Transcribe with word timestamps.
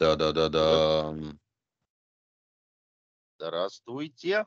Да-да-да-да. 0.00 1.14
Здравствуйте. 3.38 4.46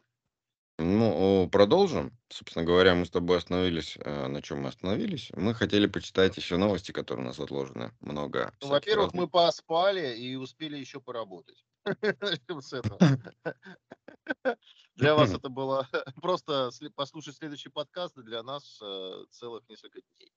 Ну, 0.78 1.48
продолжим. 1.50 2.12
Собственно 2.28 2.66
говоря, 2.66 2.94
мы 2.94 3.06
с 3.06 3.10
тобой 3.10 3.38
остановились, 3.38 3.98
э, 3.98 4.28
на 4.28 4.42
чем 4.42 4.64
мы 4.64 4.68
остановились. 4.68 5.32
Мы 5.34 5.54
хотели 5.54 5.88
почитать 5.88 6.36
еще 6.36 6.58
новости, 6.58 6.92
которые 6.92 7.24
у 7.24 7.28
нас 7.30 7.40
отложены. 7.40 7.94
Много 8.02 8.54
Ну, 8.62 8.68
во-первых, 8.68 9.14
разных. 9.14 9.22
мы 9.22 9.30
поспали 9.30 10.18
и 10.18 10.36
успели 10.36 10.78
еще 10.78 11.00
поработать. 11.00 11.64
Для 14.96 15.16
вас 15.16 15.34
это 15.34 15.48
было 15.48 15.88
просто 16.22 16.70
послушать 16.96 17.38
следующий 17.38 17.70
подкаст, 17.70 18.18
для 18.18 18.44
нас 18.44 18.78
э, 18.82 19.26
целых 19.30 19.64
несколько 19.70 20.02
дней. 20.02 20.34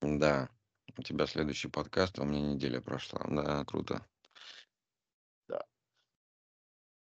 Да. 0.00 0.48
У 0.96 1.02
тебя 1.02 1.26
следующий 1.26 1.68
подкаст, 1.68 2.18
а 2.18 2.22
у 2.22 2.24
меня 2.24 2.40
неделя 2.54 2.80
прошла. 2.80 3.20
Да, 3.28 3.64
круто. 3.64 4.06
Да. 5.48 5.64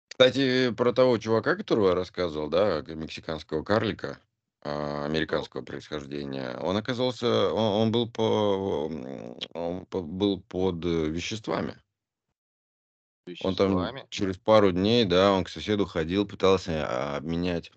Кстати, 0.09 0.71
про 0.71 0.93
того 0.93 1.17
чувака, 1.17 1.55
которого 1.55 1.89
я 1.89 1.95
рассказывал, 1.95 2.49
да, 2.49 2.81
к- 2.81 2.87
мексиканского 2.95 3.63
карлика, 3.63 4.19
а, 4.61 5.01
Ну, 5.01 5.05
американского 5.05 5.61
происхождения, 5.61 6.57
он 6.57 6.77
оказался, 6.77 7.53
он, 7.53 7.81
он 7.83 7.91
был 7.91 8.09
по, 8.09 8.87
м, 8.89 9.37
он 9.53 9.85
по- 9.85 10.01
был 10.01 10.41
под 10.41 10.83
э, 10.85 11.09
веществами. 11.09 11.77
Он 13.43 13.55
там 13.55 13.71
веществами. 13.71 14.07
через 14.09 14.37
пару 14.37 14.71
дней, 14.71 15.05
да, 15.05 15.31
он 15.33 15.43
к 15.43 15.49
соседу 15.49 15.85
ходил, 15.85 16.27
пытался 16.27 16.85
а, 16.87 17.17
обменять 17.17 17.71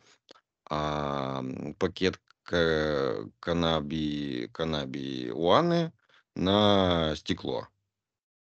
а, 0.70 1.40
м, 1.40 1.74
пакет 1.74 2.20
к- 2.48 3.28
каннаби, 3.40 4.48
каннаби 4.52 5.30
уаны 5.34 5.92
на 6.34 7.14
стекло. 7.16 7.68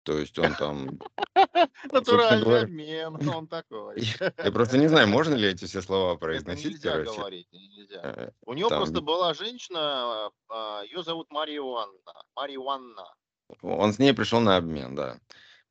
То 0.04 0.16
есть 0.18 0.38
он 0.38 0.54
там, 0.54 0.98
Натуральный 1.92 2.42
говоря, 2.42 2.62
обмен, 2.62 3.28
он 3.36 3.46
такой. 3.46 4.00
я, 4.00 4.32
я 4.38 4.50
просто 4.52 4.78
не 4.78 4.88
знаю, 4.88 5.08
можно 5.08 5.34
ли 5.34 5.48
эти 5.48 5.66
все 5.66 5.82
слова 5.82 6.12
Это 6.12 6.20
произносить, 6.20 6.72
нельзя 6.72 7.02
говорить, 7.02 7.48
нельзя. 7.52 8.00
Э, 8.02 8.30
У 8.46 8.54
него 8.54 8.70
Там, 8.70 8.78
просто 8.78 9.02
была 9.02 9.34
женщина, 9.34 10.30
а, 10.48 10.82
ее 10.84 11.02
зовут 11.02 11.30
Мария 11.30 11.58
Иоанна. 11.58 12.14
Мария 12.34 12.56
Иоанна. 12.56 13.14
он 13.60 13.92
с 13.92 13.98
ней 13.98 14.14
пришел 14.14 14.40
на 14.40 14.56
обмен, 14.56 14.94
да. 14.94 15.20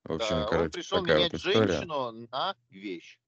В 0.04 0.14
общем, 0.14 0.28
Да, 0.28 0.42
он 0.42 0.50
короче, 0.50 0.70
пришел 0.70 1.00
такая 1.00 1.18
менять 1.18 1.34
вот 1.34 1.42
история. 1.42 1.68
женщину 1.68 2.12
на 2.32 2.56
вещь. 2.70 3.20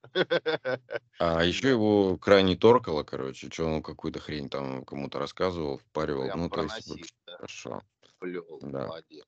А 1.19 1.43
еще 1.45 1.69
его 1.69 2.17
крайне 2.17 2.55
торкало, 2.55 3.03
короче, 3.03 3.49
что 3.52 3.66
он 3.66 3.83
какую-то 3.83 4.19
хрень 4.19 4.49
там 4.49 4.83
кому-то 4.83 5.19
рассказывал, 5.19 5.77
впаривал. 5.77 6.25
прям 6.25 6.39
Ну, 6.39 6.49
то 6.49 6.63
есть, 6.63 6.88
да, 7.27 7.38
хорошо. 7.38 7.81
плел, 8.19 8.59
Да, 8.61 8.88
молодец. 8.88 9.25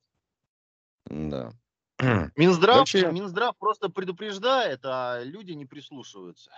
да. 1.05 1.53
Минздрав, 2.35 2.79
Вообще, 2.79 3.11
Минздрав 3.11 3.55
просто 3.57 3.89
предупреждает, 3.89 4.81
а 4.83 5.21
люди 5.23 5.51
не 5.53 5.65
прислушиваются. 5.65 6.51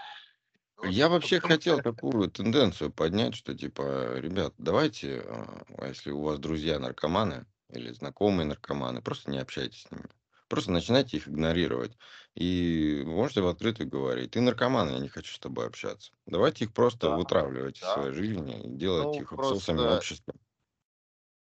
Вот, 0.78 0.88
я 0.88 1.10
вообще 1.10 1.38
потому 1.38 1.54
хотел 1.60 1.78
такую 1.84 2.30
тенденцию 2.30 2.92
поднять, 2.92 3.36
что 3.36 3.54
типа, 3.56 4.18
ребят, 4.20 4.54
давайте, 4.58 5.22
а, 5.26 5.88
если 5.88 6.12
у 6.12 6.22
вас 6.22 6.40
друзья 6.40 6.80
наркоманы 6.80 7.46
или 7.72 7.92
знакомые 7.92 8.46
наркоманы, 8.46 9.02
просто 9.02 9.32
не 9.32 9.40
общайтесь 9.40 9.82
с 9.84 9.92
ними. 9.92 10.06
Просто 10.48 10.72
начинайте 10.72 11.18
их 11.18 11.28
игнорировать. 11.28 11.98
И 12.36 13.04
можете 13.06 13.42
в 13.42 13.48
открытую 13.48 13.90
говорить, 13.90 14.32
ты 14.32 14.42
наркоман, 14.42 14.90
я 14.90 15.00
не 15.00 15.10
хочу 15.10 15.34
с 15.34 15.40
тобой 15.40 15.68
общаться. 15.68 16.12
Давайте 16.26 16.66
их 16.66 16.74
просто 16.74 17.10
да, 17.10 17.12
вытравливать 17.12 17.80
из 17.80 17.88
да. 17.88 17.88
своей 17.88 18.14
жизни 18.14 18.64
и 18.64 18.78
делать 18.78 19.18
Ну, 19.18 19.20
их 19.20 19.34
отсосами 19.34 19.84
просто, 19.84 19.86
общества. 19.86 20.34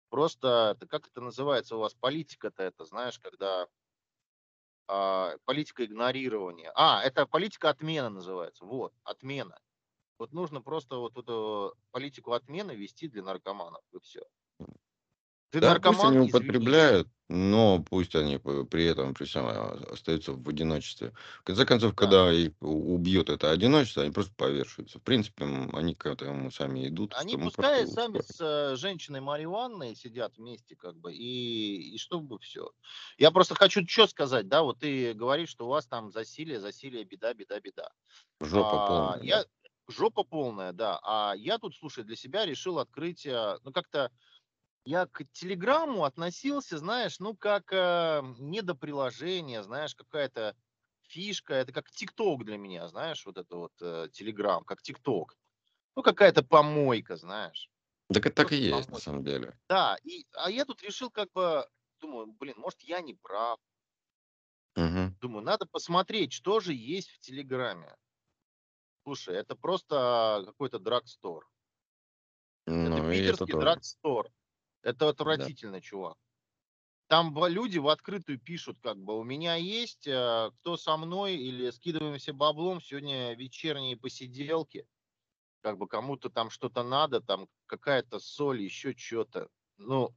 просто, 0.09 0.77
как 0.89 1.07
это 1.07 1.21
называется 1.21 1.75
у 1.75 1.79
вас, 1.79 1.93
политика-то 1.95 2.63
это, 2.63 2.85
знаешь, 2.85 3.19
когда 3.19 3.67
а, 4.87 5.37
политика 5.45 5.85
игнорирования. 5.85 6.71
А, 6.75 7.01
это 7.03 7.25
политика 7.25 7.69
отмены 7.69 8.09
называется, 8.09 8.65
вот, 8.65 8.93
отмена. 9.03 9.59
Вот 10.19 10.33
нужно 10.33 10.61
просто 10.61 10.97
вот 10.97 11.17
эту 11.17 11.75
политику 11.91 12.33
отмены 12.33 12.73
вести 12.73 13.07
для 13.09 13.23
наркоманов, 13.23 13.83
и 13.93 13.99
все. 14.01 14.23
Ты 15.51 15.59
Да, 15.59 15.75
пусть 15.75 16.03
наркоман, 16.03 16.07
они 16.17 16.27
извини, 16.27 16.29
употребляют, 16.29 17.09
но 17.27 17.83
пусть 17.83 18.15
они 18.15 18.37
при 18.37 18.85
этом 18.85 19.13
при 19.13 19.25
всем 19.25 19.45
а, 19.45 19.73
остаются 19.91 20.31
в 20.33 20.47
одиночестве. 20.47 21.13
В 21.41 21.43
конце 21.43 21.65
концов, 21.65 21.91
да. 21.91 21.95
когда 21.95 22.31
их 22.31 22.53
убьет 22.61 23.29
это 23.29 23.51
одиночество, 23.51 24.03
они 24.03 24.11
просто 24.13 24.33
повешаются. 24.35 24.99
В 24.99 25.03
принципе, 25.03 25.45
они 25.73 25.93
к 25.93 26.05
этому 26.05 26.51
сами 26.51 26.87
идут, 26.87 27.13
Они 27.17 27.35
пускай 27.35 27.81
просто 27.81 28.01
сами 28.01 28.19
с 28.21 28.39
э, 28.39 28.75
женщиной 28.77 29.19
Марьей 29.19 29.45
Ивановной 29.45 29.95
сидят 29.95 30.37
вместе, 30.37 30.75
как 30.77 30.95
бы, 30.95 31.13
и, 31.13 31.95
и 31.95 31.97
чтобы 31.97 32.39
все. 32.39 32.71
Я 33.17 33.31
просто 33.31 33.53
хочу 33.55 33.85
что 33.87 34.07
сказать, 34.07 34.47
да, 34.47 34.63
вот 34.63 34.79
ты 34.79 35.13
говоришь, 35.13 35.49
что 35.49 35.65
у 35.65 35.69
вас 35.69 35.85
там 35.87 36.11
засилие, 36.11 36.61
засилие, 36.61 37.03
беда, 37.03 37.33
беда, 37.33 37.59
беда. 37.59 37.89
Жопа 38.39 38.77
А, 38.83 38.87
полная, 38.87 39.19
да. 39.19 39.25
я 39.25 39.45
жопа 39.87 40.23
полная, 40.23 40.71
да. 40.73 40.99
А 41.03 41.33
я 41.35 41.57
тут, 41.57 41.75
слушай, 41.75 42.03
для 42.03 42.15
себя 42.15 42.45
решил 42.45 42.79
открыть, 42.79 43.25
э, 43.25 43.57
ну 43.63 43.71
как-то 43.71 44.11
я 44.85 45.05
к 45.07 45.23
Телеграму 45.31 46.03
относился, 46.05 46.77
знаешь, 46.77 47.19
ну 47.19 47.35
как 47.35 47.71
э, 47.73 48.21
не 48.39 48.61
до 48.61 48.75
приложения, 48.75 49.63
знаешь, 49.63 49.95
какая-то 49.95 50.55
фишка, 51.03 51.53
это 51.55 51.71
как 51.73 51.89
ТикТок 51.91 52.45
для 52.45 52.57
меня, 52.57 52.87
знаешь, 52.87 53.25
вот 53.25 53.37
это 53.37 53.55
вот 53.57 53.73
э, 53.81 54.07
Телеграм, 54.11 54.63
как 54.63 54.81
ТикТок. 54.81 55.37
Ну 55.95 56.03
какая-то 56.03 56.43
помойка, 56.43 57.17
знаешь, 57.17 57.69
Так 58.13 58.27
это 58.27 58.35
так 58.35 58.51
и 58.51 58.57
есть, 58.57 58.89
на 58.89 58.95
помойка. 58.95 58.99
самом 58.99 59.23
деле. 59.23 59.57
Да, 59.69 59.97
и, 60.03 60.25
а 60.35 60.51
я 60.51 60.65
тут 60.65 60.83
решил 60.83 61.11
как 61.11 61.31
бы, 61.33 61.67
думаю, 62.01 62.27
блин, 62.27 62.55
может 62.57 62.81
я 62.81 63.01
не 63.01 63.15
прав. 63.15 63.59
Мгм. 64.75 65.15
Думаю, 65.21 65.45
надо 65.45 65.65
посмотреть, 65.65 66.33
что 66.33 66.59
же 66.59 66.73
есть 66.73 67.11
в 67.11 67.19
Телеграме. 67.19 67.95
Слушай, 69.03 69.35
это 69.35 69.55
просто 69.55 70.41
какой-то 70.47 70.79
драгстор. 70.79 71.45
Это 72.83 73.01
Ну, 73.01 73.23
это 73.25 73.47
питерский 73.47 73.55
драгстор. 73.55 74.29
Это 74.83 75.09
Да. 75.23 75.49
отвратительно, 75.49 75.81
чувак. 75.81 76.17
Там 77.07 77.35
люди 77.47 77.77
в 77.77 77.89
открытую 77.89 78.39
пишут, 78.39 78.79
как 78.81 78.97
бы, 78.97 79.19
у 79.19 79.23
меня 79.23 79.55
есть, 79.55 80.07
э, 80.07 80.51
кто 80.61 80.77
со 80.77 80.95
мной, 80.97 81.35
или 81.35 81.69
скидываемся 81.71 82.33
баблом, 82.33 82.81
сегодня 82.81 83.33
вечерние 83.35 83.97
посиделки, 83.97 84.87
как 85.61 85.77
бы 85.77 85.87
кому-то 85.87 86.29
там 86.29 86.49
что-то 86.51 86.83
надо, 86.83 87.21
там 87.21 87.47
какая-то 87.67 88.19
соль, 88.19 88.61
еще 88.63 88.95
что-то. 88.97 89.49
Ну, 89.77 90.15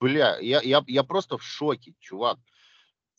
бля, 0.00 0.38
я, 0.40 0.62
я, 0.62 0.84
я 0.86 1.04
просто 1.04 1.38
в 1.38 1.44
шоке, 1.44 1.94
чувак. 2.00 2.38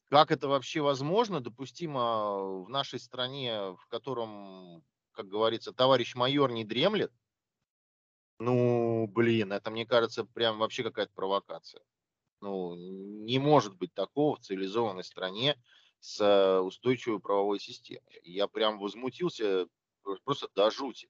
Как 0.10 0.32
это 0.32 0.48
вообще 0.48 0.82
возможно, 0.82 1.42
допустимо 1.42 2.64
в 2.66 2.70
нашей 2.70 3.00
стране, 3.00 3.72
в 3.74 3.88
котором, 3.90 4.84
как 5.12 5.28
говорится, 5.28 5.74
товарищ 5.74 6.16
майор 6.16 6.52
не 6.52 6.66
дремлет? 6.66 7.14
Ну, 8.40 9.08
блин, 9.08 9.54
это, 9.54 9.72
мне 9.72 9.86
кажется, 9.86 10.26
прям 10.26 10.58
вообще 10.60 10.84
какая-то 10.84 11.14
провокация. 11.14 11.84
Ну, 12.42 12.76
не 12.76 13.40
может 13.40 13.76
быть 13.78 13.94
такого 13.94 14.38
в 14.38 14.42
цивилизованной 14.42 15.04
стране 15.06 15.62
с 16.00 16.22
э, 16.22 16.60
устойчивой 16.62 17.22
правовой 17.22 17.60
системой. 17.60 18.20
Я 18.24 18.48
прям 18.48 18.80
возмутился 18.80 19.68
про- 20.04 20.20
просто 20.26 20.50
до 20.56 20.72
жути. 20.72 21.10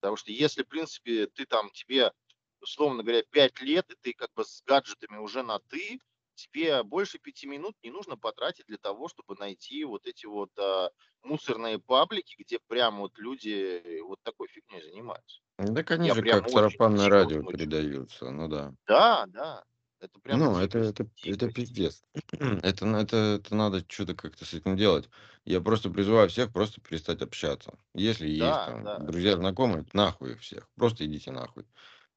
Потому 0.00 0.16
что 0.16 0.32
если, 0.32 0.64
в 0.64 0.68
принципе, 0.68 1.26
ты 1.28 1.46
там, 1.46 1.70
тебе, 1.70 2.12
условно 2.60 3.04
говоря, 3.04 3.24
5 3.24 3.60
лет, 3.62 3.90
и 3.92 3.96
ты 4.00 4.14
как 4.14 4.32
бы 4.34 4.44
с 4.44 4.62
гаджетами 4.64 5.18
уже 5.18 5.44
на 5.44 5.60
«ты», 5.60 6.00
тебе 6.36 6.82
больше 6.84 7.18
пяти 7.20 7.46
минут 7.46 7.76
не 7.82 7.90
нужно 7.92 8.16
потратить 8.18 8.66
для 8.66 8.78
того, 8.78 9.08
чтобы 9.08 9.36
найти 9.36 9.84
вот 9.84 10.06
эти 10.06 10.26
вот 10.26 10.50
а, 10.58 10.90
мусорные 11.22 11.78
паблики, 11.80 12.36
где 12.38 12.58
прям 12.60 13.00
вот 13.00 13.18
люди 13.18 14.00
вот 14.02 14.20
такой 14.24 14.48
фигней 14.48 14.82
занимаются. 14.82 15.43
Так 15.58 15.90
они 15.90 16.10
Я 16.10 16.14
же 16.14 16.22
прям 16.22 16.42
как 16.42 16.46
очень 16.46 16.80
сарафанное 16.86 17.08
радио 17.08 17.42
возмущен. 17.42 17.44
передаются, 17.44 18.30
ну 18.30 18.46
да. 18.48 18.72
Да, 18.86 19.26
да, 19.26 19.64
это 20.00 20.18
прям 20.20 20.40
Ну, 20.40 20.58
это, 20.58 20.78
это, 20.78 21.06
это 21.22 21.48
дикость. 21.48 21.50
пиздец. 21.50 22.02
Это, 22.62 22.86
на- 22.86 22.98
это, 23.02 23.16
это 23.40 23.54
надо 23.54 23.84
что-то 23.86 24.14
как-то 24.14 24.44
с 24.44 24.54
этим 24.54 24.76
делать. 24.76 25.08
Я 25.44 25.60
просто 25.60 25.90
призываю 25.90 26.28
всех 26.28 26.52
просто 26.52 26.80
перестать 26.80 27.20
общаться. 27.22 27.78
Если 27.94 28.28
есть 28.28 28.62
Да, 28.62 28.64
там 28.64 28.84
да, 28.84 29.00
друзья, 29.06 29.36
знакомые, 29.36 29.84
нахуй 29.92 30.32
их 30.32 30.40
всех. 30.40 30.68
Просто 30.76 31.04
идите 31.06 31.30
нахуй. 31.30 31.66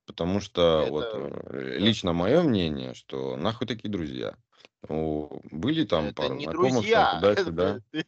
Потому 0.05 0.39
что 0.41 0.87
вот 0.89 1.13
это, 1.15 1.29
э, 1.51 1.77
да. 1.77 1.79
лично 1.79 2.13
мое 2.13 2.43
мнение, 2.43 2.93
что 2.95 3.37
нахуй 3.37 3.67
такие 3.67 3.89
друзья. 3.91 4.37
У- 4.89 5.41
Были 5.51 5.85
там 5.85 6.13
Это 6.13 6.13
пара 6.13 6.35
не 6.35 6.45
знакомых, 6.45 6.89
там 6.91 7.07
друзья, 7.07 7.23
туда-сюда. 7.35 7.81
ты, 7.91 8.05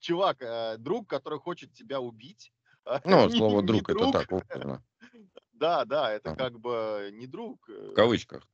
чувак, 0.00 0.42
э, 0.42 0.76
друг, 0.78 1.08
который 1.08 1.38
хочет 1.40 1.72
тебя 1.72 2.00
убить, 2.00 2.52
Ну, 3.04 3.30
слово 3.30 3.62
друг 3.62 3.90
это 3.90 4.08
так, 4.08 4.32
условно. 4.32 4.82
да, 5.52 5.84
да, 5.84 6.12
это 6.12 6.32
как 6.32 6.58
бы 6.60 7.10
не 7.12 7.26
друг, 7.26 7.68
В 7.86 7.92
э, 7.94 7.94
кавычках. 7.94 8.48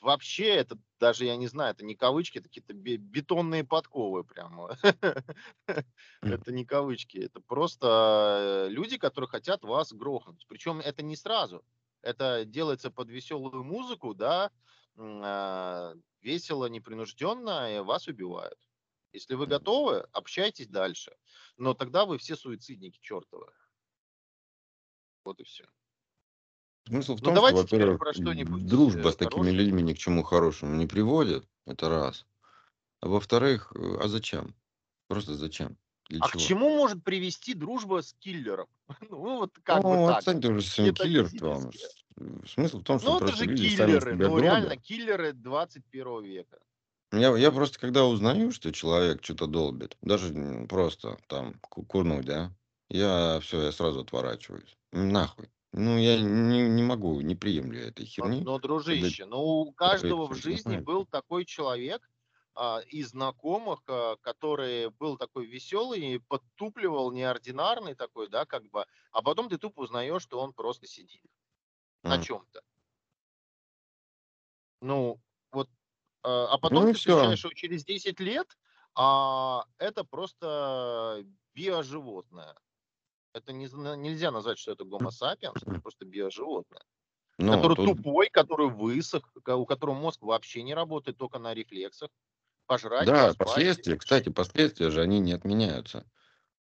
вообще 0.00 0.46
это 0.48 0.78
даже, 1.00 1.24
я 1.26 1.36
не 1.36 1.46
знаю, 1.46 1.72
это 1.72 1.84
не 1.84 1.94
кавычки, 1.94 2.38
это 2.38 2.48
какие-то 2.48 2.74
бе- 2.74 2.96
бетонные 2.96 3.64
подковы 3.64 4.24
прямо. 4.24 4.76
М. 6.22 6.42
Это 6.42 6.52
не 6.52 6.64
кавычки, 6.64 7.18
это 7.18 7.40
просто 7.40 8.66
э, 8.68 8.70
люди, 8.70 8.98
которые 8.98 9.28
хотят 9.28 9.62
вас 9.64 9.92
грохнуть. 9.92 10.46
Причем 10.48 10.80
это 10.80 11.02
не 11.02 11.16
сразу. 11.16 11.64
это 12.02 12.44
делается 12.44 12.90
под 12.90 13.10
веселую 13.10 13.64
музыку, 13.64 14.14
да, 14.14 14.50
а, 14.98 15.94
весело, 16.20 16.66
непринужденно, 16.66 17.76
и 17.76 17.80
вас 17.80 18.06
убивают. 18.08 18.58
Если 19.16 19.34
вы 19.34 19.46
готовы, 19.46 20.00
общайтесь 20.12 20.68
дальше. 20.68 21.16
Но 21.56 21.72
тогда 21.72 22.04
вы 22.04 22.18
все 22.18 22.36
суицидники 22.36 22.98
чертовы. 23.00 23.46
Вот 25.24 25.40
и 25.40 25.44
все. 25.44 25.64
Смысл 26.86 27.14
в 27.16 27.20
Ну 27.22 27.24
том, 27.24 27.36
что, 27.36 27.40
давайте 27.40 27.64
теперь 27.64 27.78
во-первых, 27.80 27.98
про 27.98 28.12
что-нибудь 28.12 28.66
дружба 28.66 29.08
э, 29.08 29.12
с 29.12 29.16
такими 29.16 29.36
хорошее. 29.36 29.56
людьми 29.56 29.82
ни 29.82 29.94
к 29.94 29.98
чему 29.98 30.22
хорошему 30.22 30.76
не 30.76 30.86
приводит. 30.86 31.48
Это 31.64 31.88
раз. 31.88 32.26
А 33.00 33.08
во-вторых, 33.08 33.72
э, 33.74 33.96
а 34.02 34.06
зачем? 34.08 34.54
Просто 35.08 35.34
зачем? 35.34 35.78
Для 36.10 36.20
А 36.20 36.28
к 36.28 36.32
чего? 36.32 36.42
чему 36.42 36.76
может 36.76 37.02
привести 37.02 37.54
дружба 37.54 38.02
с 38.02 38.12
киллером? 38.12 38.68
Ну 39.00 39.38
вот 39.38 39.58
как 39.62 39.82
бы 39.82 39.96
Ну, 39.96 40.06
так, 40.08 40.18
отстань 40.18 40.42
ты 40.42 40.48
уже 40.50 40.60
с. 40.60 40.74
С- 40.74 42.04
э, 42.18 42.46
Смысл 42.46 42.80
в 42.80 42.84
том, 42.84 43.00
что 43.00 43.12
Ну 43.12 43.16
это 43.16 43.34
же 43.34 43.46
люди 43.46 43.74
сами 43.74 43.92
киллеры, 43.92 44.14
себя 44.14 44.28
ну 44.28 44.38
реально 44.38 44.76
киллеры 44.76 45.32
21 45.32 46.22
века. 46.22 46.58
Я, 47.18 47.36
я 47.36 47.50
просто 47.52 47.78
когда 47.78 48.04
узнаю, 48.06 48.50
что 48.52 48.72
человек 48.72 49.22
что-то 49.24 49.46
долбит, 49.46 49.96
даже 50.02 50.32
м, 50.34 50.68
просто 50.68 51.18
там 51.28 51.54
ку- 51.60 51.84
курнуть, 51.84 52.24
да, 52.26 52.54
я 52.88 53.38
все, 53.40 53.62
я 53.62 53.72
сразу 53.72 54.00
отворачиваюсь. 54.00 54.76
М, 54.92 55.08
Нахуй. 55.10 55.50
Ну, 55.72 55.98
я 55.98 56.20
не, 56.20 56.62
не 56.68 56.82
могу, 56.82 57.20
не 57.20 57.34
приемлю 57.34 57.80
этой 57.80 58.06
Но, 58.18 58.30
херни, 58.30 58.44
но, 58.44 58.58
когда 58.88 59.08
дружище, 59.08 59.24
ну 59.26 59.38
у 59.42 59.72
человек 59.84 60.18
каждого 60.18 60.26
в 60.26 60.34
жизни 60.34 60.76
знает. 60.76 60.88
был 60.88 61.06
такой 61.06 61.44
человек 61.44 62.08
а, 62.54 62.80
из 62.80 63.10
знакомых, 63.10 63.82
а, 63.88 64.16
который 64.16 64.90
был 64.90 65.16
такой 65.18 65.46
веселый, 65.46 66.20
подтупливал, 66.20 67.12
неординарный 67.12 67.94
такой, 67.94 68.28
да, 68.28 68.46
как 68.46 68.64
бы, 68.70 68.86
а 69.12 69.22
потом 69.22 69.48
ты 69.48 69.58
тупо 69.58 69.80
узнаешь, 69.80 70.22
что 70.22 70.40
он 70.40 70.52
просто 70.54 70.86
сидит 70.86 71.22
на 72.04 72.18
М. 72.18 72.20
чем-то. 72.20 72.62
Ну, 74.80 75.20
вот, 75.52 75.68
а 76.26 76.54
а 76.54 76.58
Ну 76.58 76.58
потом 76.58 76.88
и 76.88 76.92
ты 76.92 76.98
встречаешь 76.98 77.44
его 77.44 77.52
через 77.54 77.84
10 77.84 78.20
лет, 78.20 78.56
а 78.94 79.64
это 79.78 80.04
просто 80.04 81.24
биоживотное. 81.54 82.56
Это 83.34 83.52
не, 83.52 83.66
нельзя 83.96 84.30
назвать, 84.30 84.58
что 84.58 84.72
это 84.72 84.84
гомо 84.84 85.10
сапиенс, 85.10 85.62
это 85.62 85.80
просто 85.80 86.04
биоживотное. 86.06 86.82
Ну, 87.38 87.52
Который 87.52 87.76
тут, 87.76 87.96
тупой, 87.96 88.28
который 88.30 88.70
высох, 88.70 89.30
у 89.46 89.66
которого 89.66 89.94
мозг 89.94 90.22
вообще 90.22 90.62
не 90.62 90.74
работает, 90.74 91.18
только 91.18 91.38
на 91.38 91.54
рефлексах. 91.54 92.10
Пожрать, 92.66 93.06
да, 93.06 93.28
поспать, 93.28 93.38
последствия, 93.38 93.96
кстати, 93.96 94.28
последствия 94.30 94.90
же, 94.90 95.00
они 95.02 95.20
не 95.20 95.32
отменяются. 95.32 96.06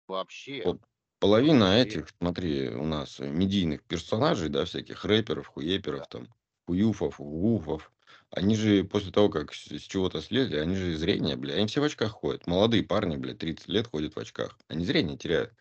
вообще, 0.08 0.62
Вот 0.64 0.82
половина 1.20 1.66
вообще, 1.66 1.82
этих, 1.82 2.10
смотри, 2.18 2.70
у 2.70 2.86
нас 2.86 3.20
э, 3.20 3.30
медийных 3.30 3.84
персонажей, 3.84 4.50
да, 4.50 4.66
всяких 4.66 5.04
рэперов, 5.06 5.48
да. 5.92 6.04
хуеперов, 6.04 6.08
там, 6.08 6.28
хуюфов, 6.66 7.20
гуфов, 7.20 7.92
они 8.32 8.56
же 8.56 8.84
после 8.84 9.12
того, 9.12 9.30
как 9.30 9.54
с, 9.54 9.68
с 9.68 9.82
чего-то 9.82 10.22
слезли, 10.22 10.58
они 10.58 10.76
же 10.76 10.96
зрение, 10.96 11.36
бля, 11.36 11.56
они 11.56 11.68
все 11.68 11.82
в 11.82 11.84
очках 11.84 12.12
ходят. 12.12 12.48
Молодые 12.48 12.84
парни, 12.84 13.18
бля, 13.18 13.34
30 13.34 13.68
лет 13.68 13.88
ходят 13.88 14.16
в 14.16 14.20
очках. 14.20 14.58
Они 14.68 14.86
зрение 14.86 15.18
теряют, 15.18 15.54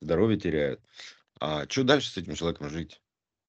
здоровье 0.00 0.38
теряют. 0.38 0.80
А 1.40 1.68
что 1.68 1.84
дальше 1.84 2.10
с 2.10 2.16
этим 2.16 2.34
человеком 2.34 2.68
жить? 2.70 3.00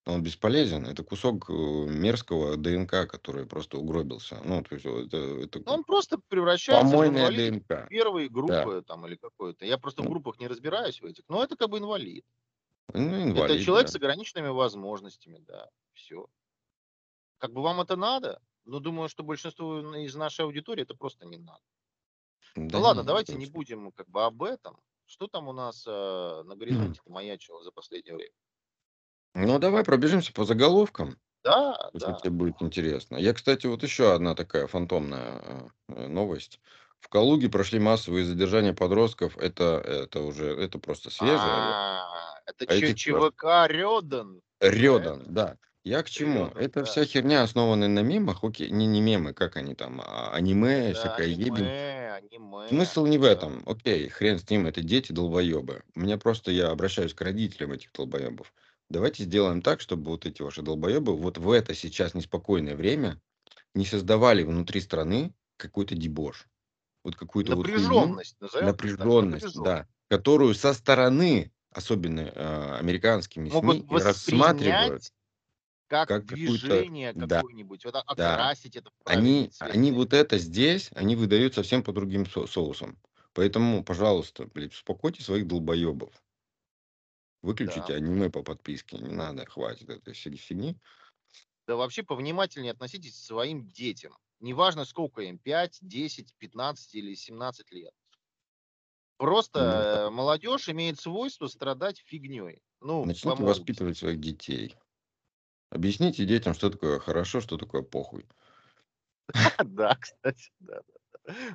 Он 0.06 0.24
бесполезен. 0.24 0.85
Это 0.85 1.03
кусок 1.03 1.50
э, 1.50 1.53
мерзкого 1.53 2.56
ДНК, 2.56 3.07
который 3.09 3.45
просто 3.45 3.77
угробился. 3.77 4.39
Ну, 4.44 4.63
то 4.63 4.75
есть 4.75 4.85
это, 4.85 5.18
это 5.18 5.59
Ну, 5.65 5.73
Он 5.73 5.83
просто 5.83 6.18
превращается 6.30 6.85
в 6.88 6.91
помойная 6.91 7.27
инвалид 7.27 7.68
ДНК. 7.68 7.89
первой 7.89 8.30
группы 8.30 8.83
там 8.88 9.06
или 9.06 9.15
какой-то. 9.15 9.65
Я 9.65 9.77
просто 9.77 10.01
в 10.01 10.06
Ну, 10.06 10.12
группах 10.12 10.39
не 10.39 10.47
разбираюсь 10.47 11.01
в 11.01 11.06
этих, 11.06 11.23
но 11.27 11.44
это 11.44 11.57
как 11.57 11.69
бы 11.69 11.80
инвалид. 11.80 12.25
ну, 12.94 13.01
Это 13.01 13.23
инвалид, 13.23 13.65
человек 13.65 13.88
да. 13.88 13.91
с 13.91 13.95
ограниченными 13.95 14.47
возможностями, 14.50 15.39
да, 15.45 15.69
все. 15.94 16.27
Как 17.39 17.51
бы 17.51 17.62
вам 17.62 17.81
это 17.81 17.95
надо? 17.97 18.41
Ну, 18.67 18.79
думаю, 18.79 19.09
что 19.09 19.23
большинству 19.23 19.79
из 19.95 20.13
нашей 20.15 20.45
аудитории 20.45 20.83
это 20.83 20.95
просто 20.95 21.25
не 21.25 21.37
надо. 21.37 21.63
Да 22.55 22.77
Ну 22.77 22.79
ладно, 22.79 23.03
не, 23.03 23.03
давайте 23.03 23.35
не 23.35 23.45
будем 23.45 23.91
как 23.91 24.09
бы 24.09 24.23
об 24.25 24.43
этом. 24.43 24.79
Что 25.05 25.27
там 25.27 25.47
у 25.47 25.53
нас 25.53 25.85
э, 25.87 25.91
на 26.43 26.55
горизонте 26.55 27.01
маячило 27.05 27.63
за 27.63 27.71
последнее 27.71 28.15
время? 28.15 28.33
Ну, 29.35 29.59
давай 29.59 29.83
пробежимся 29.83 30.33
по 30.33 30.45
заголовкам, 30.45 31.17
Да, 31.43 31.91
если 31.93 32.13
да. 32.13 32.13
тебе 32.13 32.31
будет 32.31 32.61
интересно. 32.61 33.17
Я, 33.17 33.33
кстати, 33.33 33.67
вот 33.67 33.83
еще 33.83 34.13
одна 34.13 34.35
такая 34.35 34.67
фантомная 34.67 35.71
э, 35.89 36.07
новость. 36.07 36.61
В 36.99 37.09
Калуге 37.09 37.49
прошли 37.49 37.79
массовые 37.79 38.25
задержания 38.25 38.73
подростков. 38.73 39.37
Это, 39.37 39.81
это 39.85 40.21
уже, 40.21 40.47
это 40.47 40.79
просто 40.79 41.09
свежее. 41.11 41.77
А, 41.79 42.39
это 42.45 42.65
А 42.65 42.75
ЧВК 42.93 43.43
Рёдан. 43.67 44.41
Рёдан, 44.61 45.23
да. 45.27 45.57
Я 45.87 46.03
к 46.03 46.09
чему? 46.09 46.45
Рёдан, 46.45 46.61
Это 46.63 46.79
да. 46.79 46.85
вся 46.85 47.05
херня, 47.05 47.43
основанная 47.43 47.87
на 47.87 48.01
мемах, 48.01 48.43
окей, 48.43 48.69
не, 48.71 48.85
не 48.87 49.01
мемы, 49.01 49.33
как 49.33 49.55
они 49.57 49.75
там, 49.75 50.01
а 50.01 50.31
аниме, 50.33 50.93
Да, 50.93 50.99
всякая 50.99 51.27
ебень. 51.27 51.65
аниме, 51.65 52.11
аниме, 52.17 52.67
Смысл 52.69 53.05
не 53.05 53.17
в 53.17 53.23
да. 53.23 53.31
этом. 53.31 53.63
Окей, 53.65 54.09
хрен 54.09 54.39
с 54.39 54.49
ним, 54.49 54.67
это 54.67 54.81
дети 54.81 55.11
долбоебы. 55.13 55.83
Мне 55.95 56.17
просто, 56.17 56.51
я 56.51 56.69
обращаюсь 56.71 57.13
к 57.13 57.21
родителям 57.21 57.71
этих 57.71 57.91
долбоебов. 57.93 58.53
Давайте 58.89 59.23
сделаем 59.23 59.61
так, 59.61 59.79
чтобы 59.81 60.11
вот 60.11 60.25
эти 60.25 60.41
ваши 60.41 60.61
долбоебы 60.61 61.15
вот 61.15 61.37
в 61.37 61.49
это 61.51 61.73
сейчас 61.73 62.13
неспокойное 62.13 62.75
время 62.75 63.21
не 63.75 63.85
создавали 63.85 64.43
внутри 64.43 64.81
страны 64.81 65.33
какой-то 65.57 65.95
дебош. 65.95 66.47
Вот 67.03 67.15
какую-то 67.15 67.55
вот 67.55 67.67
хуйню, 67.69 67.87
Напряженность, 67.89 68.35
назовем 68.41 68.75
это 68.75 68.95
так, 68.97 69.15
напряженность, 69.19 69.27
напряженность. 69.27 69.55
да, 69.55 69.87
которую 70.09 70.55
со 70.55 70.73
стороны, 70.73 71.53
особенно 71.71 72.21
э, 72.21 72.77
американскими 72.79 73.49
СМИ, 73.49 73.85
Могут 73.85 73.91
и 73.91 73.97
рассматривают 73.97 75.03
воспринять 75.03 75.11
как 75.87 76.09
как 76.09 76.25
движение 76.25 77.13
Да, 77.13 77.37
какое-нибудь, 77.37 77.85
вот, 77.85 77.95
а- 77.95 78.15
да. 78.15 78.33
окрасить 78.33 78.75
это 78.75 78.91
Они, 79.05 79.49
цвет. 79.49 79.71
они 79.71 79.91
вот 79.91 80.13
это 80.13 80.37
здесь, 80.37 80.89
они 80.93 81.15
выдают 81.15 81.56
совсем 81.56 81.83
по 81.83 81.91
другим 81.94 82.25
со- 82.25 82.45
соусам. 82.47 82.97
Поэтому, 83.33 83.83
пожалуйста, 83.83 84.47
блядь, 84.47 84.73
успокойте 84.73 85.23
своих 85.23 85.47
долбоебов. 85.47 86.11
Выключите 87.41 87.85
Да. 87.87 87.94
аниме 87.95 88.29
по 88.29 88.44
подписке. 88.44 88.97
Не 88.97 89.13
надо, 89.13 89.45
хватит 89.45 89.89
этой 89.89 90.13
фиг- 90.13 90.37
фигни. 90.37 90.77
Да 91.67 91.75
вообще 91.75 92.03
повнимательнее 92.03 92.71
относитесь 92.71 93.13
к 93.13 93.25
своим 93.25 93.69
детям. 93.71 94.17
Неважно, 94.39 94.85
сколько 94.85 95.21
им, 95.21 95.37
5, 95.37 95.77
10, 95.81 96.33
15 96.37 96.95
или 96.95 97.13
17 97.15 97.71
лет. 97.71 97.94
Ну, 99.19 99.25
Просто 99.25 99.59
э, 99.59 100.09
молодежь 100.09 100.69
имеет 100.69 100.99
свойство 100.99 101.47
страдать 101.47 101.99
фигней. 102.06 102.61
Ну, 102.81 103.06
Начните 103.06 103.44
воспитывать 103.44 103.97
своих 103.97 104.19
детей. 104.19 104.75
Объясните 105.69 106.26
детям, 106.26 106.54
что 106.54 106.69
такое 106.69 107.00
хорошо, 107.00 107.42
что 107.42 107.57
такое 107.57 107.81
похуй. 107.81 108.26
Да, 109.66 109.95
кстати, 109.95 110.52
да. 110.59 110.81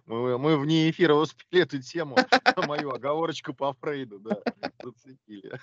Мы, 0.04 0.36
мы 0.38 0.58
вне 0.58 0.90
эфира 0.90 1.14
успели 1.14 1.62
эту 1.62 1.80
тему, 1.80 2.16
мою 2.56 2.90
оговорочку 2.92 3.54
по 3.54 3.72
Фрейду, 3.72 4.18
да, 4.20 4.36
зацепили. 4.82 5.58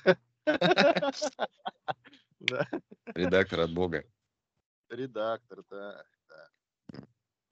Да, 2.39 2.65
Редактор 3.15 3.59
от 3.59 3.73
бога. 3.73 4.05
редактор, 4.89 5.63
да. 5.69 6.05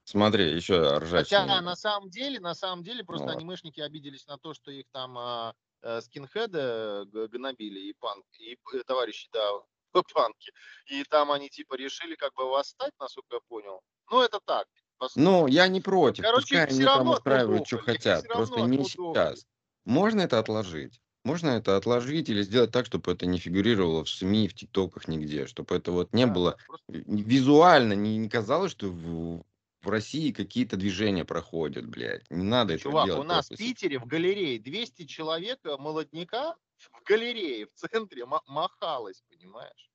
Смотри, 0.06 0.56
еще 0.56 0.98
ржачный. 0.98 1.40
Хотя 1.42 1.62
на 1.62 1.76
самом 1.76 2.10
деле, 2.10 2.40
на 2.40 2.56
самом 2.56 2.84
деле, 2.84 3.04
просто 3.04 3.32
анимешники 3.32 3.82
обиделись 3.82 4.26
на 4.28 4.38
то, 4.38 4.54
что 4.54 4.72
их 4.72 4.86
там 4.94 5.18
а, 5.18 5.54
э, 5.82 6.00
скинхеды 6.00 7.04
г- 7.06 7.28
гнобили 7.28 7.82
и 7.82 7.94
панк, 7.94 8.26
и 8.40 8.56
п- 8.64 8.84
товарищи, 8.86 9.28
да, 9.34 9.46
панки. 10.14 10.52
И 10.88 11.04
там 11.04 11.32
они 11.32 11.50
типа 11.50 11.76
решили 11.76 12.16
как 12.16 12.34
бы 12.34 12.50
восстать, 12.50 12.94
насколько 13.00 13.36
я 13.36 13.40
понял. 13.48 13.82
Ну, 14.12 14.22
это 14.22 14.40
так. 14.46 14.68
по 14.98 15.10
сути. 15.10 15.20
Ну, 15.20 15.48
я 15.48 15.68
не 15.68 15.82
против. 15.82 16.24
Короче, 16.24 16.42
Пускай 16.42 16.66
они 16.66 16.84
там 16.84 17.10
устраивают, 17.10 17.68
что 17.68 17.78
хотят. 17.80 18.28
Просто 18.28 18.62
не 18.62 18.84
сейчас. 18.84 19.46
Можно 19.86 20.22
это 20.22 20.40
отложить. 20.40 21.02
Можно 21.24 21.50
это 21.50 21.76
отложить 21.76 22.30
или 22.30 22.42
сделать 22.42 22.72
так, 22.72 22.86
чтобы 22.86 23.12
это 23.12 23.26
не 23.26 23.38
фигурировало 23.38 24.06
в 24.06 24.10
СМИ, 24.10 24.48
в 24.48 24.54
ТикТоках, 24.54 25.10
нигде. 25.10 25.46
Чтобы 25.46 25.76
это 25.76 25.92
вот 25.92 26.14
не 26.14 26.26
Да, 26.26 26.32
было 26.32 26.58
просто 26.66 26.86
визуально, 26.90 27.94
не, 27.94 28.18
не 28.18 28.30
казалось, 28.30 28.72
что 28.72 28.88
в, 28.88 29.44
в 29.82 29.90
России 29.90 30.32
какие-то 30.32 30.78
движения 30.78 31.26
проходят, 31.26 31.86
блядь. 31.86 32.30
Не 32.30 32.44
надо 32.44 32.76
этого 32.76 32.92
Чувак, 32.92 33.06
делать. 33.08 33.22
у 33.22 33.28
нас 33.28 33.50
в. 33.50 33.58
Питере 33.58 34.00
в 34.00 34.06
галерее 34.06 34.58
200 34.60 35.06
человек 35.06 35.60
э, 35.66 35.76
молодняка 35.78 36.56
в 36.78 37.04
галерее 37.04 37.66
в 37.68 37.74
центре 37.74 38.26
ма- 38.26 38.44
махалось, 38.48 39.24
понимаешь? 39.30 39.92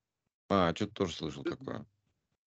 А, 0.49 0.75
что-то 0.75 0.93
тоже 0.95 1.15
слышал 1.15 1.45
такое. 1.45 1.87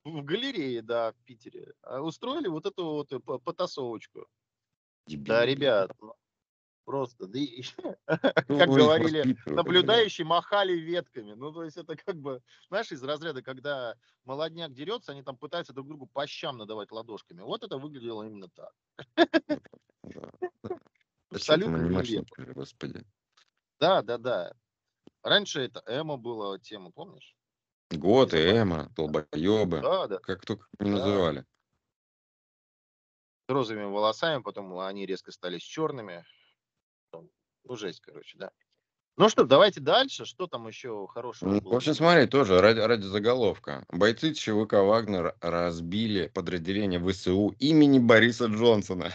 В 0.03 0.23
галерее, 0.23 0.81
да, 0.81 1.13
в 1.13 1.15
Питере. 1.25 1.73
А 1.81 2.01
Устроили 2.01 2.47
вот 2.47 2.65
эту 2.65 2.85
вот 2.85 3.11
э, 3.11 3.19
по- 3.19 3.39
потасовочку. 3.39 4.27
Дебилы, 5.07 5.27
Да, 5.37 5.45
ребят, 5.45 5.91
ну, 5.99 6.13
просто, 6.83 7.25
да 7.27 7.39
и- 7.39 7.63
Кто 7.63 7.73
как 8.47 8.69
говорили, 8.69 9.35
наблюдающие 9.45 10.25
махали 10.25 10.73
ветками. 10.73 11.33
Ну, 11.33 11.51
то 11.51 11.63
есть 11.63 11.77
это 11.77 11.95
как 11.95 12.17
бы, 12.17 12.43
знаешь, 12.69 12.91
из 12.91 13.03
разряда, 13.03 13.41
когда 13.41 13.95
молодняк 14.25 14.73
дерется, 14.73 15.11
они 15.13 15.23
там 15.23 15.37
пытаются 15.37 15.73
друг 15.73 15.87
другу 15.87 16.05
по 16.05 16.27
щам 16.27 16.57
надавать 16.57 16.91
ладошками. 16.91 17.41
Вот 17.41 17.63
это 17.63 17.77
выглядело 17.79 18.23
именно 18.23 18.49
так. 18.49 18.73
Абсолютно 21.31 21.77
нелепо. 21.77 22.53
господи. 22.53 23.03
Да, 23.79 24.01
да, 24.01 24.17
да. 24.17 24.53
Раньше 25.23 25.61
это 25.61 25.83
эмо 25.87 26.17
было 26.17 26.59
тема, 26.59 26.91
помнишь? 26.91 27.35
Год, 27.91 28.31
Забавно. 28.31 28.49
Эма, 28.57 28.89
долбоебы. 28.95 29.81
Да, 29.81 30.07
да, 30.07 30.19
Как 30.19 30.45
только 30.45 30.67
не 30.79 30.91
да. 30.91 30.97
называли. 30.97 31.45
С 33.47 33.51
розовыми 33.51 33.85
волосами, 33.85 34.41
потом 34.41 34.77
они 34.79 35.05
резко 35.05 35.31
стали 35.31 35.59
с 35.59 35.61
черными. 35.63 36.25
Ну, 37.13 37.75
жесть, 37.75 38.01
короче, 38.01 38.37
да. 38.37 38.51
Ну 39.17 39.29
что, 39.29 39.45
давайте 39.45 39.79
дальше. 39.79 40.25
Что 40.25 40.47
там 40.47 40.67
еще 40.67 41.07
хорошего 41.07 41.49
Ну, 41.49 41.59
В 41.59 41.63
было? 41.63 41.77
общем, 41.77 41.93
смотри, 41.93 42.27
тоже 42.27 42.59
ради, 42.59 42.79
ради 42.79 43.03
заголовка. 43.03 43.85
Бойцы 43.89 44.33
ЧВК 44.33 44.73
«Вагнер» 44.73 45.35
разбили 45.41 46.27
подразделение 46.27 46.99
ВСУ 46.99 47.55
имени 47.59 47.99
Бориса 47.99 48.47
Джонсона. 48.47 49.11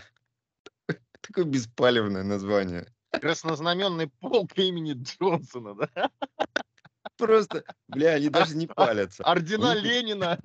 Такое 1.20 1.44
беспалевное 1.44 2.22
название. 2.22 2.86
Краснознаменный 3.10 4.08
полк 4.20 4.56
имени 4.56 4.94
Джонсона, 4.94 5.74
да? 5.74 6.10
Просто, 7.16 7.64
бля, 7.88 8.12
они 8.14 8.28
даже 8.30 8.56
не 8.56 8.66
палятся. 8.66 9.22
Ордена 9.24 9.74
них- 9.74 9.84
Ленина. 9.84 10.38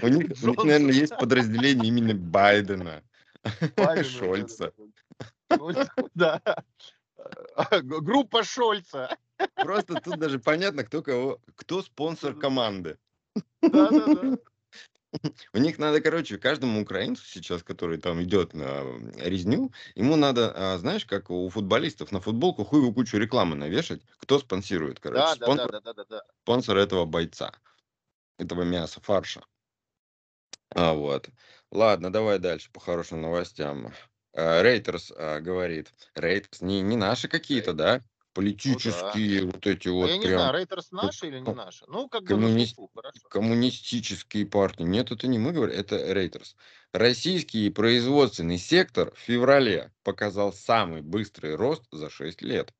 У 0.00 0.08
них, 0.08 0.42
наверное, 0.42 0.92
есть 0.92 1.16
подразделение 1.16 1.88
имени 1.88 2.12
Байдена. 2.14 3.02
Шольца. 4.04 4.72
да. 6.14 6.40
Г- 7.70 8.00
Группа 8.00 8.42
Шольца. 8.42 9.16
Просто 9.56 9.94
тут 10.00 10.18
даже 10.18 10.38
понятно, 10.38 10.84
кто 10.84 11.02
кого, 11.02 11.40
кто 11.56 11.82
спонсор 11.82 12.34
команды. 12.34 12.96
Да, 13.60 13.90
да, 13.90 14.06
да. 14.14 14.38
У 15.52 15.58
них 15.58 15.78
надо, 15.78 16.00
короче, 16.00 16.38
каждому 16.38 16.80
украинцу 16.82 17.24
сейчас, 17.26 17.62
который 17.62 17.98
там 17.98 18.22
идет 18.22 18.54
на 18.54 18.82
резню, 19.16 19.72
ему 19.94 20.16
надо, 20.16 20.52
а, 20.54 20.78
знаешь, 20.78 21.04
как 21.04 21.30
у 21.30 21.48
футболистов 21.50 22.12
на 22.12 22.20
футболку 22.20 22.64
хуевую 22.64 22.94
кучу 22.94 23.18
рекламы 23.18 23.54
навешать, 23.54 24.00
кто 24.18 24.38
спонсирует, 24.38 25.00
короче, 25.00 25.20
Да, 25.20 25.34
да, 25.34 25.38
да, 25.38 25.44
спонсор, 25.44 25.72
да, 25.72 25.80
да, 25.80 25.92
да, 25.92 26.04
да. 26.08 26.22
спонсор 26.42 26.76
этого 26.78 27.04
бойца, 27.04 27.52
этого 28.38 28.62
мяса, 28.62 29.00
фарша. 29.00 29.42
А, 30.74 30.94
вот. 30.94 31.28
Ладно, 31.70 32.12
давай 32.12 32.38
дальше 32.38 32.70
по 32.70 32.80
хорошим 32.80 33.20
новостям. 33.20 33.92
А, 34.34 34.62
Рейтерс 34.62 35.12
а, 35.14 35.40
говорит, 35.40 35.92
Рейтерс 36.14 36.62
не, 36.62 36.80
не 36.80 36.96
наши 36.96 37.28
какие-то, 37.28 37.74
да? 37.74 38.02
Политические 38.34 39.44
вот 39.44 39.66
эти 39.66 39.88
А 39.88 39.92
вот 39.92 40.08
я 40.08 40.16
не 40.16 40.24
прям 40.26 40.38
знаю, 40.40 40.54
Рейтерс 40.54 40.90
наши 40.90 41.28
или 41.28 41.38
не 41.38 41.52
наши? 41.52 41.84
Ну, 41.86 42.08
как 42.08 42.22
бы 42.22 42.28
коммунист- 42.28 42.74
слуху, 42.74 42.90
хорошо. 42.94 43.28
коммунистические 43.28 44.46
партии. 44.46 44.84
Нет, 44.84 45.10
это 45.10 45.26
не 45.26 45.38
мы 45.38 45.52
говорим, 45.52 45.78
это 45.78 46.12
Рейтерс. 46.12 46.56
Российский 46.92 47.68
производственный 47.70 48.58
сектор 48.58 49.12
в 49.14 49.18
феврале 49.18 49.92
показал 50.02 50.52
самый 50.52 51.02
быстрый 51.02 51.56
рост 51.56 51.84
за 51.92 52.08
6 52.08 52.40
лет. 52.40 52.72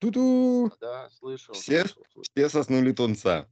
Ту-ду! 0.00 0.70
Да, 0.80 1.08
слышал, 1.10 1.54
Все- 1.54 1.80
слышал, 1.80 2.04
слышал. 2.12 2.30
Все 2.34 2.48
соснули 2.50 2.92
тунца. 2.92 3.48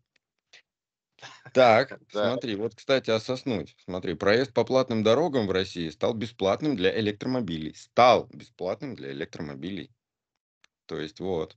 Так, 1.55 1.99
Да. 2.13 2.31
смотри, 2.31 2.57
вот, 2.57 2.75
кстати, 2.75 3.11
о 3.11 3.21
соснуть. 3.21 3.75
Смотри, 3.85 4.15
проезд 4.15 4.53
по 4.53 4.65
платным 4.65 5.03
дорогам 5.03 5.47
в 5.47 5.51
России 5.51 5.89
стал 5.89 6.15
бесплатным 6.15 6.77
для 6.77 6.99
электромобилей. 6.99 7.75
Стал 7.75 8.29
бесплатным 8.33 8.95
для 8.95 9.13
электромобилей. 9.13 9.91
То 10.93 11.01
есть 11.01 11.21
вот. 11.21 11.57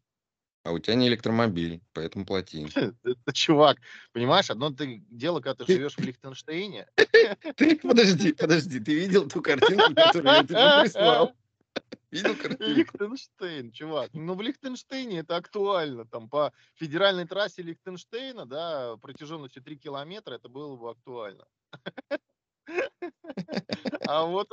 А 0.64 0.72
у 0.72 0.80
тебя 0.80 0.96
не 0.96 1.10
электромобиль, 1.10 1.82
поэтому 1.92 2.26
плати. 2.26 2.66
Это, 3.04 3.34
чувак, 3.34 3.80
понимаешь, 4.14 4.50
одно 4.50 4.70
ты 4.70 5.04
дело, 5.10 5.42
когда 5.42 5.66
ты 5.66 5.74
живешь 5.74 5.98
в 5.98 6.00
Лихтенштейне. 6.00 6.88
Ты 7.58 7.76
подожди, 7.84 8.32
подожди, 8.32 8.80
ты 8.80 8.94
видел 8.94 9.28
ту 9.28 9.42
картинку, 9.42 9.94
которую 9.94 10.36
я 10.36 10.44
тебе 10.44 10.82
прислал? 10.84 11.34
Видел 12.12 12.36
картинку? 12.36 12.64
Лихтенштейн, 12.64 13.72
чувак. 13.74 14.12
Ну, 14.14 14.36
в 14.36 14.42
Лихтенштейне 14.42 15.20
это 15.20 15.36
актуально. 15.36 16.06
Там 16.06 16.30
по 16.30 16.54
федеральной 16.76 17.28
трассе 17.28 17.62
Лихтенштейна, 17.62 18.46
да, 18.46 18.96
протяженностью 19.02 19.62
3 19.64 19.78
километра, 19.78 20.36
это 20.36 20.48
было 20.48 20.78
бы 20.78 20.92
актуально. 20.92 21.46
А 24.08 24.24
вот 24.24 24.48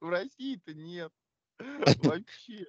в 0.00 0.08
России-то 0.08 0.74
нет. 0.74 1.10
Вообще. 1.58 2.66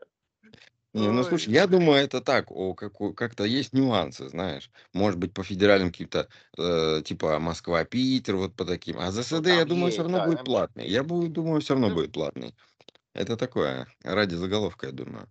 Не, 0.94 1.10
ну 1.12 1.24
Ой. 1.24 1.24
слушай, 1.24 1.54
я 1.54 1.68
думаю, 1.68 2.04
это 2.04 2.20
так, 2.22 2.52
о, 2.52 2.74
какой- 2.74 3.14
как-то 3.14 3.46
есть 3.46 3.72
нюансы, 3.74 4.28
знаешь. 4.28 4.70
Может 4.94 5.20
быть, 5.20 5.34
по 5.34 5.42
федеральным 5.44 5.90
каким-то, 5.92 6.28
э, 6.58 7.02
типа 7.06 7.40
Москва-Питер, 7.40 8.36
вот 8.36 8.56
по 8.56 8.66
таким. 8.66 9.00
А 9.00 9.10
ЗСД, 9.12 9.48
я 9.48 9.64
Ну, 9.64 9.68
там 9.68 9.68
думаю, 9.70 9.86
есть, 9.86 9.94
все 9.94 10.02
равно 10.04 10.18
да, 10.18 10.26
будет 10.26 10.38
там 10.38 10.46
платный. 10.46 10.88
Я 10.90 11.04
буду, 11.04 11.30
думаю, 11.30 11.62
все 11.62 11.76
равно 11.76 11.90
Ну, 11.90 11.96
будет 11.96 12.12
платный. 12.12 12.56
Это 13.14 13.38
такое, 13.38 13.88
ради 14.04 14.36
заголовка, 14.36 14.88
я 14.88 14.94
думаю. 14.94 15.30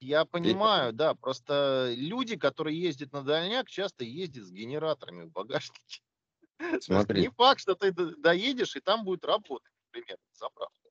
Я 0.00 0.24
понимаю, 0.24 0.92
да, 0.92 1.14
просто 1.14 1.92
люди, 1.96 2.36
которые 2.36 2.80
ездят 2.80 3.12
на 3.12 3.22
дальняк, 3.22 3.68
часто 3.68 4.04
ездят 4.04 4.44
с 4.44 4.50
генераторами 4.52 5.24
в 5.24 5.32
багажнике. 5.32 6.02
То 6.58 6.66
есть 6.66 6.84
Смотри. 6.86 7.20
Не 7.22 7.30
факт, 7.30 7.60
что 7.60 7.74
ты 7.74 7.92
до- 7.92 8.16
доедешь, 8.16 8.76
и 8.76 8.80
там 8.80 9.04
будет 9.04 9.24
работать, 9.24 9.72
например, 9.92 10.18
заправка. 10.32 10.83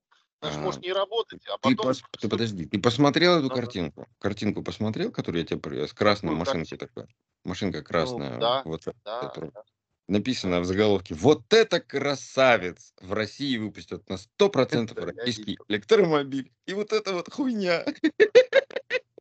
А, 0.52 0.58
может 0.58 0.82
не 0.82 0.92
работать, 0.92 1.42
а 1.46 1.58
Ты, 1.58 1.74
потом... 1.76 1.92
пос- 1.92 2.02
ты 2.20 2.28
подожди, 2.28 2.66
ты 2.66 2.80
посмотрел 2.80 3.38
эту 3.38 3.46
Ага. 3.46 3.56
картинку? 3.56 4.06
Картинку 4.18 4.62
посмотрел, 4.62 5.10
которую 5.12 5.42
я 5.42 5.46
тебе 5.46 5.60
привез? 5.60 5.90
С 5.90 5.92
красной 5.94 6.30
Какую 6.30 6.38
машинкой 6.40 6.78
такой. 6.78 7.06
Машинка 7.44 7.82
красная. 7.82 8.34
Ну, 8.34 8.40
да, 8.40 8.62
вот 8.64 8.82
Да, 9.04 9.20
которую- 9.20 9.52
да. 9.52 9.62
Написано 10.06 10.60
в 10.60 10.66
заголовке 10.66 11.14
«Вот 11.14 11.50
это 11.54 11.80
красавец! 11.80 12.92
В 13.00 13.14
России 13.14 13.56
выпустят 13.56 14.06
на 14.10 14.16
100% 14.18 14.92
Это 14.92 15.00
я 15.00 15.06
российский 15.06 15.58
электромобиль». 15.68 16.52
И 16.66 16.74
вот 16.74 16.92
это 16.92 17.14
вот 17.14 17.32
хуйня. 17.32 17.86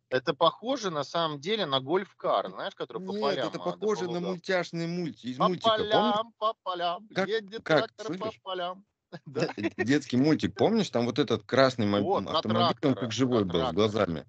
Это 0.09 0.33
похоже 0.35 0.91
на 0.91 1.03
самом 1.03 1.39
деле 1.39 1.65
на 1.65 1.79
гольф-кар, 1.79 2.49
знаешь, 2.51 2.75
который 2.75 3.03
по 3.03 3.11
Нет, 3.13 3.21
полям. 3.21 3.47
это 3.47 3.59
похоже 3.59 4.11
на 4.11 4.19
мультяшный 4.19 4.85
мульти 4.85 5.27
из 5.27 5.37
По 5.37 5.47
мультика. 5.47 5.69
Помнишь? 5.69 5.91
полям, 5.91 6.33
по 6.37 6.53
полям, 6.63 7.07
Как- 7.15 7.27
едет 7.29 7.63
как, 7.63 7.79
трактор 7.87 8.07
по 8.09 8.13
слышишь? 8.25 8.41
полям. 8.43 8.85
Д- 9.25 9.49
Детский 9.77 10.17
мультик, 10.17 10.55
помнишь? 10.55 10.89
Там 10.89 11.05
вот 11.05 11.19
этот 11.19 11.43
красный 11.43 11.87
Вот, 12.01 12.27
автомобиль, 12.27 12.61
он 12.61 12.67
трактора, 12.69 12.95
как 12.95 13.11
живой 13.11 13.43
был, 13.43 13.51
с 13.51 13.53
трактора. 13.53 13.73
глазами. 13.73 14.25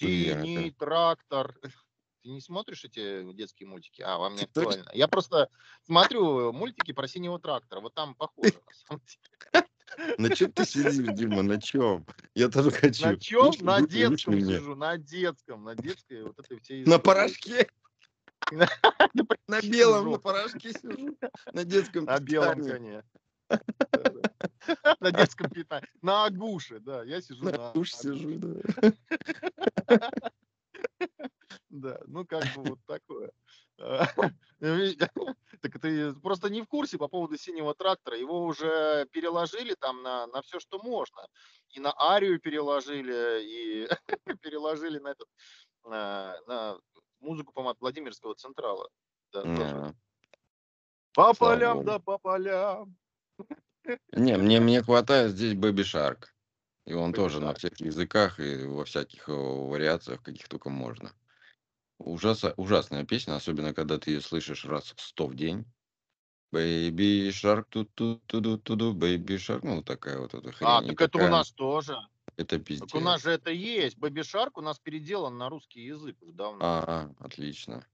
Блин, 0.00 0.42
Синий 0.42 0.70
трактор. 0.72 1.58
Ты 2.22 2.30
не 2.30 2.40
смотришь 2.40 2.84
эти 2.84 3.32
детские 3.34 3.68
мультики? 3.68 4.00
А, 4.02 4.16
вам 4.16 4.34
не 4.34 4.40
Ты 4.40 4.46
точно? 4.46 4.70
актуально. 4.70 4.90
Я 4.94 5.08
просто 5.08 5.50
смотрю 5.84 6.52
мультики 6.52 6.92
про 6.92 7.06
синего 7.06 7.38
трактора. 7.38 7.80
Вот 7.80 7.94
там 7.94 8.14
похоже. 8.14 8.54
на 8.54 8.74
самом 8.74 9.02
деле. 9.04 9.66
На 10.18 10.34
чем 10.34 10.50
ты 10.50 10.64
сидишь, 10.64 11.14
Дима, 11.14 11.42
на 11.42 11.60
чем? 11.60 12.04
Я 12.34 12.48
тоже 12.48 12.70
хочу. 12.70 13.04
На 13.06 13.16
чем? 13.16 13.52
На 13.60 13.86
детском 13.86 14.34
мне. 14.34 14.58
сижу. 14.58 14.74
На 14.74 14.96
детском. 14.96 15.64
На 15.64 15.74
детской 15.76 16.22
вот 16.22 16.38
этой 16.38 16.58
всей... 16.60 16.84
На 16.84 16.98
порошке. 16.98 17.68
На 18.50 18.68
На 19.46 19.60
белом, 19.62 20.10
на 20.10 20.18
порошке 20.18 20.72
сижу. 20.72 21.16
На 21.52 21.64
детском 21.64 22.04
На 22.04 22.18
белом 22.18 22.62
коне. 22.64 23.02
На 25.00 25.12
детском 25.12 25.50
питании. 25.50 25.88
На 26.02 26.24
агуше, 26.24 26.80
да. 26.80 27.04
Я 27.04 27.20
сижу 27.20 27.44
На 27.44 27.70
агуше. 27.70 27.96
сижу, 27.96 28.38
да. 28.38 28.90
Да, 31.68 32.00
ну 32.06 32.24
как 32.24 32.44
бы 32.54 32.62
вот 32.62 32.78
такое. 32.86 33.32
А, 33.80 34.06
Так 35.60 35.80
ты 35.80 36.14
просто 36.14 36.48
не 36.48 36.62
в 36.62 36.66
курсе 36.68 36.98
по 36.98 37.08
поводу 37.08 37.36
синего 37.36 37.74
трактора. 37.74 38.16
Его 38.16 38.44
уже 38.44 39.06
переложили 39.10 39.74
там 39.74 40.02
на, 40.02 40.26
на 40.28 40.42
все, 40.42 40.60
что 40.60 40.78
можно. 40.78 41.26
И 41.70 41.80
на 41.80 41.92
Арию 41.98 42.38
переложили, 42.38 43.42
и 43.42 43.88
переложили 44.40 44.98
на 45.00 45.08
этот 45.08 45.28
на, 45.84 46.36
на 46.46 46.78
музыку, 47.18 47.52
по-моему, 47.52 47.72
от 47.72 47.80
Владимирского 47.80 48.34
Централа. 48.34 48.88
Да. 49.32 49.94
По 51.12 51.34
полям, 51.34 51.84
да 51.84 51.98
по 51.98 52.18
полям. 52.18 52.96
Не, 54.12 54.36
мне, 54.38 54.60
мне 54.60 54.82
хватает 54.82 55.32
здесь 55.32 55.54
Baby 55.54 55.82
Shark. 55.82 56.26
И 56.86 56.92
он 56.94 57.10
Baby 57.12 57.16
тоже 57.16 57.40
на 57.40 57.50
Shark. 57.50 57.58
всех 57.58 57.80
языках 57.80 58.40
и 58.40 58.64
во 58.64 58.84
всяких 58.84 59.28
э, 59.28 59.32
вариациях, 59.32 60.22
каких 60.22 60.48
только 60.48 60.70
можно. 60.70 61.12
Ужаса, 61.98 62.54
ужасная 62.56 63.04
песня, 63.04 63.36
особенно 63.36 63.72
когда 63.74 63.98
ты 63.98 64.10
ее 64.12 64.20
слышишь 64.20 64.64
раз 64.64 64.92
в 64.96 65.00
сто 65.00 65.26
в 65.26 65.34
день. 65.34 65.64
Baby 66.52 67.28
Shark, 67.28 67.66
ту 67.68 67.84
ту 67.84 68.20
ту 68.26 68.40
ту 68.40 68.58
ту 68.58 68.76
ту 68.76 68.94
Baby 68.94 69.36
Shark, 69.36 69.60
ну 69.62 69.82
такая 69.82 70.18
вот 70.18 70.34
эта 70.34 70.52
хрень. 70.52 70.68
А, 70.68 70.82
так 70.82 71.00
это 71.00 71.18
у 71.18 71.28
нас 71.28 71.50
тоже. 71.50 71.96
Это 72.36 72.58
Так 72.58 72.66
пиздец. 72.66 72.94
у 72.94 73.00
нас 73.00 73.22
же 73.22 73.30
это 73.30 73.50
есть. 73.50 73.96
Бэби 73.96 74.22
Шарк 74.22 74.58
у 74.58 74.60
нас 74.60 74.78
переделан 74.78 75.38
на 75.38 75.48
русский 75.48 75.82
язык 75.82 76.16
давно. 76.20 76.58
А, 76.62 77.10
отлично. 77.20 77.86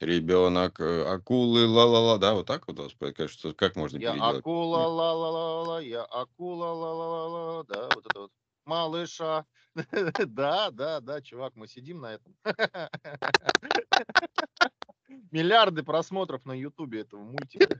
Ребенок, 0.00 0.80
э, 0.80 1.04
акулы, 1.04 1.66
ла-ла-ла, 1.66 2.16
да, 2.16 2.32
вот 2.32 2.46
так 2.46 2.66
вот, 2.66 2.96
как, 2.98 3.28
что, 3.28 3.52
как 3.52 3.76
можно 3.76 3.98
Я 3.98 4.12
переделать? 4.12 4.38
акула 4.38 4.86
ла 4.86 5.12
ла 5.12 5.30
ла 5.30 5.62
ла 5.62 5.80
я 5.82 6.04
акула 6.04 6.72
ла 6.72 6.94
ла 6.94 7.06
ла 7.06 7.28
ла 7.28 7.64
да, 7.64 7.90
вот 7.94 8.06
это 8.06 8.20
вот. 8.20 8.32
Малыша. 8.64 9.44
Да, 10.26 10.70
да, 10.70 11.00
да, 11.00 11.20
чувак, 11.20 11.54
мы 11.54 11.68
сидим 11.68 12.00
на 12.00 12.14
этом. 12.14 12.34
Миллиарды 15.30 15.82
просмотров 15.82 16.46
на 16.46 16.52
Ютубе 16.52 17.00
этого 17.00 17.22
мультика. 17.22 17.78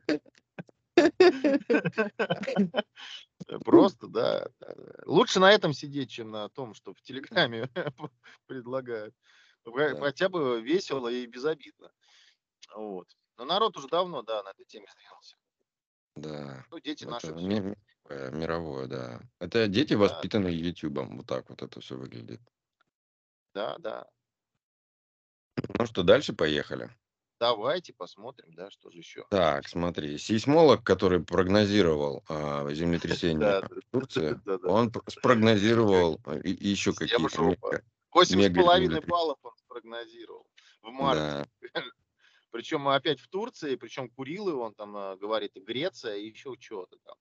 Просто, 3.64 4.08
да. 4.08 4.46
Лучше 5.06 5.40
на 5.40 5.50
этом 5.50 5.72
сидеть, 5.72 6.10
чем 6.10 6.30
на 6.30 6.50
том, 6.50 6.74
что 6.74 6.92
в 6.92 7.00
Телеграме 7.00 7.70
предлагают. 8.46 9.14
Хотя 9.64 10.28
бы 10.28 10.60
весело 10.60 11.08
и 11.08 11.24
безобидно. 11.26 11.90
Вот. 12.74 13.08
Но 13.36 13.44
народ 13.44 13.76
уже 13.76 13.88
давно, 13.88 14.22
да, 14.22 14.42
на 14.42 14.50
этой 14.50 14.64
теме 14.64 14.86
сдвинулся. 14.90 15.36
да. 16.16 16.64
Ну, 16.70 16.78
дети 16.80 17.04
наши 17.04 17.28
Это 17.28 17.36
всё. 17.38 17.46
ми- 17.46 17.74
э, 18.08 18.30
мировое, 18.32 18.86
да. 18.86 19.20
Это 19.38 19.66
дети, 19.68 19.94
Да, 19.94 19.98
воспитанные 20.00 20.58
Ютубом. 20.58 21.16
Вот 21.16 21.26
так 21.26 21.48
вот 21.48 21.62
это 21.62 21.80
все 21.80 21.96
выглядит. 21.96 22.40
да, 23.54 23.76
да. 23.78 24.06
Ну 25.78 25.86
что, 25.86 26.02
дальше 26.02 26.32
поехали. 26.32 26.90
Давайте 27.38 27.94
посмотрим, 27.94 28.52
да, 28.52 28.70
что 28.70 28.90
же 28.90 28.98
еще. 28.98 29.24
Так, 29.30 29.66
смотри, 29.66 30.18
сейсмолог, 30.18 30.84
который 30.84 31.24
прогнозировал 31.24 32.22
а, 32.28 32.70
землетрясение 32.72 33.38
Да, 33.38 33.62
в 33.62 33.80
Турции, 33.90 34.38
он 34.64 34.92
спрогнозировал 35.08 36.20
э, 36.26 36.40
еще 36.44 36.92
какие-то 36.92 37.28
жопа. 37.36 37.66
мега, 37.70 37.84
Восемь 38.12 38.34
с 38.34 38.36
мега 38.44 38.60
половиной 38.60 38.84
землетрясения. 38.86 39.10
баллов 39.10 39.38
он 39.42 39.52
спрогнозировал 39.56 40.46
в 40.82 40.90
марте. 40.90 41.50
Причем 42.50 42.88
опять 42.88 43.20
в 43.20 43.28
Турции, 43.28 43.76
причем 43.76 44.10
Курилы, 44.10 44.54
он 44.54 44.74
там 44.74 44.96
э, 44.96 45.16
говорит, 45.16 45.56
и 45.56 45.60
Греция, 45.60 46.16
и 46.16 46.28
еще 46.28 46.54
что-то 46.58 46.98
там. 47.04 47.16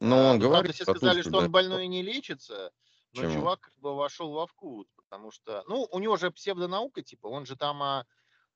Но 0.00 0.30
А, 0.30 0.32
он 0.32 0.38
ну, 0.38 0.48
правда, 0.48 0.48
говорит 0.48 0.74
все 0.74 0.84
сказали, 0.84 1.22
Турцию, 1.22 1.22
что 1.22 1.38
он 1.38 1.44
да. 1.44 1.50
больной 1.50 1.84
и 1.84 1.88
не 1.88 2.02
лечится, 2.02 2.72
но 3.12 3.22
Почему? 3.22 3.32
чувак 3.34 3.60
как 3.60 3.74
бы 3.78 3.94
вошел 3.96 4.32
во 4.32 4.46
вкус, 4.46 4.86
потому 4.96 5.30
что, 5.30 5.62
ну, 5.68 5.86
у 5.90 5.98
него 5.98 6.16
же 6.16 6.30
псевдонаука, 6.30 7.02
типа, 7.02 7.26
он 7.28 7.46
же 7.46 7.56
там 7.56 7.82
а, 7.82 8.06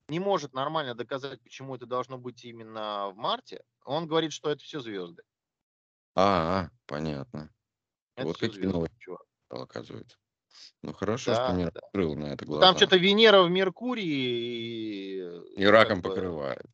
не 0.09 0.21
может 0.21 0.55
нормально 0.55 0.95
доказать, 0.95 1.43
почему 1.43 1.77
это 1.77 1.87
должно 1.87 2.19
быть 2.19 2.45
именно 2.45 3.11
в 3.11 3.17
марте. 3.17 3.65
Он 3.85 4.07
говорит, 4.09 4.33
что 4.33 4.51
это 4.51 4.63
все 4.63 4.81
звезды. 4.81 5.23
А, 6.15 6.61
а, 6.67 6.71
понятно. 6.87 7.55
Это 8.17 8.27
Вот 8.27 8.39
какие 8.39 8.51
звезды, 8.51 8.69
новости, 8.69 8.97
чувак. 8.99 9.23
оказывается. 9.51 10.19
Ну 10.83 10.93
хорошо, 10.93 11.35
что 11.35 11.49
Да, 11.49 11.53
мир 11.53 11.71
да. 11.73 11.81
открыл 11.81 12.15
на 12.17 12.27
это 12.27 12.45
Ну, 12.45 12.53
глаза. 12.53 12.67
Там 12.67 12.77
что-то 12.77 12.97
Венера 12.97 13.43
в 13.43 13.51
Меркурии 13.51 14.05
и, 14.05 15.21
И 15.57 15.63
как 15.65 15.73
раком 15.73 16.01
бы, 16.01 16.09
покрывает. 16.11 16.67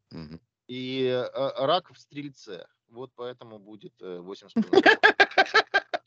И 0.69 1.05
э, 1.05 1.65
рак 1.67 1.91
в 1.93 1.99
Стрельце. 1.99 2.67
Вот 2.89 3.11
поэтому 3.15 3.59
будет 3.59 3.95
э, 4.03 4.19
8,5. 4.21 6.03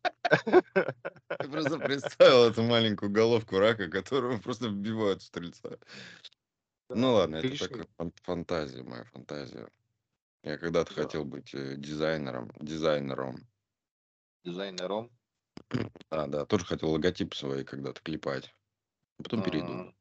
Я 0.45 1.49
просто 1.51 1.79
представил 1.79 2.45
эту 2.49 2.63
маленькую 2.63 3.11
головку 3.11 3.59
рака, 3.59 3.87
которую 3.89 4.41
просто 4.41 4.67
вбивают 4.67 5.21
в 5.21 5.25
стрельца. 5.25 5.77
Ну 6.89 7.13
ладно, 7.13 7.37
это 7.37 7.57
такая 7.57 7.87
фан- 7.97 8.13
фантазия, 8.23 8.83
моя 8.83 9.03
фантазия. 9.05 9.67
Я 10.43 10.57
когда-то 10.57 10.93
Да. 10.95 11.03
хотел 11.03 11.25
быть 11.25 11.53
э, 11.55 11.75
дизайнером, 11.77 12.51
дизайнером. 12.59 13.37
Дизайнером. 14.43 15.11
А, 16.09 16.27
да, 16.27 16.45
тоже 16.45 16.65
хотел 16.65 16.91
логотип 16.91 17.33
свой 17.33 17.63
когда-то 17.63 18.01
клепать. 18.01 18.53
Потом 19.17 19.43
передумал. 19.43 19.85
М. 19.87 19.95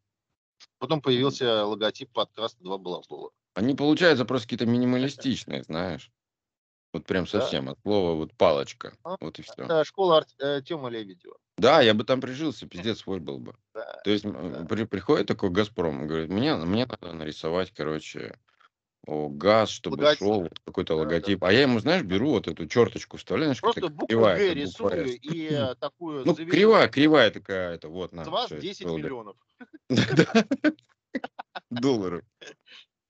Потом 0.78 1.00
появился 1.00 1.64
логотип 1.64 2.12
подкаста 2.12 2.62
«Два 2.62 2.78
балабола». 2.78 3.30
Они 3.54 3.74
получаются 3.74 4.24
просто 4.24 4.46
какие-то 4.46 4.66
минималистичные, 4.66 5.62
знаешь. 5.62 6.10
Вот 6.92 7.06
прям 7.06 7.24
Да. 7.24 7.30
совсем 7.30 7.68
от 7.68 7.78
слова 7.80 8.14
вот 8.14 8.34
палочка. 8.36 8.96
А, 9.02 9.16
Вот 9.20 9.38
и 9.38 9.42
все. 9.42 9.52
Это 9.56 9.84
школа 9.84 10.18
Ар- 10.18 10.26
э, 10.38 10.60
Лебедева. 10.60 11.36
Да, 11.56 11.80
я 11.82 11.94
бы 11.94 12.04
там 12.04 12.20
прижился, 12.20 12.68
пиздец 12.68 12.98
свой 13.00 13.20
был 13.20 13.38
бы. 13.38 13.56
Да, 13.74 14.00
То 14.04 14.10
есть 14.10 14.24
да. 14.24 14.64
при- 14.64 14.84
приходит 14.84 15.26
такой 15.26 15.50
Газпром, 15.50 16.06
говорит, 16.06 16.30
мне, 16.30 16.54
мне 16.56 16.86
надо 16.86 17.12
нарисовать, 17.12 17.72
короче, 17.72 18.38
о, 19.06 19.28
газ, 19.28 19.70
чтобы 19.70 20.02
Логотип. 20.02 20.18
шел 20.18 20.48
какой-то 20.64 20.94
Да, 20.94 20.98
да, 21.00 21.04
логотип. 21.04 21.44
А 21.44 21.52
я 21.52 21.62
ему, 21.62 21.78
знаешь, 21.80 22.02
беру 22.02 22.30
вот 22.30 22.48
эту 22.48 22.66
черточку, 22.66 23.16
вставляю, 23.16 23.48
знаешь, 23.48 23.60
Просто 23.60 23.88
букву 23.88 24.06
кривая, 24.08 24.36
Г 24.38 24.48
буква 24.48 24.54
рисую 24.54 25.06
«С». 25.06 25.16
и 25.22 25.48
э, 25.50 25.74
такую 25.76 26.24
Ну, 26.24 26.34
заверю. 26.34 26.50
кривая, 26.50 26.88
кривая 26.88 27.30
такая, 27.30 27.74
это 27.74 27.88
вот, 27.88 28.12
на, 28.12 28.24
С 28.24 28.28
вас 28.28 28.46
всё, 28.46 28.60
10 28.60 28.86
доллар. 28.86 29.02
миллионов 29.04 29.36
Да, 29.90 30.46
Долларов. 31.70 32.22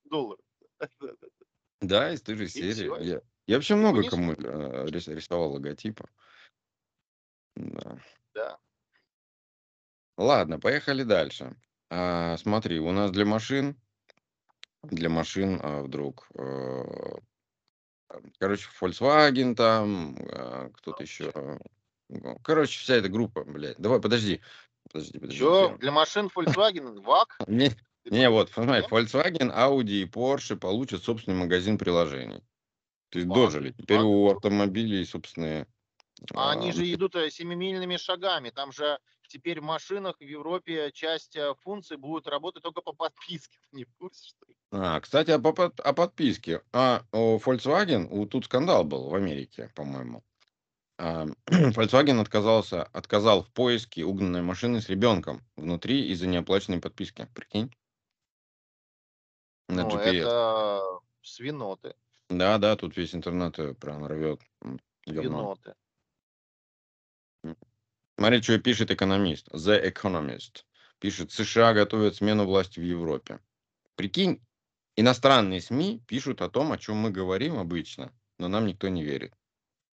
долларов. 0.04 0.40
Да, 1.80 2.12
из 2.12 2.22
той 2.22 2.37
же 2.37 2.48
серии. 2.48 3.20
Я, 3.46 3.57
вообще 3.57 3.74
много 3.74 4.02
кому 4.04 4.33
э, 4.33 4.87
рис- 4.88 5.12
рисовал 5.14 5.52
логотипы. 5.52 6.04
Да. 7.57 7.96
Да. 8.35 8.59
Ладно, 10.18 10.59
поехали 10.61 11.02
дальше. 11.02 11.57
А, 11.90 12.37
смотри, 12.38 12.78
у 12.78 12.92
нас 12.92 13.11
для 13.11 13.24
машин, 13.24 13.76
для 14.90 15.09
машин 15.09 15.61
а, 15.62 15.83
вдруг, 15.83 16.29
э, 16.35 17.16
короче, 18.38 18.68
Volkswagen 18.81 19.55
там, 19.55 20.16
а, 20.31 20.70
кто-то 20.75 21.03
еще, 21.03 21.33
ну, 22.09 22.38
короче, 22.42 22.79
вся 22.79 22.97
эта 22.97 23.09
группа, 23.09 23.44
блядь. 23.44 23.79
Давай, 23.79 24.01
подожди, 24.01 24.40
подожди, 24.90 25.18
подожди. 25.18 25.37
Что? 25.37 25.77
Для 25.79 25.92
машин 25.92 26.31
Volkswagen 26.35 27.01
ВАК? 27.01 27.38
Не, 27.49 27.70
не, 28.05 28.29
вот, 28.29 28.55
Нет? 28.57 28.87
Volkswagen, 28.90 29.51
Audi 29.51 30.03
и 30.03 30.05
Porsche 30.05 30.57
получат 30.57 31.03
собственный 31.03 31.38
магазин 31.38 31.79
приложений. 31.79 32.42
То 33.09 33.18
есть 33.18 33.29
дожили. 33.29 33.70
Теперь 33.70 34.01
у 34.01 34.31
автомобилей 34.31 35.05
собственные. 35.05 35.66
А 36.35 36.51
они 36.51 36.70
а, 36.70 36.73
же 36.73 36.92
идут 36.92 37.14
э, 37.14 37.31
семимильными 37.31 37.97
шагами. 37.97 38.51
Там 38.51 38.73
же 38.73 38.99
теперь 39.29 39.61
в 39.61 39.64
машинах 39.64 40.18
в 40.18 40.23
Европе 40.23 40.90
часть 40.92 41.37
э, 41.37 41.55
функций 41.62 41.97
будет 41.97 42.27
работать 42.27 42.62
только 42.62 42.83
по 42.83 42.92
подписке. 42.92 43.59
Ты 43.70 43.77
не 43.77 43.85
в 43.85 43.94
курсе, 43.94 44.29
что 44.29 44.47
ли? 44.47 44.54
А, 44.76 45.00
кстати, 45.00 45.30
о, 45.30 45.38
о 45.38 45.92
подписке. 45.92 46.60
А, 46.72 47.04
у 47.12 47.38
Volkswagen, 47.38 48.08
у, 48.10 48.26
тут 48.26 48.46
скандал 48.46 48.82
был 48.82 49.08
в 49.08 49.14
Америке, 49.14 49.70
по-моему. 49.76 50.24
А, 50.98 51.26
Volkswagen 51.46 52.20
отказался, 52.20 52.82
отказал 52.82 53.44
в 53.44 53.50
поиске 53.52 54.04
угнанной 54.04 54.42
машины 54.42 54.80
с 54.80 54.88
ребенком 54.88 55.42
внутри 55.54 56.08
из-за 56.08 56.26
неоплаченной 56.26 56.80
подписки. 56.80 57.28
Прикинь? 57.34 57.72
На 59.68 59.84
Ну, 59.84 59.90
GPS. 59.90 60.22
это 60.22 60.82
свиноты. 61.22 61.94
Да, 62.28 62.58
да, 62.58 62.74
тут 62.74 62.96
весь 62.96 63.14
интернет 63.14 63.56
э, 63.60 63.74
прям 63.74 64.04
рвет. 64.04 64.40
Свиноты. 65.06 65.74
Смотри, 68.18 68.42
что 68.42 68.58
пишет 68.58 68.90
экономист. 68.90 69.48
The 69.54 69.92
Economist. 69.92 70.64
Пишет, 70.98 71.30
США 71.30 71.74
готовят 71.74 72.16
смену 72.16 72.44
власти 72.44 72.80
в 72.80 72.84
Европе. 72.84 73.38
Прикинь, 73.94 74.44
иностранные 74.96 75.61
СМИ 75.61 76.02
пишут 76.07 76.42
о 76.42 76.50
том, 76.50 76.72
о 76.72 76.78
чем 76.78 76.96
мы 76.96 77.11
говорим 77.11 77.59
обычно, 77.59 78.12
но 78.38 78.48
нам 78.48 78.66
никто 78.66 78.88
не 78.88 79.02
верит. 79.04 79.35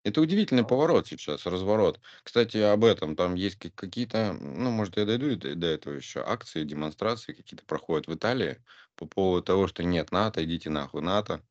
Это 0.05 0.21
удивительный 0.21 0.65
поворот 0.65 1.07
сейчас, 1.07 1.45
разворот. 1.45 1.99
Кстати, 2.23 2.57
об 2.57 2.85
этом 2.85 3.15
там 3.15 3.35
есть 3.35 3.57
ка- 3.57 3.69
какие-то, 3.69 4.33
ну, 4.33 4.71
может, 4.71 4.97
я 4.97 5.05
дойду 5.05 5.35
до 5.35 5.67
этого 5.67 5.93
еще, 5.95 6.21
акции, 6.21 6.63
демонстрации 6.63 7.33
какие-то 7.33 7.65
проходят 7.65 8.07
в 8.07 8.15
Италии 8.15 8.63
по 8.95 9.05
поводу 9.05 9.43
того, 9.43 9.67
что 9.67 9.83
нет 9.83 10.12
НАТО, 10.12 10.43
идите 10.45 10.69
нахуй 10.69 11.01
НАТО, 11.01 11.41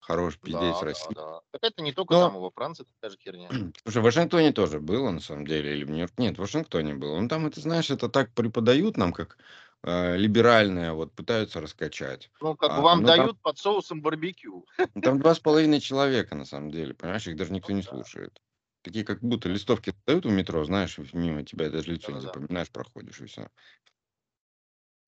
хорош 0.00 0.38
пиздец 0.38 0.60
Да, 0.60 0.80
да, 0.80 0.84
России. 0.84 1.14
да. 1.14 1.40
Так 1.52 1.62
это 1.62 1.82
не 1.82 1.92
только 1.92 2.14
Но- 2.14 2.28
там, 2.28 2.40
во 2.40 2.50
Франции 2.50 2.84
такая 2.84 3.10
же 3.10 3.18
херня. 3.18 3.48
Слушай, 3.84 4.02
в 4.02 4.04
Вашингтоне 4.04 4.52
тоже 4.52 4.80
было, 4.80 5.10
на 5.10 5.20
самом 5.20 5.46
деле, 5.46 5.72
или 5.76 5.84
в 5.84 5.90
Нью-Йорке? 5.90 6.14
Нет, 6.18 6.36
в 6.36 6.40
Вашингтоне 6.40 6.94
было. 6.94 7.20
Ну, 7.20 7.28
там, 7.28 7.46
это, 7.46 7.60
знаешь, 7.60 7.90
это 7.90 8.08
так 8.08 8.34
преподают 8.34 8.96
нам, 8.96 9.12
как 9.12 9.38
э, 9.82 10.16
либеральное, 10.16 10.92
вот, 10.92 11.12
пытаются 11.14 11.60
раскачать. 11.60 12.30
Ну, 12.40 12.56
как 12.56 12.70
А, 12.70 12.76
бы 12.76 12.82
вам 12.82 13.00
ну, 13.00 13.06
там- 13.06 13.18
дают 13.18 13.40
под 13.40 13.58
соусом 13.58 14.02
барбекю. 14.02 14.66
Ну, 14.94 15.02
Там 15.02 15.20
два 15.20 15.34
с 15.34 15.40
половиной 15.40 15.80
человека, 15.80 16.34
на 16.34 16.44
самом 16.44 16.70
деле, 16.70 16.94
понимаешь, 16.94 17.26
их 17.26 17.36
даже 17.36 17.52
никто 17.52 17.70
Ну 17.72 17.76
не 17.76 17.82
да. 17.82 17.90
слушает. 17.90 18.40
Такие, 18.82 19.04
как 19.04 19.20
будто 19.20 19.48
листовки 19.48 19.94
дают 20.06 20.24
в 20.26 20.30
метро, 20.30 20.64
знаешь, 20.64 20.98
мимо 21.12 21.44
тебя 21.44 21.70
даже 21.70 21.92
лицо 21.92 22.10
не 22.10 22.18
Да-да-да. 22.20 22.40
запоминаешь, 22.40 22.70
проходишь, 22.70 23.20
и 23.20 23.26
все. 23.26 23.48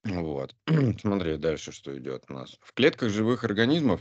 Вот. 0.04 0.54
Смотри 1.00 1.36
дальше, 1.38 1.72
что 1.72 1.96
идет 1.98 2.24
у 2.28 2.34
нас. 2.34 2.56
В 2.60 2.72
клетках 2.72 3.10
живых 3.10 3.42
организмов 3.44 4.00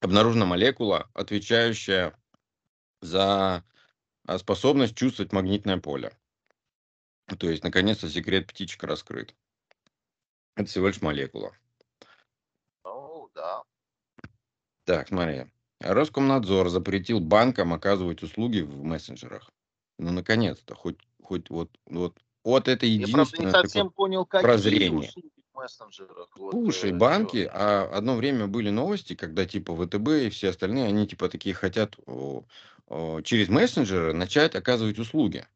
обнаружена 0.00 0.44
молекула, 0.44 1.08
отвечающая 1.14 2.14
за 3.00 3.64
а, 4.26 4.38
способность 4.38 4.96
чувствовать 4.96 5.32
магнитное 5.32 5.78
поле. 5.78 6.16
То 7.38 7.48
есть, 7.48 7.64
наконец-то, 7.64 8.08
секрет 8.10 8.46
птичка 8.48 8.86
раскрыт. 8.86 9.34
Это 10.56 10.68
всего 10.68 10.88
лишь 10.88 11.02
молекула. 11.02 11.52
Ну, 12.84 13.28
да. 13.34 13.62
Так, 14.84 15.08
смотри. 15.08 15.46
Роскомнадзор 15.80 16.68
запретил 16.68 17.20
банкам 17.20 17.72
оказывать 17.72 18.22
услуги 18.22 18.60
в 18.60 18.84
мессенджерах. 18.84 19.50
Ну, 19.98 20.12
наконец-то, 20.12 20.74
хоть, 20.74 20.98
хоть 21.22 21.50
вот, 21.50 21.70
вот, 21.86 22.16
вот 22.42 22.68
это 22.68 22.86
Я, 22.86 23.06
правда, 23.08 23.16
не 23.16 23.16
единственное 23.16 23.50
совсем 23.50 23.90
понял, 23.90 24.24
какие 24.24 24.48
прозрение. 24.48 25.08
услуги 25.08 25.30
в 25.52 25.56
мессенджерах. 25.56 26.28
Вот, 26.36 26.54
Слушай, 26.54 26.90
э, 26.90 26.94
банки, 26.98 27.44
чё. 27.44 27.50
а 27.52 27.90
одно 27.92 28.16
время 28.16 28.46
были 28.46 28.70
новости, 28.70 29.14
когда 29.14 29.46
типа 29.46 29.74
ВТБ 29.74 30.08
и 30.26 30.30
все 30.30 30.50
остальные, 30.50 30.86
они 30.86 31.06
типа 31.06 31.28
такие 31.28 31.54
хотят 31.54 31.96
о, 32.06 32.44
о, 32.88 33.20
через 33.22 33.48
мессенджеры 33.48 34.12
начать 34.12 34.54
оказывать 34.54 34.98
услуги. 34.98 35.46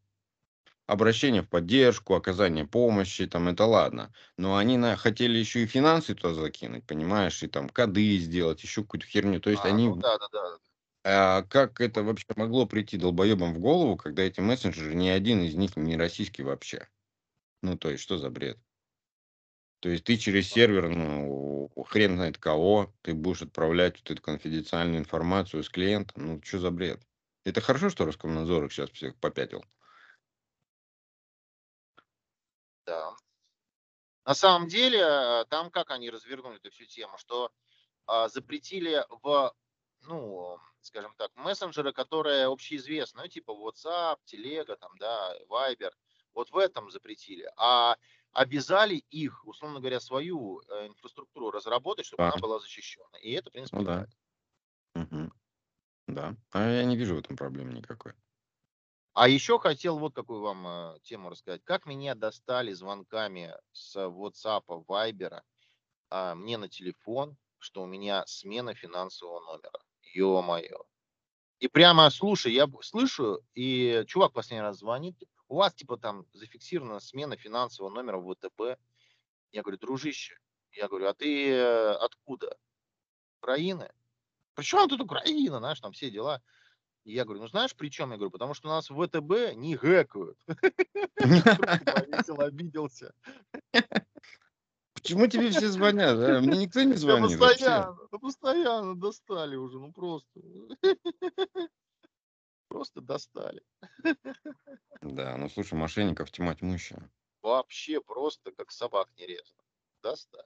Обращение 0.88 1.42
в 1.42 1.48
поддержку, 1.48 2.14
оказание 2.14 2.66
помощи, 2.66 3.26
там 3.26 3.46
это 3.48 3.64
ладно. 3.66 4.12
Но 4.38 4.56
они 4.56 4.76
на, 4.78 4.96
хотели 4.96 5.38
еще 5.38 5.62
и 5.62 5.66
финансы 5.66 6.14
туда 6.16 6.34
закинуть, 6.34 6.84
понимаешь, 6.86 7.42
и 7.42 7.46
там 7.46 7.68
коды 7.68 8.18
сделать, 8.18 8.62
еще 8.64 8.82
какую-то 8.82 9.06
херню. 9.06 9.38
То 9.40 9.50
есть 9.50 9.64
А, 9.64 9.66
они 9.66 9.88
ну 9.88 9.96
да, 9.96 10.16
да, 10.18 10.28
да. 10.32 10.58
А 11.04 11.42
как 11.42 11.80
это 11.80 12.02
вообще 12.04 12.26
могло 12.36 12.64
прийти 12.66 12.96
долбоебам 12.98 13.52
в 13.54 13.58
голову, 13.58 13.96
когда 13.96 14.22
эти 14.22 14.40
мессенджеры, 14.40 14.94
ни 14.94 15.08
один 15.08 15.42
из 15.42 15.54
них 15.56 15.76
не 15.76 15.96
российский 15.96 16.42
вообще? 16.44 16.88
Ну, 17.62 17.78
то 17.78 17.90
есть, 17.90 18.02
что 18.04 18.18
за 18.18 18.30
бред? 18.30 18.58
То 19.80 19.88
есть 19.88 20.04
ты 20.04 20.16
через 20.16 20.48
сервер, 20.50 20.88
ну, 20.88 21.70
хрен 21.86 22.16
знает 22.16 22.38
кого, 22.38 22.94
ты 23.02 23.14
будешь 23.14 23.42
отправлять 23.42 23.98
вот 24.00 24.10
эту 24.10 24.22
конфиденциальную 24.22 24.98
информацию 24.98 25.62
с 25.62 25.68
клиента. 25.70 26.14
Ну, 26.16 26.40
что 26.42 26.58
за 26.58 26.70
бред? 26.70 27.00
Это 27.44 27.60
хорошо, 27.60 27.88
что 27.88 28.04
Роскомнадзор 28.04 28.64
их 28.66 28.72
сейчас 28.72 28.90
всех 28.90 29.16
попятил. 29.16 29.64
Да. 32.88 33.14
На 34.24 34.34
самом 34.34 34.66
деле, 34.68 35.00
э, 35.00 35.44
там 35.50 35.70
как 35.70 35.90
они 35.90 36.08
развернули 36.08 36.56
эту 36.56 36.70
всю 36.70 36.86
тему, 36.86 37.18
что 37.18 37.52
а, 38.06 38.28
запретили 38.28 39.04
в, 39.22 39.54
ну, 40.06 40.58
скажем 40.80 41.14
так, 41.18 41.30
мессенджеры, 41.34 41.92
которые 41.92 42.46
общеизвестны, 42.46 43.22
ну, 43.22 43.28
типа 43.28 43.50
WhatsApp, 43.50 44.16
Telegram, 44.24 44.76
там, 44.76 44.96
да, 44.98 45.34
Viber, 45.50 45.92
вот 46.32 46.50
в 46.50 46.56
этом 46.56 46.90
запретили. 46.90 47.50
А 47.56 47.96
обязали 48.32 49.04
их, 49.10 49.46
условно 49.46 49.80
говоря, 49.80 50.00
свою 50.00 50.62
э, 50.62 50.86
инфраструктуру 50.86 51.50
разработать, 51.50 52.06
чтобы 52.06 52.22
А, 52.22 52.28
она 52.28 52.38
была 52.38 52.58
защищена. 52.58 53.18
И 53.20 53.32
это, 53.32 53.50
в 53.50 53.52
принципе, 53.52 53.76
ну 53.76 53.84
да. 53.84 54.06
Мгм. 54.94 55.32
Да. 56.06 56.34
А 56.52 56.66
я 56.66 56.84
не 56.84 56.96
вижу 56.96 57.16
в 57.16 57.18
этом 57.18 57.36
проблемы 57.36 57.74
никакой. 57.74 58.14
А 59.20 59.28
еще 59.28 59.58
хотел 59.58 59.98
вот 59.98 60.14
какую 60.14 60.42
вам 60.42 60.64
э, 60.68 60.98
тему 61.02 61.28
рассказать. 61.28 61.60
Как 61.64 61.86
меня 61.86 62.14
достали 62.14 62.72
звонками 62.72 63.52
с 63.72 63.96
WhatsApp, 63.96 64.62
Viber 64.86 65.40
а, 66.08 66.36
мне 66.36 66.56
на 66.56 66.68
телефон, 66.68 67.36
что 67.58 67.82
у 67.82 67.86
меня 67.86 68.24
смена 68.28 68.76
финансового 68.76 69.40
номера. 69.40 69.82
Ё-моё. 70.14 70.84
И 71.58 71.66
прямо, 71.66 72.08
слушай, 72.10 72.52
я 72.52 72.68
слышу, 72.80 73.40
и 73.56 74.04
чувак 74.06 74.34
последний 74.34 74.62
раз 74.62 74.78
звонит, 74.78 75.16
у 75.48 75.56
вас 75.56 75.74
типа 75.74 75.96
там 75.96 76.24
зафиксирована 76.32 77.00
смена 77.00 77.36
финансового 77.36 77.92
номера 77.92 78.18
в 78.18 78.32
ВТБ. 78.32 78.78
Я 79.50 79.62
говорю, 79.62 79.78
дружище, 79.78 80.38
я 80.70 80.86
говорю, 80.86 81.08
а 81.08 81.14
ты 81.14 81.50
э, 81.50 81.90
откуда? 81.94 82.56
Украины? 83.42 83.90
Причем 84.54 84.88
тут 84.88 85.00
Украина, 85.00 85.58
знаешь, 85.58 85.80
там 85.80 85.90
все 85.90 86.08
дела. 86.08 86.40
И 87.08 87.14
я 87.14 87.24
говорю, 87.24 87.40
ну 87.40 87.48
знаешь, 87.48 87.74
при 87.74 87.88
чем? 87.88 88.10
Я 88.10 88.16
говорю, 88.18 88.30
потому 88.30 88.52
что 88.52 88.68
у 88.68 88.70
нас 88.70 88.90
в 88.90 89.06
ВТБ 89.06 89.56
не 89.56 89.76
гэкают. 89.76 90.38
Повесил, 91.16 92.38
обиделся. 92.42 93.14
Почему 94.92 95.26
тебе 95.26 95.48
все 95.48 95.68
звонят? 95.68 96.18
а? 96.20 96.40
Мне 96.42 96.66
никто 96.66 96.82
не 96.82 96.92
звонит 96.92 97.38
постоянно, 97.38 97.96
постоянно 98.10 98.94
достали 98.94 99.56
уже, 99.56 99.78
ну 99.78 99.90
просто. 99.90 100.28
Просто 102.68 103.00
достали. 103.00 103.62
Да, 105.00 105.38
ну 105.38 105.48
слушай, 105.48 105.72
мошенников 105.72 106.30
тьма 106.30 106.54
тьмущая. 106.54 107.10
Вообще 107.40 108.02
просто 108.02 108.52
как 108.52 108.70
собак 108.70 109.08
нерезано. 109.16 109.62
Достали. 110.02 110.44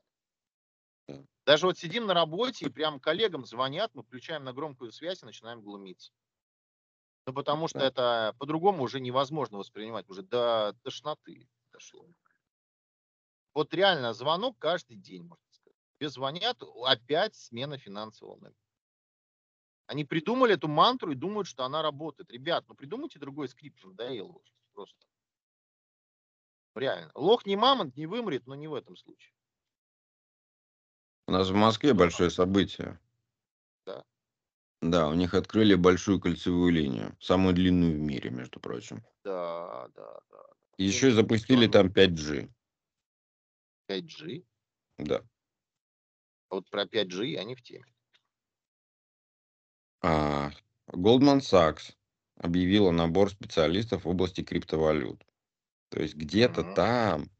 Да. 1.08 1.24
Даже 1.44 1.66
вот 1.66 1.76
сидим 1.76 2.06
на 2.06 2.14
работе, 2.14 2.66
и 2.66 2.70
прям 2.70 3.00
коллегам 3.00 3.44
звонят, 3.44 3.90
мы 3.94 4.04
включаем 4.04 4.44
на 4.44 4.52
громкую 4.52 4.92
связь 4.92 5.24
и 5.24 5.26
начинаем 5.26 5.60
глумиться. 5.62 6.12
Ну, 7.26 7.32
потому 7.32 7.68
что 7.68 7.78
Да. 7.80 7.86
это 7.86 8.34
по-другому 8.38 8.82
уже 8.82 9.00
невозможно 9.00 9.58
воспринимать, 9.58 10.08
уже 10.08 10.22
до 10.22 10.74
тошноты 10.82 11.48
дошло. 11.72 12.06
Вот 13.54 13.72
реально 13.74 14.12
звонок 14.12 14.56
каждый 14.58 14.96
день, 14.96 15.22
можно 15.22 15.44
сказать. 15.50 15.76
Тебе 15.98 16.08
звонят, 16.08 16.62
опять 16.84 17.34
смена 17.36 17.78
финансового 17.78 18.36
номера. 18.36 18.54
Они 19.86 20.04
придумали 20.04 20.54
эту 20.54 20.68
мантру 20.68 21.12
и 21.12 21.16
думают, 21.16 21.46
что 21.46 21.64
она 21.64 21.82
работает. 21.82 22.30
Ребят, 22.30 22.64
ну 22.68 22.74
придумайте 22.74 23.18
другой 23.18 23.48
скрипт, 23.48 23.84
надоело 23.84 24.32
уже 24.32 24.52
просто. 24.72 25.06
Реально. 26.74 27.10
Лох 27.14 27.44
не 27.46 27.56
мамонт, 27.56 27.96
не 27.96 28.06
вымрет, 28.06 28.46
но 28.46 28.54
не 28.54 28.68
в 28.68 28.74
этом 28.74 28.96
случае. 28.96 29.32
У 31.28 31.32
нас 31.32 31.48
в 31.50 31.54
Москве 31.54 31.94
большое 31.94 32.30
событие. 32.30 32.98
Да. 34.82 35.08
У 35.08 35.14
них 35.14 35.32
открыли 35.34 35.76
большую 35.76 36.20
кольцевую 36.20 36.72
линию. 36.72 37.16
Самую 37.20 37.54
длинную 37.54 37.94
в 37.94 38.00
мире, 38.00 38.30
между 38.30 38.58
прочим. 38.60 39.02
Да, 39.24 39.88
да, 39.94 40.18
да. 40.30 40.42
И 40.76 40.84
еще 40.84 41.12
запустили 41.12 41.66
там 41.66 41.90
5G. 41.90 42.48
5G. 43.86 44.44
Да. 44.98 45.22
А 46.50 46.54
Вот 46.56 46.70
про 46.70 46.86
5G 46.86 47.36
они 47.36 47.54
в 47.54 47.62
теме. 47.62 47.92
А, 50.00 50.50
Goldman 50.92 51.40
Sachs 51.40 51.94
объявила 52.36 52.90
набор 52.90 53.30
специалистов 53.30 54.04
в 54.04 54.08
области 54.08 54.42
криптовалют. 54.42 55.24
То 55.90 56.00
есть 56.02 56.16
где-то 56.16 56.64
Мгм. 56.64 56.74
там, 56.74 57.30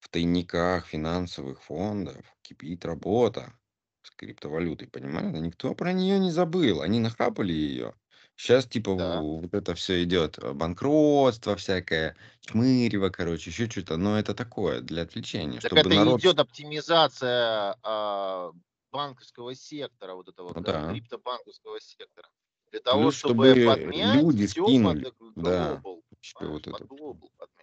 в 0.00 0.10
тайниках 0.10 0.86
финансовых 0.86 1.62
фондов, 1.62 2.36
кипит 2.42 2.84
работа 2.86 3.54
с 4.02 4.10
криптовалютой, 4.12 4.88
понимаешь? 4.88 5.32
Никто 5.40 5.74
про 5.74 5.92
нее 5.92 6.18
не 6.18 6.30
забыл. 6.30 6.82
Они 6.82 7.00
нахапали 7.00 7.52
ее. 7.52 7.94
Сейчас 8.36 8.66
типа 8.66 8.92
Да. 8.96 9.24
в- 9.24 9.40
вот 9.42 9.54
это 9.54 9.74
все 9.74 10.02
идет, 10.04 10.38
э, 10.38 10.52
банкротство 10.52 11.56
всякое, 11.56 12.16
чмырево, 12.40 13.10
короче, 13.10 13.50
еще 13.50 13.68
что-то. 13.68 13.96
Но 13.96 14.18
это 14.18 14.34
такое, 14.34 14.80
для 14.80 15.02
отвлечения, 15.02 15.60
Так 15.60 15.76
чтобы 15.76 15.90
это 15.90 15.94
народ... 15.94 16.22
идет 16.22 16.38
оптимизация 16.38 17.76
а, 17.82 18.50
банковского 18.90 19.54
сектора, 19.54 20.14
вот 20.14 20.28
этого 20.28 20.54
Ну 20.54 20.60
да, 20.60 20.80
криптобанковского 20.86 21.80
сектора. 21.80 22.28
Для 22.70 22.80
того, 22.80 23.10
Плюс, 23.10 23.16
чтобы, 23.16 23.54
чтобы 23.56 23.56
подмять 23.56 24.28
люди 24.28 24.46
все 24.46 24.74
под 24.80 24.98
Да. 25.34 25.82
глобал. 25.82 26.02
Еще 26.22 26.36
понимаешь, 26.38 26.48
вот 26.48 26.66
под 26.68 26.82
это. 26.82 26.86
глобал 26.86 27.30
подмять. 27.36 27.59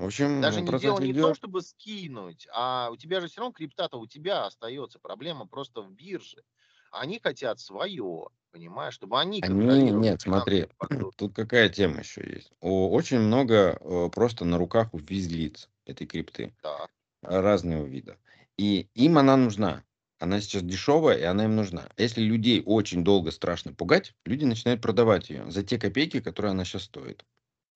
В 0.00 0.04
общем, 0.04 0.28
Даже 0.40 0.62
не 0.62 0.74
дело 0.74 1.00
не 1.00 1.12
в 1.12 1.18
том, 1.18 1.34
идет. 1.34 1.36
чтобы 1.36 1.60
скинуть, 1.62 2.46
а 2.52 2.90
у 2.90 2.96
тебя 2.96 3.20
же 3.20 3.28
все 3.28 3.40
равно 3.40 3.52
крипта-то 3.52 3.98
у 3.98 4.06
тебя 4.06 4.46
остается. 4.46 4.98
Проблема 4.98 5.46
просто 5.46 5.82
в 5.82 5.92
бирже. 5.92 6.44
Они 6.90 7.18
хотят 7.20 7.60
свое, 7.60 8.28
понимаешь, 8.50 8.94
чтобы 8.94 9.20
они 9.20 9.42
Они, 9.42 9.90
нет, 9.90 10.20
смотри, 10.22 10.66
поток. 10.78 11.14
тут 11.16 11.34
какая 11.34 11.68
тема 11.68 12.00
еще 12.00 12.22
есть. 12.22 12.52
Очень 12.60 13.20
много 13.20 13.78
э, 13.80 14.08
просто 14.12 14.44
на 14.44 14.58
руках 14.58 14.92
у 14.94 14.98
физлиц 14.98 15.68
этой 15.86 16.06
крипты 16.06 16.54
Да, 16.62 16.86
разного 17.22 17.86
вида. 17.86 18.18
И 18.58 18.88
им 18.94 19.18
она 19.18 19.36
нужна. 19.36 19.84
Она 20.18 20.40
сейчас 20.40 20.62
дешевая, 20.62 21.18
и 21.18 21.22
она 21.24 21.44
им 21.46 21.56
нужна. 21.56 21.88
Если 21.98 22.22
людей 22.22 22.62
очень 22.66 23.04
долго 23.04 23.30
страшно 23.32 23.72
пугать, 23.74 24.14
люди 24.26 24.44
начинают 24.44 24.82
продавать 24.82 25.30
ее 25.30 25.50
за 25.50 25.62
те 25.64 25.78
копейки, 25.78 26.20
которые 26.20 26.52
она 26.52 26.64
сейчас 26.64 26.84
стоит. 26.84 27.24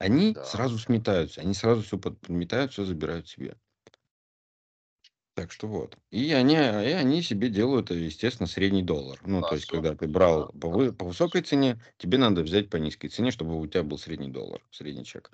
Они 0.04 0.34
да. 0.34 0.44
сразу 0.44 0.78
сметаются, 0.78 1.40
они 1.40 1.54
сразу 1.54 1.82
все 1.82 1.98
подметают, 1.98 2.72
все 2.72 2.84
забирают 2.84 3.26
себе. 3.26 3.56
Так 5.34 5.50
что 5.50 5.66
вот. 5.66 5.96
И 6.10 6.32
они, 6.32 6.54
и 6.54 6.58
они 6.58 7.22
себе 7.22 7.48
делают, 7.48 7.90
естественно, 7.90 8.46
средний 8.46 8.82
доллар. 8.82 9.18
Ну, 9.24 9.40
то 9.40 9.54
есть, 9.54 9.66
когда 9.66 9.94
ты 9.96 10.06
брал 10.06 10.52
Да, 10.52 10.60
по, 10.60 10.68
вы- 10.68 10.92
по 10.92 11.06
высокой 11.06 11.40
цене, 11.40 11.82
тебе 11.96 12.18
надо 12.18 12.42
взять 12.42 12.68
по 12.68 12.76
низкой 12.76 13.08
цене, 13.08 13.30
чтобы 13.30 13.58
у 13.58 13.66
тебя 13.66 13.82
был 13.82 13.98
средний 13.98 14.28
доллар, 14.28 14.62
средний 14.70 15.04
чек. 15.04 15.32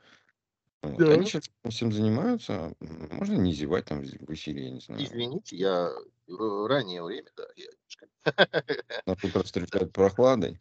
Вот. 0.82 0.96
Да. 0.98 1.10
Они 1.12 1.26
сейчас 1.26 1.50
всем 1.68 1.92
занимаются. 1.92 2.72
Можно 2.78 3.34
не 3.34 3.52
зевать 3.52 3.86
там 3.86 4.02
в 4.02 4.32
эфире, 4.32 4.66
я 4.66 4.70
не 4.70 4.80
знаю. 4.80 5.02
Извините, 5.02 5.56
я 5.56 5.90
э, 6.28 6.66
раннее 6.66 7.02
время, 7.02 7.28
да. 7.36 7.44
Я... 7.56 7.68
Нас 9.04 9.22
утро 9.24 9.42
встречают 9.42 9.92
прохладой. 9.92 10.58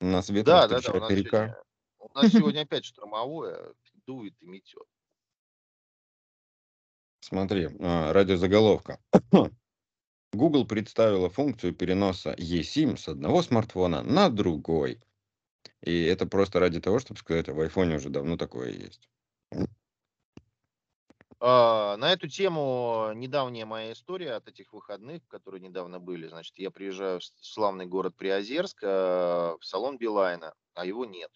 Нас 0.00 0.28
ветром 0.28 0.56
Да, 0.56 0.68
да, 0.68 0.80
да. 0.82 1.00
Нас, 1.00 1.10
река. 1.10 1.38
сегодня, 1.38 1.64
у 2.04 2.18
нас 2.18 2.32
сегодня 2.32 2.62
опять 2.62 2.84
штормовое, 2.84 3.74
дует 4.06 4.34
и 4.40 4.46
метет. 4.46 4.86
Смотри, 7.20 7.70
а, 7.80 8.12
радиозаголовка. 8.12 9.00
Google 10.32 10.66
представила 10.66 11.30
функцию 11.30 11.74
переноса 11.74 12.34
eSIM 12.34 12.96
с 12.96 13.08
одного 13.08 13.42
смартфона 13.42 14.02
на 14.02 14.28
другой. 14.28 15.00
И 15.80 16.02
это 16.04 16.26
просто 16.26 16.60
ради 16.60 16.80
того, 16.80 16.98
чтобы 16.98 17.20
сказать, 17.20 17.48
в 17.48 17.58
айфоне 17.60 17.96
уже 17.96 18.10
давно 18.10 18.36
такое 18.36 18.70
есть. 18.70 19.08
А, 21.40 21.96
На 21.96 22.12
эту 22.12 22.28
тему 22.28 23.12
недавняя 23.14 23.64
моя 23.64 23.92
история 23.92 24.32
от 24.32 24.48
этих 24.48 24.72
выходных, 24.72 25.26
которые 25.28 25.60
недавно 25.60 26.00
были. 26.00 26.26
Значит, 26.26 26.58
я 26.58 26.70
приезжаю 26.70 27.20
в 27.20 27.24
славный 27.24 27.86
город 27.86 28.14
Приозерск, 28.16 28.80
а, 28.82 29.56
в 29.58 29.64
салон 29.64 29.96
Билайна, 29.96 30.54
а 30.74 30.84
его 30.84 31.04
нет. 31.04 31.30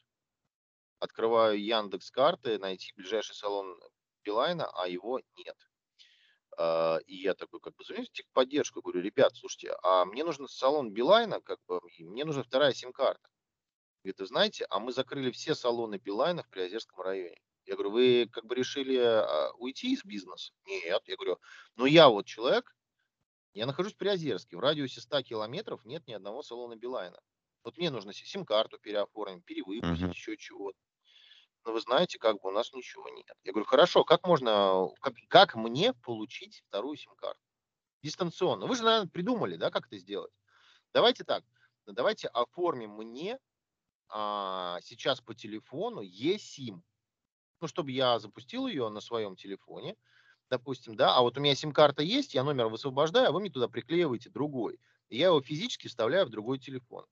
Открываю 1.00 1.62
Яндекс 1.62 2.10
карты, 2.10 2.58
найти 2.58 2.92
ближайший 2.96 3.34
салон 3.34 3.80
Билайна, 4.24 4.66
а 4.74 4.88
его 4.88 5.20
нет. 5.36 5.56
А, 6.56 6.98
И 7.06 7.16
я 7.16 7.34
такой, 7.34 7.60
как 7.60 7.74
бы, 7.76 7.84
звоню 7.84 8.04
в 8.04 8.10
техподдержку, 8.10 8.82
говорю, 8.82 9.00
ребят, 9.00 9.34
слушайте, 9.36 9.76
а 9.82 10.04
мне 10.04 10.24
нужен 10.24 10.48
салон 10.48 10.92
Билайна, 10.92 11.40
как 11.40 11.58
бы, 11.66 11.80
мне 11.98 12.24
нужна 12.24 12.42
вторая 12.42 12.72
сим-карта. 12.72 13.28
Говорит, 14.02 14.20
вы 14.20 14.26
знаете, 14.26 14.66
а 14.70 14.78
мы 14.80 14.92
закрыли 14.92 15.30
все 15.30 15.54
салоны 15.54 15.96
Билайна 15.96 16.42
в 16.42 16.48
Приозерском 16.48 17.00
районе. 17.00 17.40
Я 17.64 17.74
говорю, 17.74 17.90
вы 17.90 18.28
как 18.32 18.46
бы 18.46 18.54
решили 18.54 18.96
а, 18.96 19.52
уйти 19.58 19.92
из 19.92 20.04
бизнеса? 20.04 20.52
Нет. 20.66 21.02
Я 21.06 21.16
говорю, 21.16 21.38
ну 21.76 21.84
я 21.84 22.08
вот 22.08 22.26
человек, 22.26 22.74
я 23.54 23.66
нахожусь 23.66 23.94
в 23.94 23.96
Приозерске, 23.98 24.56
в 24.56 24.60
радиусе 24.60 25.00
100 25.00 25.22
километров 25.22 25.84
нет 25.84 26.06
ни 26.06 26.12
одного 26.12 26.42
салона 26.42 26.76
Билайна. 26.76 27.20
Вот 27.64 27.76
мне 27.76 27.90
нужно 27.90 28.12
си- 28.12 28.24
сим-карту 28.24 28.78
переоформить, 28.78 29.44
перевыпустить, 29.44 30.00
Мгм. 30.00 30.10
еще 30.10 30.36
чего-то. 30.36 30.78
Ну, 31.68 31.74
вы 31.74 31.82
знаете, 31.82 32.18
как 32.18 32.40
бы 32.40 32.48
у 32.48 32.50
нас 32.50 32.72
ничего 32.72 33.10
нет. 33.10 33.36
Я 33.44 33.52
говорю, 33.52 33.66
хорошо, 33.66 34.02
как 34.02 34.26
можно, 34.26 34.88
как, 35.02 35.12
как 35.28 35.54
мне 35.54 35.92
получить 35.92 36.62
вторую 36.66 36.96
сим-карту? 36.96 37.42
Дистанционно. 38.02 38.66
Вы 38.66 38.74
же, 38.74 38.84
наверное, 38.84 39.10
придумали, 39.10 39.56
да, 39.56 39.70
как 39.70 39.86
это 39.86 39.98
сделать. 39.98 40.32
Давайте 40.94 41.24
так, 41.24 41.44
давайте 41.84 42.28
оформим 42.28 42.92
мне 42.92 43.38
а, 44.08 44.78
сейчас 44.82 45.20
по 45.20 45.34
телефону 45.34 46.02
eSIM. 46.02 46.80
Ну, 47.60 47.68
чтобы 47.68 47.90
я 47.90 48.18
запустил 48.18 48.66
ее 48.66 48.88
на 48.88 49.02
своем 49.02 49.36
телефоне, 49.36 49.94
допустим, 50.48 50.96
да, 50.96 51.16
а 51.16 51.20
вот 51.20 51.36
у 51.36 51.40
меня 51.42 51.54
сим-карта 51.54 52.02
есть, 52.02 52.32
я 52.32 52.44
номер 52.44 52.68
высвобождаю, 52.68 53.28
а 53.28 53.32
вы 53.32 53.40
мне 53.40 53.50
туда 53.50 53.68
приклеиваете 53.68 54.30
другой. 54.30 54.80
И 55.10 55.18
я 55.18 55.26
его 55.26 55.42
физически 55.42 55.88
вставляю 55.88 56.24
в 56.24 56.30
другой 56.30 56.60
телефон. 56.60 57.04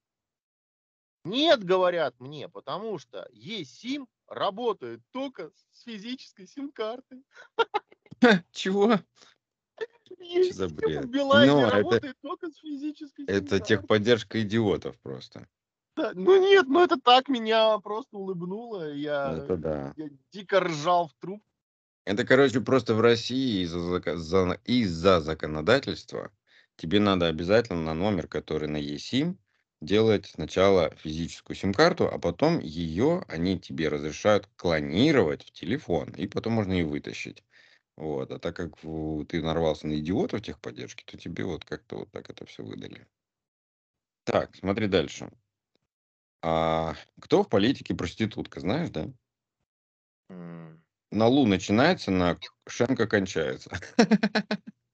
Нет, 1.24 1.62
говорят 1.62 2.18
мне, 2.20 2.48
потому 2.48 2.96
что 2.98 3.28
eSIM 3.34 4.06
работает 4.28 5.00
только 5.12 5.50
с 5.72 5.82
физической 5.82 6.46
сим-картой. 6.46 7.22
Чего? 8.52 8.98
eSIM 10.18 10.52
за 10.52 10.68
бред? 10.68 11.04
в 11.04 11.10
Билайне 11.10 11.52
Ну, 11.52 11.60
это- 11.66 11.76
работает 11.76 12.16
только 12.22 12.50
с 12.50 12.56
физической 12.58 13.24
Это 13.26 13.60
техподдержка 13.60 14.42
идиотов 14.42 14.98
просто. 15.00 15.46
Да, 15.96 16.12
Ну 16.14 16.40
нет, 16.40 16.66
ну 16.66 16.82
это 16.84 16.98
так 17.00 17.28
меня 17.28 17.78
просто 17.78 18.16
улыбнуло. 18.16 18.92
Я, 18.92 19.38
Это 19.44 19.56
да. 19.56 19.94
я 19.96 20.08
дико 20.32 20.60
ржал 20.60 21.08
в 21.08 21.14
труп. 21.20 21.42
Это, 22.04 22.24
короче, 22.24 22.60
просто 22.60 22.94
в 22.94 23.00
России 23.00 23.62
из-за 23.64 24.54
из-за 24.64 25.20
законодательства 25.20 26.30
тебе 26.76 27.00
надо 27.00 27.26
обязательно 27.26 27.82
на 27.82 27.94
номер, 27.94 28.28
который 28.28 28.68
на 28.68 28.76
eSIM, 28.76 29.36
делать 29.80 30.26
сначала 30.26 30.94
физическую 30.96 31.56
сим-карту, 31.56 32.08
а 32.08 32.18
потом 32.18 32.60
ее 32.60 33.22
они 33.28 33.58
тебе 33.58 33.88
разрешают 33.88 34.48
клонировать 34.56 35.44
в 35.44 35.52
телефон, 35.52 36.10
и 36.10 36.26
потом 36.26 36.54
можно 36.54 36.72
ее 36.72 36.86
вытащить. 36.86 37.44
Вот. 37.96 38.30
А 38.32 38.38
так 38.38 38.56
как 38.56 38.76
ты 39.28 39.42
нарвался 39.42 39.86
на 39.88 39.98
идиотов 40.00 40.42
техподдержки, 40.42 41.04
то 41.04 41.18
тебе 41.18 41.44
вот 41.44 41.64
как-то 41.64 41.96
вот 41.98 42.12
так 42.12 42.30
это 42.30 42.46
все 42.46 42.64
выдали. 42.64 43.06
Так, 44.24 44.54
смотри 44.56 44.88
дальше. 44.88 45.30
А 46.42 46.94
кто 47.20 47.42
в 47.42 47.48
политике 47.50 47.94
проститутка, 47.94 48.60
знаешь, 48.60 48.88
да? 48.90 49.08
М, 50.30 50.84
На 51.10 51.26
Лу 51.26 51.46
начинается, 51.46 52.10
на 52.12 52.38
Шенко 52.68 53.06
кончается. 53.08 53.70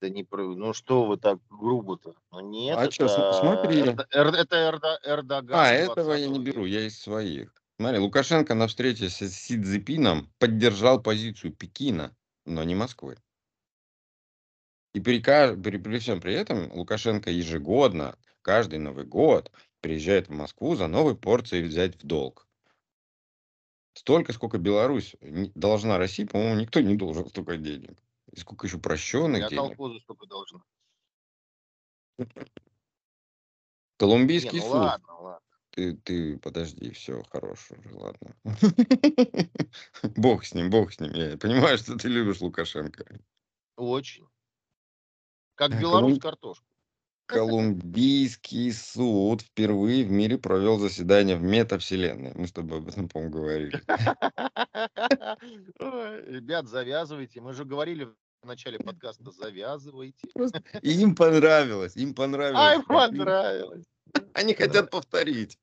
Да 0.00 0.08
не 0.08 0.22
про... 0.22 0.42
Ну 0.44 0.72
что 0.72 1.04
вы 1.04 1.16
так 1.16 1.40
грубо-то? 1.50 2.14
Ну 2.30 2.40
нет, 2.40 2.78
А 2.78 2.84
это... 2.84 3.08
см- 3.08 3.40
смотри. 3.40 3.80
Это, 3.80 4.06
это 4.12 4.56
Эрда- 4.56 4.98
Эрдоган. 5.04 5.58
А, 5.58 5.72
этого 5.72 6.12
я 6.12 6.28
не 6.28 6.38
20 6.38 6.46
беру, 6.46 6.64
я 6.64 6.86
из 6.86 7.00
своих. 7.00 7.52
Смотри, 7.80 7.98
Лукашенко 7.98 8.54
на 8.54 8.66
встрече 8.66 9.08
с 9.08 9.16
Си 9.16 9.60
Цзепином 9.60 10.32
поддержал 10.38 11.00
позицию 11.02 11.52
Пекина, 11.52 12.16
но 12.44 12.64
не 12.64 12.74
Москвы. 12.74 13.16
И 14.94 15.00
при, 15.00 15.20
при, 15.20 15.76
при 15.78 15.98
всем 15.98 16.20
при 16.20 16.34
этом 16.34 16.72
Лукашенко 16.72 17.30
ежегодно, 17.30 18.16
каждый 18.42 18.78
Новый 18.78 19.04
год 19.04 19.52
приезжает 19.80 20.28
в 20.28 20.32
Москву 20.32 20.74
за 20.74 20.88
новой 20.88 21.16
порцией 21.16 21.64
взять 21.64 22.02
в 22.02 22.06
долг. 22.06 22.48
Столько, 23.94 24.32
сколько 24.32 24.58
Беларусь 24.58 25.16
должна 25.20 25.98
России, 25.98 26.24
по-моему, 26.24 26.60
никто 26.60 26.80
не 26.80 26.96
должен 26.96 27.28
столько 27.28 27.56
денег. 27.56 27.98
И 28.38 28.40
сколько 28.40 28.68
еще 28.68 28.78
прощенных 28.78 29.42
Я 29.42 29.48
денег. 29.48 29.76
колхозу 29.76 29.98
столько 29.98 30.26
должен. 30.26 30.62
Колумбийский 33.96 34.52
Не, 34.52 34.58
ну 34.60 34.64
суд. 34.64 34.74
ладно, 34.74 35.20
ладно. 35.20 35.46
Ты, 35.70 35.96
ты, 35.96 36.38
подожди, 36.38 36.92
все, 36.92 37.20
хорош 37.32 37.68
уже, 37.72 37.94
ладно. 37.96 38.36
Бог 40.16 40.44
с 40.44 40.54
ним, 40.54 40.70
бог 40.70 40.92
с 40.92 41.00
ним. 41.00 41.12
Я 41.14 41.36
понимаю, 41.36 41.78
что 41.78 41.96
ты 41.96 42.06
любишь 42.08 42.40
Лукашенко. 42.40 43.04
Очень. 43.76 44.28
Как 45.56 45.72
Колум- 45.72 45.80
белорус 45.80 46.18
картошку. 46.20 46.64
Колумбийский 47.26 48.72
суд 48.72 49.42
впервые 49.42 50.04
в 50.04 50.10
мире 50.12 50.38
провел 50.38 50.78
заседание 50.78 51.36
в 51.36 51.42
метавселенной. 51.42 52.32
Мы 52.36 52.46
с 52.46 52.52
тобой 52.52 52.78
об 52.78 52.86
этом, 52.88 53.08
по-моему, 53.08 53.32
говорили. 53.34 53.82
Ребят, 56.30 56.68
завязывайте. 56.68 57.40
Мы 57.40 57.52
же 57.52 57.64
говорили 57.64 58.08
в 58.42 58.46
начале 58.46 58.78
подкаста, 58.78 59.30
завязывайте. 59.30 60.28
И 60.82 61.00
им 61.02 61.14
понравилось, 61.14 61.96
им 61.96 62.14
понравилось. 62.14 62.60
Ай, 62.60 62.82
понравилось. 62.82 63.84
Они 64.34 64.54
хотят 64.54 64.90
повторить. 64.90 65.58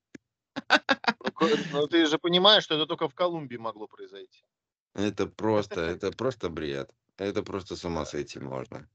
Ну, 0.69 1.31
ко- 1.31 1.57
ну, 1.71 1.87
ты 1.87 2.05
же 2.05 2.17
понимаешь, 2.17 2.63
что 2.63 2.75
это 2.75 2.85
только 2.85 3.07
в 3.09 3.15
Колумбии 3.15 3.57
могло 3.57 3.87
произойти. 3.87 4.43
Это 4.93 5.27
просто, 5.27 5.81
это 5.81 6.11
просто 6.11 6.49
бред. 6.49 6.91
Это 7.17 7.43
просто 7.43 7.75
с 7.75 7.85
ума 7.85 8.05
сойти 8.05 8.39
можно. 8.39 8.89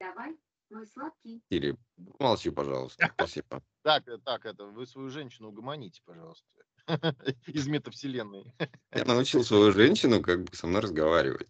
Давай, 0.00 0.36
мой 0.70 0.86
сладкий. 0.86 1.42
Кири, 1.50 1.76
молчи, 2.18 2.50
пожалуйста. 2.50 3.12
Спасибо. 3.14 3.62
Так, 3.82 4.08
э, 4.08 4.18
так, 4.18 4.46
это 4.46 4.64
вы 4.64 4.86
свою 4.86 5.10
женщину 5.10 5.48
угомоните, 5.48 6.02
пожалуйста. 6.04 6.46
Из 7.46 7.66
метавселенной. 7.68 8.52
Я 8.92 9.04
научил 9.04 9.44
свою 9.44 9.72
женщину 9.72 10.20
как 10.20 10.44
бы 10.44 10.54
со 10.54 10.66
мной 10.66 10.80
разговаривать. 10.80 11.48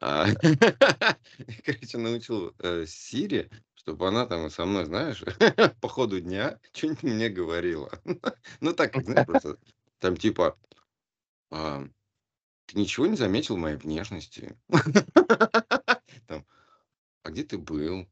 А, 0.00 0.26
Короче, 1.64 1.98
научил 1.98 2.54
э, 2.58 2.84
Сири, 2.86 3.50
чтобы 3.74 4.08
она 4.08 4.26
там 4.26 4.50
со 4.50 4.66
мной, 4.66 4.84
знаешь, 4.84 5.22
по 5.80 5.88
ходу 5.88 6.20
дня 6.20 6.58
что-нибудь 6.72 7.02
мне 7.02 7.28
говорила. 7.28 7.90
Ну 8.60 8.72
так, 8.72 8.94
знаешь, 9.02 9.26
просто 9.26 9.58
там 9.98 10.16
типа, 10.16 10.58
ты 11.50 12.78
ничего 12.78 13.06
не 13.06 13.16
заметил 13.16 13.56
моей 13.56 13.76
внешности? 13.76 14.58
Там, 16.26 16.44
а 17.22 17.30
где 17.30 17.44
ты 17.44 17.58
был? 17.58 18.06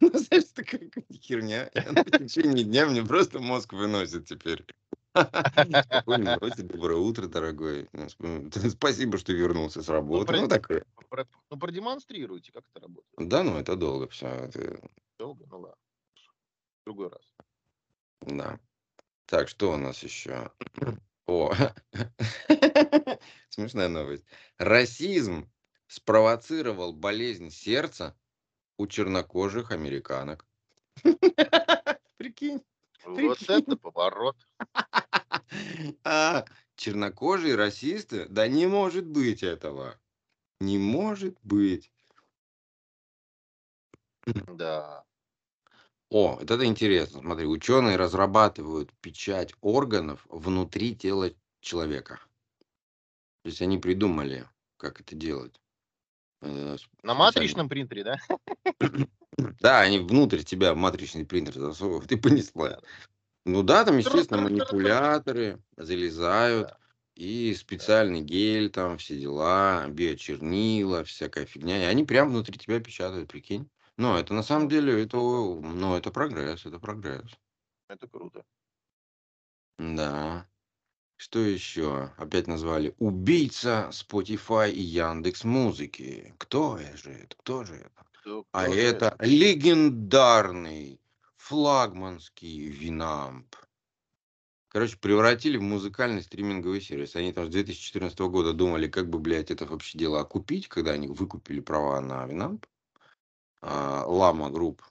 Ну, 0.00 0.10
знаешь, 0.18 0.44
такая 0.54 0.90
херня. 1.12 1.70
В 1.74 2.18
течение 2.18 2.64
дня 2.64 2.86
мне 2.86 3.02
просто 3.02 3.40
мозг 3.40 3.72
выносит 3.72 4.26
теперь. 4.26 4.64
Доброе 6.58 6.98
утро, 6.98 7.26
дорогой. 7.26 7.88
Ну, 7.92 8.06
сп- 8.06 8.68
Спасибо, 8.70 9.18
что 9.18 9.32
вернулся 9.32 9.82
с 9.82 9.88
работы. 9.88 10.32
при- 10.32 10.40
Ну, 10.40 10.48
такое. 10.48 10.84
Про- 11.08 11.28
Ну, 11.50 11.58
продемонстрируйте, 11.58 12.52
как 12.52 12.64
это 12.70 12.80
работает. 12.80 13.28
Да, 13.28 13.42
ну 13.42 13.56
это 13.58 13.76
долго 13.76 14.08
все. 14.08 14.50
Долго? 15.18 15.46
Ну 15.50 15.60
ладно. 15.60 15.76
Другой 16.84 17.08
раз. 17.08 17.34
Да. 18.20 18.58
Так, 19.26 19.48
что 19.48 19.72
у 19.72 19.76
нас 19.76 20.02
еще? 20.02 20.50
О, 21.26 21.54
смешная 23.48 23.88
новость. 23.88 24.26
Расизм 24.58 25.50
спровоцировал 25.86 26.92
болезнь 26.92 27.50
сердца 27.50 28.14
у 28.76 28.86
чернокожих 28.86 29.70
американок. 29.70 30.44
Прикинь. 32.16 32.62
Вот 33.06 33.42
это 33.48 33.76
поворот. 33.76 34.36
А, 36.04 36.44
чернокожие 36.76 37.54
расисты? 37.54 38.26
Да 38.28 38.48
не 38.48 38.66
может 38.66 39.06
быть 39.06 39.42
этого. 39.42 39.98
Не 40.60 40.78
может 40.78 41.36
быть. 41.42 41.90
Да. 44.46 45.04
О, 46.10 46.36
вот 46.36 46.50
это 46.50 46.64
интересно. 46.64 47.20
Смотри, 47.20 47.46
ученые 47.46 47.96
разрабатывают 47.96 48.92
печать 49.00 49.52
органов 49.60 50.26
внутри 50.28 50.94
тела 50.94 51.30
человека. 51.60 52.20
То 53.42 53.48
есть 53.48 53.60
они 53.62 53.78
придумали, 53.78 54.48
как 54.76 55.00
это 55.00 55.14
делать. 55.14 55.60
Э, 56.40 56.76
На 57.02 57.14
матричном 57.14 57.68
принтере, 57.68 58.04
да? 58.04 58.18
Да, 59.60 59.80
они 59.80 59.98
внутрь 59.98 60.44
тебя 60.44 60.76
матричный 60.76 61.26
принтер 61.26 61.54
засовывают 61.54 62.10
и 62.12 62.16
понесла. 62.16 62.80
Ну 63.44 63.62
да, 63.62 63.84
там, 63.84 63.98
естественно, 63.98 64.42
манипуляторы 64.42 65.62
залезают, 65.76 66.68
Да. 66.68 66.78
и 67.14 67.54
специальный 67.54 68.22
гель, 68.22 68.70
там 68.70 68.96
все 68.96 69.18
дела, 69.20 69.86
биочернила, 69.88 71.04
всякая 71.04 71.44
фигня. 71.44 71.82
И 71.82 71.84
они 71.84 72.04
прям 72.04 72.30
внутри 72.30 72.58
тебя 72.58 72.80
печатают, 72.80 73.28
прикинь. 73.30 73.68
Но 73.96 74.18
это 74.18 74.32
на 74.34 74.42
самом 74.42 74.68
деле, 74.68 75.02
это, 75.02 75.18
ну, 75.18 75.94
это 75.94 76.10
прогресс, 76.10 76.64
это 76.66 76.78
прогресс. 76.78 77.30
Это 77.88 78.08
круто. 78.08 78.44
Да. 79.78 80.48
Что 81.16 81.38
еще? 81.38 82.12
Опять 82.16 82.46
назвали 82.48 82.94
убийца 82.98 83.90
Spotify 83.92 84.70
и 84.72 84.80
Яндекс 84.80 85.44
Музыки. 85.44 86.34
Кто 86.38 86.78
же 86.78 87.10
это? 87.10 87.36
Кто 87.36 87.64
же 87.64 87.74
это? 87.76 88.04
Кто- 88.20 88.46
А 88.52 88.64
кто 88.64 88.72
же 88.72 88.80
это 88.80 89.16
легендарный 89.20 90.98
флагманский 91.44 92.68
Winamp. 92.68 93.54
Короче, 94.68 94.96
превратили 94.96 95.58
в 95.58 95.62
музыкальный 95.62 96.22
стриминговый 96.22 96.80
сервис. 96.80 97.16
Они 97.16 97.34
там 97.34 97.46
с 97.46 97.50
2014 97.50 98.18
года 98.20 98.54
думали, 98.54 98.88
как 98.88 99.10
бы, 99.10 99.18
блядь, 99.18 99.50
это 99.50 99.66
вообще 99.66 99.98
дело 99.98 100.20
окупить, 100.20 100.68
когда 100.68 100.92
они 100.92 101.06
выкупили 101.06 101.60
права 101.60 102.00
на 102.00 102.24
Winamp. 102.26 102.64
А, 103.60 104.04
Llama 104.06 104.50
Group. 104.50 104.82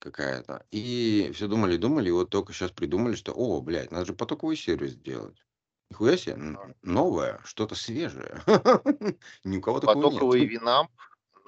какая-то. 0.00 0.66
И 0.72 1.30
все 1.32 1.46
думали, 1.46 1.76
думали, 1.76 2.08
и 2.08 2.12
вот 2.12 2.28
только 2.28 2.52
сейчас 2.52 2.72
придумали, 2.72 3.14
что, 3.14 3.32
о, 3.32 3.60
блядь, 3.60 3.92
надо 3.92 4.06
же 4.06 4.12
потоковый 4.12 4.56
сервис 4.56 4.92
сделать. 4.92 5.36
Нихуя 5.90 6.16
себе, 6.16 6.36
новое, 6.82 7.40
что-то 7.44 7.76
свежее. 7.76 8.42
Ни 9.44 9.58
у 9.58 9.60
кого 9.60 9.78
такого. 9.78 10.02
Потоковый 10.02 10.44
Winamp. 10.44 10.90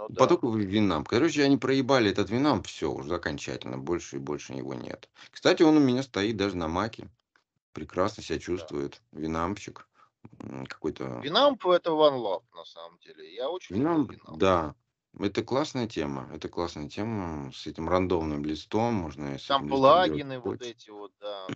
Ну 0.08 0.14
да. 0.14 0.20
Потоковый 0.24 0.64
Winamp. 0.64 1.08
Короче, 1.08 1.42
они 1.44 1.56
проебали 1.56 2.10
этот 2.10 2.30
Winamp, 2.30 2.66
все, 2.66 2.90
уже 2.90 3.14
окончательно, 3.14 3.78
больше 3.78 4.16
и 4.16 4.18
больше 4.18 4.52
его 4.54 4.74
нет. 4.74 5.08
Кстати, 5.30 5.62
он 5.62 5.76
у 5.76 5.80
меня 5.80 6.02
стоит 6.02 6.36
даже 6.36 6.56
на 6.56 6.68
маке. 6.68 7.08
Прекрасно 7.72 8.22
себя 8.22 8.38
чувствует. 8.38 9.00
Винампчик. 9.12 9.88
М, 10.40 10.66
Какой-то... 10.66 11.20
Winamp 11.22 11.66
это 11.66 11.90
One 11.90 12.16
Love, 12.18 12.42
на 12.54 12.64
самом 12.64 12.98
деле. 12.98 13.34
Я 13.34 13.48
очень 13.48 13.76
Winamp, 13.76 14.12
Winamp. 14.12 14.38
да. 14.38 14.74
Это 15.18 15.42
классная 15.44 15.86
тема. 15.86 16.28
Это 16.32 16.48
классная 16.48 16.88
тема. 16.88 17.52
С 17.52 17.66
этим 17.66 17.88
рандомным 17.88 18.44
листом 18.44 18.94
можно 18.94 19.36
Там 19.46 19.68
плагины 19.68 20.38
вот 20.38 20.58
хочешь. 20.58 20.72
эти 20.72 20.90
вот, 20.90 21.12
да, 21.20 21.46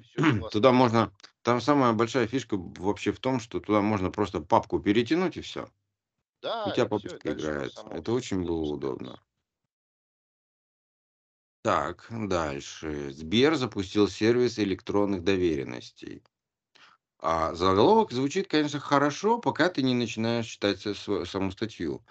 Туда 0.50 0.72
можно... 0.72 1.10
Там 1.42 1.60
самая 1.60 1.92
большая 1.94 2.26
фишка 2.26 2.56
вообще 2.58 3.12
в 3.12 3.20
том, 3.20 3.40
что 3.40 3.60
туда 3.60 3.80
можно 3.80 4.10
просто 4.10 4.40
папку 4.40 4.78
перетянуть 4.78 5.36
и 5.36 5.40
все. 5.40 5.68
Да, 6.46 6.54
У 6.64 6.70
тебя 6.70 6.86
папочка 6.86 7.32
играет. 7.32 7.82
Это 7.90 8.12
очень 8.12 8.44
было 8.44 8.62
удобно. 8.74 9.20
Так, 11.62 12.06
дальше. 12.10 13.10
Сбер 13.12 13.56
запустил 13.56 14.08
сервис 14.08 14.58
электронных 14.58 15.24
доверенностей. 15.24 16.22
А 17.20 17.54
заголовок 17.54 18.12
звучит, 18.12 18.48
конечно, 18.48 18.80
хорошо, 18.80 19.38
пока 19.40 19.70
ты 19.70 19.82
не 19.82 19.94
начинаешь 19.94 20.46
читать 20.46 20.80
саму 20.80 21.50
статью. 21.52 22.04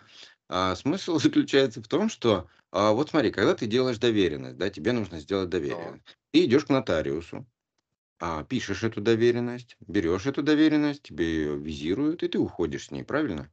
А 0.49 0.75
смысл 0.75 1.19
заключается 1.19 1.83
в 1.83 1.87
том, 1.87 2.09
что 2.09 2.49
а, 2.71 2.93
вот 2.93 3.11
смотри, 3.11 3.31
когда 3.31 3.55
ты 3.55 3.67
делаешь 3.67 3.99
доверенность, 3.99 4.57
да, 4.57 4.69
тебе 4.69 4.93
нужно 4.93 5.19
сделать 5.19 5.49
доверенность. 5.49 6.05
Ты 6.31 6.45
идешь 6.45 6.65
к 6.65 6.69
нотариусу, 6.69 7.47
а, 8.19 8.43
пишешь 8.45 8.83
эту 8.83 9.01
доверенность, 9.01 9.77
берешь 9.81 10.27
эту 10.27 10.43
доверенность, 10.43 11.03
тебе 11.03 11.25
ее 11.27 11.57
визируют, 11.59 12.23
и 12.23 12.29
ты 12.29 12.39
уходишь 12.39 12.87
с 12.87 12.91
ней, 12.91 13.03
правильно? 13.05 13.51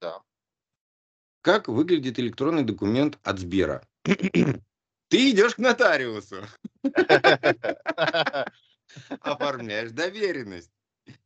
Да. 0.00 0.22
Как 1.42 1.68
выглядит 1.68 2.18
электронный 2.18 2.64
документ 2.64 3.18
от 3.22 3.38
Сбера? 3.38 3.86
Ты 4.04 5.30
идешь 5.30 5.54
к 5.54 5.58
нотариусу, 5.58 6.42
оформляешь 9.20 9.92
доверенность. 9.92 10.72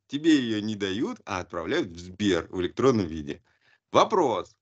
Тебе 0.07 0.37
ее 0.37 0.61
не 0.61 0.77
дают, 0.77 1.21
а 1.25 1.41
отправляют 1.41 1.89
в 1.89 1.99
Сбер 1.99 2.47
в 2.51 2.61
электронном 2.61 3.07
виде. 3.07 3.43
Вопрос. 3.93 4.55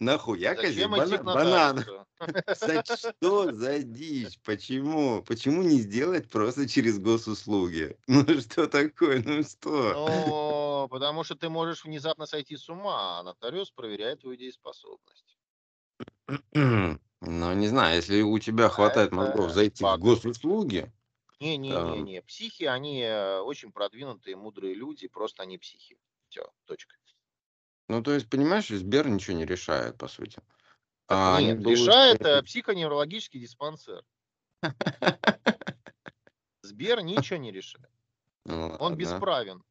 Нахуя 0.00 0.54
Зачем 0.54 0.92
козе 0.92 1.18
к 1.18 1.24
банан? 1.24 1.84
что 2.96 3.52
за 3.52 3.78
дичь? 3.80 4.38
Почему? 4.44 5.22
Почему 5.24 5.62
не 5.62 5.80
сделать 5.80 6.30
просто 6.30 6.68
через 6.68 6.98
госуслуги? 6.98 7.96
Ну 8.06 8.40
что 8.40 8.68
такое? 8.68 9.22
Ну 9.24 9.42
что? 9.42 10.86
Ну, 10.86 10.88
потому 10.88 11.24
что 11.24 11.34
ты 11.34 11.48
можешь 11.48 11.84
внезапно 11.84 12.26
сойти 12.26 12.56
с 12.56 12.68
ума, 12.68 13.18
а 13.18 13.22
нотариус 13.24 13.70
проверяет 13.70 14.20
твою 14.20 14.36
дееспособность. 14.36 15.36
Ну, 17.20 17.52
не 17.54 17.66
знаю, 17.66 17.96
если 17.96 18.22
у 18.22 18.38
тебя 18.38 18.68
хватает 18.68 19.10
мозгов 19.10 19.50
зайти 19.50 19.82
в 19.82 19.98
госуслуги, 19.98 20.92
Не-не-не-не. 21.40 22.22
Психи, 22.22 22.64
они 22.64 23.00
э, 23.00 23.40
очень 23.40 23.70
продвинутые, 23.72 24.36
мудрые 24.36 24.74
люди, 24.74 25.06
просто 25.08 25.42
они 25.42 25.58
психи. 25.58 25.96
Все, 26.28 26.48
точка. 26.66 26.94
Ну, 27.88 28.02
то 28.02 28.12
есть, 28.12 28.28
понимаешь, 28.28 28.68
Сбер 28.68 29.08
ничего 29.08 29.36
не 29.36 29.46
решает, 29.46 29.96
по 29.96 30.08
сути. 30.08 30.40
А 31.08 31.40
нет, 31.40 31.58
лучше- 31.64 31.82
решает 31.82 32.20
э, 32.20 32.42
психоневрологический 32.42 33.40
диспансер. 33.40 34.04
Сбер 36.62 37.02
ничего 37.02 37.38
не 37.38 37.50
решает. 37.50 37.88
Ну, 38.44 38.76
Он 38.78 38.94
бесправен. 38.94 39.62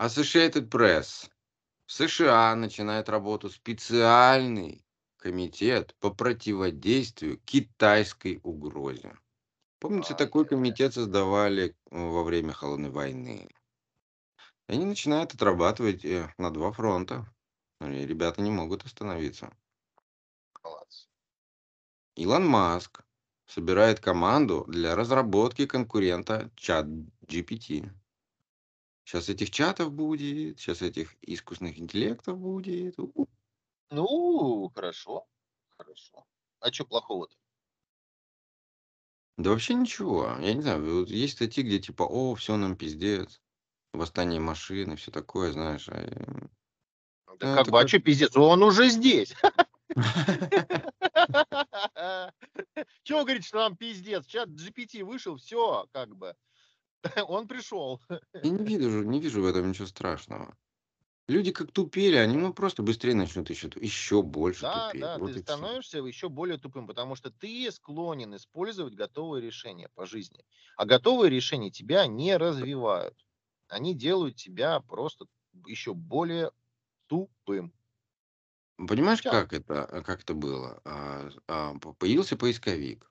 Associated 0.00 0.68
Press. 0.68 1.30
В 1.86 1.92
США 1.92 2.54
начинает 2.54 3.08
работу 3.08 3.50
специальный 3.50 4.84
комитет 5.16 5.94
по 6.00 6.10
противодействию 6.10 7.38
китайской 7.44 8.40
угрозе. 8.42 9.16
Помните, 9.78 10.14
такой 10.14 10.42
Ай-яй-яй. 10.42 10.48
комитет 10.48 10.94
создавали 10.94 11.76
во 11.90 12.24
время 12.24 12.52
Холодной 12.52 12.90
войны. 12.90 13.48
И 14.68 14.72
они 14.72 14.84
начинают 14.84 15.34
отрабатывать 15.34 16.04
э, 16.04 16.32
на 16.36 16.52
два 16.52 16.72
фронта. 16.72 17.26
И 17.80 18.06
ребята 18.06 18.42
не 18.42 18.50
могут 18.50 18.84
остановиться. 18.84 19.56
Молодцы. 20.62 21.08
Илон 22.16 22.46
Маск 22.46 23.04
собирает 23.46 24.00
команду 24.00 24.64
для 24.68 24.96
разработки 24.96 25.66
конкурента 25.66 26.50
чат 26.56 26.86
GPT. 27.22 27.90
Сейчас 29.04 29.30
этих 29.30 29.50
чатов 29.50 29.92
будет, 29.92 30.60
сейчас 30.60 30.82
этих 30.82 31.16
искусственных 31.22 31.78
интеллектов 31.78 32.38
будет. 32.38 32.98
У-у. 32.98 33.26
Ну, 33.90 34.70
хорошо. 34.74 35.26
Хорошо. 35.78 36.26
А 36.60 36.70
что 36.70 36.84
плохого-то? 36.84 37.37
Да 39.38 39.50
вообще 39.50 39.74
ничего. 39.74 40.36
Я 40.40 40.52
не 40.52 40.62
знаю, 40.62 41.00
вот 41.00 41.08
есть 41.08 41.34
статьи, 41.34 41.62
где 41.62 41.78
типа, 41.78 42.02
о, 42.02 42.34
все 42.34 42.56
нам 42.56 42.76
пиздец, 42.76 43.40
восстание 43.92 44.40
машины, 44.40 44.96
все 44.96 45.12
такое, 45.12 45.52
знаешь. 45.52 45.88
а, 45.88 45.96
э, 45.96 47.36
Да 47.38 47.50
Ну, 47.50 47.56
как 47.56 47.68
бы, 47.68 47.80
а 47.80 47.86
что 47.86 48.00
пиздец? 48.00 48.36
Он 48.36 48.64
уже 48.64 48.88
здесь. 48.88 49.32
Чего 53.04 53.24
говорит, 53.24 53.44
что 53.44 53.58
нам 53.58 53.76
пиздец? 53.76 54.26
Чат 54.26 54.48
GPT 54.48 55.04
вышел, 55.04 55.36
все, 55.36 55.86
как 55.92 56.16
бы. 56.16 56.34
Он 57.28 57.46
пришел. 57.46 58.00
Я 58.42 58.50
не 58.50 58.76
вижу, 58.76 59.04
не 59.04 59.20
вижу 59.20 59.42
в 59.42 59.46
этом 59.46 59.68
ничего 59.68 59.86
страшного. 59.86 60.56
Люди 61.28 61.52
как 61.52 61.72
тупели, 61.72 62.16
они 62.16 62.38
ну 62.38 62.54
просто 62.54 62.82
быстрее 62.82 63.14
начнут 63.14 63.50
еще, 63.50 63.70
еще 63.76 64.22
больше 64.22 64.64
Да, 64.64 64.66
тупеть. 64.66 64.94
да, 64.94 65.18
Вот 65.18 65.34
ты 65.34 65.38
становишься 65.38 65.98
еще 65.98 66.28
более 66.28 66.58
тупым, 66.58 66.86
потому 66.88 67.14
что 67.14 67.30
ты 67.30 67.70
склонен 67.70 68.34
использовать 68.34 68.94
готовые 68.94 69.40
решения 69.44 69.88
по 69.94 70.04
жизни. 70.04 70.44
А 70.76 70.84
готовые 70.84 71.30
решения 71.30 71.70
тебя 71.70 72.06
не 72.06 72.36
развивают. 72.36 73.24
Они 73.68 73.94
делают 73.94 74.36
тебя 74.36 74.80
просто 74.80 75.26
еще 75.66 75.94
более 75.94 76.50
тупым. 77.08 77.74
Понимаешь, 78.86 79.22
Всё. 79.22 79.24
как 79.24 79.52
это, 79.52 79.88
э, 79.90 80.02
как 80.02 80.20
это 80.22 80.34
было? 80.34 80.80
А, 80.84 81.28
а, 81.48 81.74
появился 81.98 82.36
поисковик. 82.36 83.10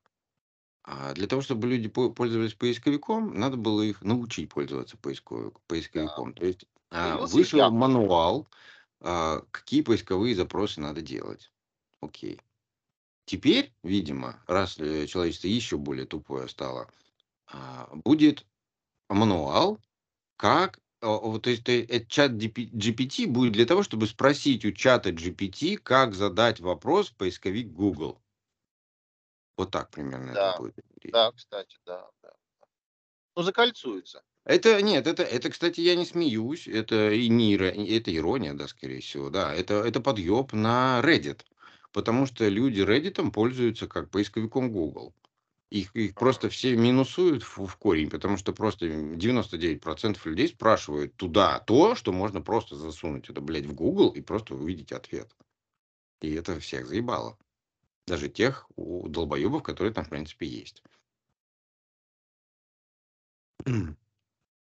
А 0.83 1.13
для 1.13 1.27
того, 1.27 1.41
чтобы 1.41 1.67
люди 1.67 1.89
по- 1.89 2.11
пользовались 2.11 2.55
поисковиком, 2.55 3.33
надо 3.35 3.57
было 3.57 3.81
их 3.83 4.01
научить 4.03 4.49
пользоваться 4.49 4.97
поисковик- 4.97 5.59
поисковиком. 5.67 6.33
То 6.33 6.45
есть 6.45 6.65
а, 6.75 6.76
вышел 6.91 7.59
Яндекс. 7.59 7.79
мануал, 7.79 8.47
а, 9.01 9.41
какие 9.51 9.81
поисковые 9.81 10.35
запросы 10.35 10.81
надо 10.81 11.01
делать. 11.01 11.51
Окей. 12.01 12.39
Теперь, 13.25 13.73
видимо, 13.83 14.41
раз 14.47 14.77
э, 14.79 15.05
человечество 15.05 15.47
еще 15.47 15.77
более 15.77 16.05
тупое 16.05 16.47
стало, 16.47 16.89
а, 17.47 17.89
будет 18.05 18.45
мануал, 19.09 19.79
как 20.37 20.79
а, 21.01 21.07
вот, 21.09 21.43
то 21.43 21.49
есть 21.49 21.67
э, 21.69 21.83
э, 21.83 22.05
чат 22.05 22.31
GPT 22.31 23.27
будет 23.27 23.53
для 23.53 23.65
того, 23.65 23.83
чтобы 23.83 24.07
спросить 24.07 24.65
у 24.65 24.71
чата 24.71 25.09
GPT, 25.11 25.77
как 25.77 26.15
задать 26.15 26.59
вопрос 26.59 27.09
в 27.09 27.15
поисковик 27.15 27.67
Google. 27.67 28.19
Вот 29.57 29.71
так 29.71 29.89
примерно 29.91 30.33
Да, 30.33 30.51
это 30.51 30.61
будет. 30.61 30.85
Да, 31.11 31.31
кстати, 31.31 31.77
да. 31.85 32.07
да. 32.23 32.31
Ну, 33.35 33.43
закольцуется. 33.43 34.23
Это 34.47 34.81
нет, 34.81 35.07
это, 35.07 35.23
это, 35.23 35.49
кстати, 35.49 35.81
я 35.81 35.95
не 35.97 36.05
смеюсь, 36.05 36.69
это 36.69 37.11
и 37.11 37.27
не 37.27 37.57
это 37.57 38.15
ирония, 38.15 38.53
да, 38.53 38.69
скорее 38.69 39.01
всего, 39.01 39.29
да, 39.29 39.53
это, 39.53 39.73
это 39.73 39.99
подъеб 39.99 40.53
на 40.53 41.01
Reddit, 41.03 41.41
потому 41.91 42.25
что 42.25 42.47
люди 42.47 42.79
Reddit 42.79 43.29
пользуются 43.31 43.87
как 43.87 44.09
поисковиком 44.09 44.71
Google. 44.71 45.13
Их, 45.69 45.93
их 45.97 46.15
просто 46.15 46.47
все 46.49 46.77
минусуют 46.77 47.43
в, 47.43 47.65
в 47.65 47.75
корень, 47.75 48.09
потому 48.09 48.37
что 48.37 48.53
просто 48.53 48.85
99% 48.85 50.25
людей 50.25 50.47
спрашивают 50.47 51.13
туда 51.17 51.59
то, 51.59 51.95
что 51.95 52.13
можно 52.13 52.41
просто 52.41 52.77
засунуть 52.77 53.29
это, 53.29 53.41
блядь, 53.41 53.65
в 53.65 53.73
Google 53.73 54.11
и 54.11 54.21
просто 54.21 54.55
увидеть 54.55 54.93
ответ. 54.93 55.29
И 56.21 56.33
это 56.33 56.57
всех 56.61 56.87
заебало. 56.87 57.37
Даже 58.05 58.29
тех 58.29 58.65
у 58.77 59.09
долбоебов, 59.09 59.61
которые 59.61 59.93
там, 59.93 60.05
в 60.05 60.09
принципе, 60.09 60.47
есть. 60.47 60.81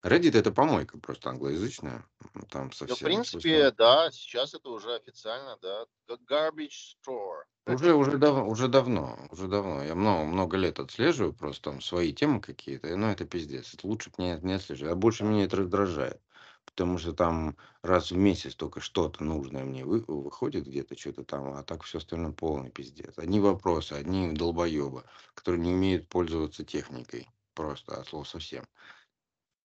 Reddit 0.02 0.36
это 0.36 0.50
помойка 0.50 0.98
просто 0.98 1.30
англоязычная. 1.30 2.04
Там 2.50 2.66
Ну, 2.66 2.72
совсем... 2.72 2.96
в 2.96 3.00
принципе, 3.00 3.70
да, 3.70 4.10
сейчас 4.10 4.52
это 4.54 4.68
уже 4.70 4.94
официально, 4.96 5.56
да. 5.62 5.86
Garbage 6.28 6.96
store. 7.06 7.42
Уже, 7.66 7.94
уже, 7.94 8.18
дав- 8.18 8.48
уже 8.48 8.66
давно, 8.66 9.16
уже 9.30 9.46
давно. 9.46 9.84
Я 9.84 9.94
много, 9.94 10.24
много 10.24 10.56
лет 10.56 10.80
отслеживаю 10.80 11.32
просто 11.32 11.70
там 11.70 11.80
свои 11.80 12.12
темы 12.12 12.40
какие-то, 12.40 12.96
но 12.96 13.12
это 13.12 13.24
пиздец. 13.24 13.72
Это 13.74 13.86
лучше 13.86 14.10
бы 14.10 14.24
не, 14.24 14.36
не 14.42 14.54
отслеживать. 14.54 14.92
А 14.92 14.96
больше 14.96 15.22
меня 15.22 15.44
это 15.44 15.58
раздражает. 15.58 16.20
потому 16.64 16.98
что 16.98 17.12
там 17.12 17.56
раз 17.82 18.10
в 18.10 18.16
месяц 18.16 18.54
только 18.54 18.80
что-то 18.80 19.24
нужное 19.24 19.64
мне 19.64 19.84
вы, 19.84 20.00
выходит 20.00 20.66
где-то, 20.66 20.98
что-то 20.98 21.24
там, 21.24 21.52
а 21.54 21.62
так 21.62 21.82
все 21.84 21.98
остальное 21.98 22.32
полный 22.32 22.70
пиздец. 22.70 23.16
Одни 23.18 23.40
вопросы, 23.40 23.92
одни 23.92 24.32
долбоебы, 24.32 25.04
которые 25.34 25.62
не 25.62 25.72
умеют 25.72 26.08
пользоваться 26.08 26.64
техникой. 26.64 27.28
Просто 27.54 28.00
от 28.00 28.08
слова 28.08 28.24
совсем. 28.24 28.64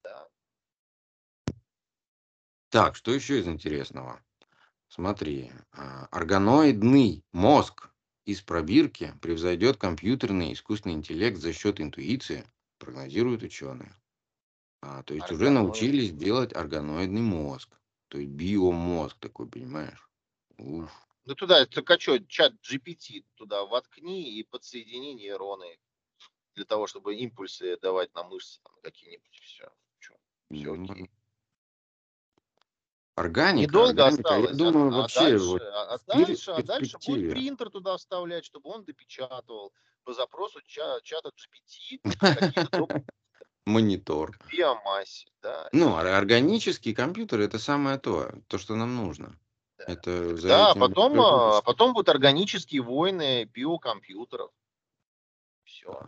Да. 0.04 0.28
Так, 2.70 2.96
что 2.96 3.14
еще 3.14 3.40
из 3.40 3.48
интересного? 3.48 4.22
Смотри, 4.90 5.52
а, 5.72 6.08
органоидный 6.12 7.24
мозг 7.32 7.90
из 8.26 8.42
пробирки 8.42 9.14
превзойдет 9.22 9.78
компьютерный 9.78 10.54
искусственный 10.54 10.96
интеллект 10.96 11.38
за 11.38 11.54
счет 11.54 11.80
интуиции, 11.80 12.46
прогнозируют 12.78 13.44
ученые. 13.44 13.94
А, 14.82 15.04
то 15.04 15.14
есть 15.14 15.32
уже 15.32 15.50
научились 15.50 16.10
Органоид. 16.10 16.24
делать 16.24 16.56
органоидный 16.56 17.22
мозг. 17.22 17.70
То 18.10 18.18
есть 18.18 18.32
биомозг 18.32 19.18
такой, 19.20 19.48
понимаешь? 19.48 20.10
Уф. 20.58 20.92
Ну 21.26 21.36
туда, 21.36 21.66
только 21.66 22.00
что, 22.00 22.20
чат 22.20 22.54
GPT 22.62 23.26
туда 23.36 23.66
воткни 23.66 24.40
и 24.40 24.44
подсоедини 24.44 25.14
нейроны 25.14 25.80
для 26.56 26.66
того, 26.66 26.88
чтобы 26.88 27.16
импульсы 27.16 27.78
давать 27.78 28.14
на 28.14 28.24
мышцы 28.24 28.62
там, 28.64 28.74
какие-нибудь. 28.82 29.40
Все. 29.42 29.70
Все 30.00 30.16
Ну, 30.50 30.74
окей. 30.84 31.10
Органика, 33.18 33.62
Недолго 33.64 34.06
органика, 34.06 34.34
я 34.36 34.42
осталось. 34.42 34.58
думаю, 34.58 34.94
а, 34.94 35.02
вообще 35.02 35.20
а 35.20 35.24
дальше, 35.24 35.46
вот 35.48 35.62
а, 35.64 35.94
а 35.96 36.00
дальше, 36.06 36.52
а 36.52 36.62
дальше 36.62 36.98
будет 37.04 37.32
принтер 37.32 37.70
туда 37.72 37.98
вставлять, 37.98 38.46
чтобы 38.46 38.70
он 38.70 38.86
допечатывал 38.86 39.74
по 40.04 40.14
запросу 40.14 40.62
ча- 40.68 41.02
чата 41.02 41.30
GPT 41.30 42.00
монитор. 43.66 44.38
биомассе. 44.52 45.32
Да, 45.42 45.68
Ну, 45.72 45.94
ор- 45.94 46.06
органический 46.06 46.94
компьютер 46.94 47.40
это 47.40 47.58
самое 47.58 47.98
то, 47.98 48.32
то, 48.48 48.60
что 48.60 48.76
нам 48.76 48.96
нужно. 48.96 49.36
да. 49.80 49.86
Это 49.86 50.40
Да, 50.44 50.72
а 50.72 50.76
потом, 50.76 51.20
а, 51.20 51.46
будущее. 51.46 51.64
потом 51.66 51.94
будут 51.94 52.10
органические 52.10 52.84
войны 52.84 53.46
биокомпьютеров. 53.46 54.52
Все. 55.64 56.08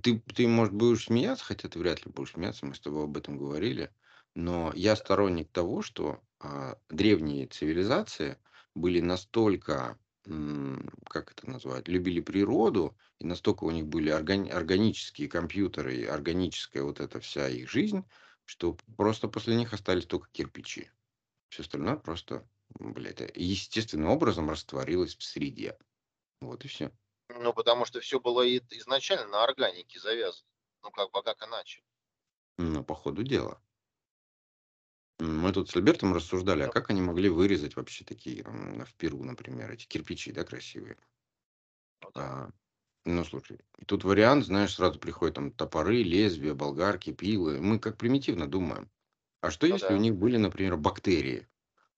Ты, 0.00 0.20
ты, 0.20 0.46
может, 0.46 0.72
будешь 0.72 1.06
смеяться, 1.06 1.44
хотя 1.44 1.68
ты 1.68 1.80
вряд 1.80 2.06
ли 2.06 2.12
будешь 2.12 2.34
смеяться, 2.34 2.66
мы 2.66 2.76
с 2.76 2.80
тобой 2.80 3.02
об 3.02 3.16
этом 3.16 3.36
говорили, 3.36 3.90
но 4.36 4.72
я 4.76 4.96
сторонник 4.96 5.50
того, 5.52 5.82
что 5.82 6.22
а, 6.40 6.78
древние 6.90 7.48
цивилизации 7.48 8.38
были 8.76 9.00
настолько, 9.00 9.98
м, 10.26 10.90
как 11.10 11.32
это 11.32 11.50
назвать, 11.50 11.88
любили 11.88 12.20
природу, 12.20 12.98
и 13.18 13.26
настолько 13.26 13.64
у 13.64 13.72
них 13.72 13.86
были 13.88 14.10
органи- 14.12 14.50
органические 14.50 15.28
компьютеры, 15.28 15.96
и 15.96 16.04
органическая 16.06 16.84
вот 16.84 17.00
эта 17.00 17.20
вся 17.20 17.48
их 17.48 17.70
жизнь, 17.70 18.04
что 18.44 18.78
просто 18.96 19.28
после 19.28 19.56
них 19.56 19.74
остались 19.74 20.06
только 20.06 20.28
кирпичи. 20.32 20.90
Все 21.48 21.62
остальное 21.62 21.96
просто, 21.96 22.48
блядь, 22.70 23.20
э, 23.22 23.30
естественным 23.34 24.10
образом 24.10 24.50
растворилось 24.50 25.16
в 25.16 25.24
среде. 25.24 25.78
Вот 26.40 26.64
и 26.64 26.68
все. 26.68 26.92
Ну, 27.28 27.54
потому 27.54 27.84
что 27.84 28.00
все 28.00 28.18
было 28.18 28.42
изначально 28.58 29.28
на 29.28 29.44
органике 29.44 30.00
завязано. 30.00 30.48
Ну, 30.82 30.90
как 30.90 31.12
бы, 31.12 31.20
а 31.20 31.22
как 31.22 31.40
иначе? 31.46 31.84
Ну, 32.58 32.84
по 32.84 32.94
ходу 32.94 33.22
дела. 33.22 33.62
Мы 35.18 35.52
тут 35.52 35.68
с 35.68 35.76
Альбертом 35.76 36.14
рассуждали, 36.14 36.62
а 36.62 36.70
как 36.70 36.88
они 36.88 37.02
могли 37.02 37.28
вырезать 37.28 37.76
вообще 37.76 38.02
такие 38.06 38.42
в 38.44 38.94
Перу, 38.94 39.22
например, 39.24 39.70
эти 39.72 39.86
кирпичи, 39.86 40.32
да, 40.32 40.42
красивые. 40.42 40.96
ну. 42.02 42.10
А, 42.14 42.50
ну, 43.04 43.24
слушай, 43.24 43.60
и 43.78 43.84
тут 43.84 44.04
вариант, 44.04 44.46
знаешь, 44.46 44.74
сразу 44.74 44.98
приходят 44.98 45.36
там 45.36 45.52
топоры, 45.52 46.02
лезвия, 46.02 46.54
болгарки, 46.54 47.12
пилы. 47.12 47.60
Мы 47.60 47.78
как 47.78 47.98
примитивно 47.98 48.46
думаем. 48.48 48.90
А 49.40 49.50
что 49.50 49.66
Ну 49.70 49.78
если 49.78 49.94
у 49.94 49.98
да. 49.98 49.98
них 49.98 50.16
были, 50.16 50.36
например, 50.38 50.76
бактерии, 50.76 51.48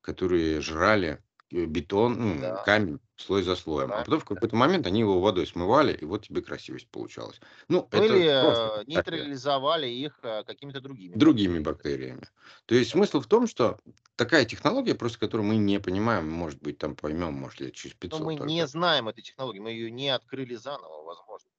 которые 0.02 0.60
жрали 0.60 1.24
бетон, 1.50 2.14
ну, 2.20 2.40
Да. 2.40 2.62
камень 2.62 3.00
слой 3.16 3.42
за 3.42 3.56
слоем, 3.56 3.92
а 3.96 4.02
Правильно. 4.02 4.04
потом 4.04 4.20
в 4.20 4.24
какой-то 4.24 4.56
момент 4.56 4.86
они 4.86 5.00
его 5.00 5.20
водой 5.20 5.46
смывали, 5.46 5.92
и 5.94 6.04
вот 6.04 6.26
тебе 6.26 6.42
красивость 6.42 6.88
получалась. 6.90 7.40
Ну, 7.68 7.88
Ну 7.90 8.02
это 8.02 8.04
или 8.04 8.26
просто 8.38 8.70
э, 8.80 8.84
нейтрализовали 8.86 9.88
их 9.88 10.20
э, 10.22 10.42
какими-то 10.44 10.80
другими 10.80 11.18
другими 11.18 11.58
бактериями. 11.58 12.28
То 12.66 12.74
есть 12.74 12.90
Да. 12.90 12.90
смысл 12.90 13.20
в 13.20 13.26
том, 13.26 13.46
что 13.46 13.78
такая 14.16 14.44
технология, 14.44 14.94
просто 14.94 15.18
которую 15.18 15.46
мы 15.46 15.56
не 15.56 15.80
понимаем, 15.80 16.28
может 16.30 16.60
быть, 16.62 16.78
там 16.78 16.96
поймем, 16.96 17.34
может, 17.34 17.60
лет 17.60 17.74
через 17.74 17.94
Но 18.10 18.18
500 18.18 18.20
мы 18.20 18.34
только. 18.34 18.52
не 18.52 18.66
знаем 18.66 19.08
этой 19.08 19.22
технологии, 19.22 19.60
мы 19.60 19.70
ее 19.70 19.90
не 19.90 20.10
открыли 20.10 20.56
заново, 20.56 21.04
возможно. 21.04 21.50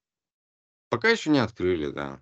Пока 0.90 1.10
еще 1.10 1.30
не 1.30 1.40
открыли, 1.40 1.90
да. 1.90 2.22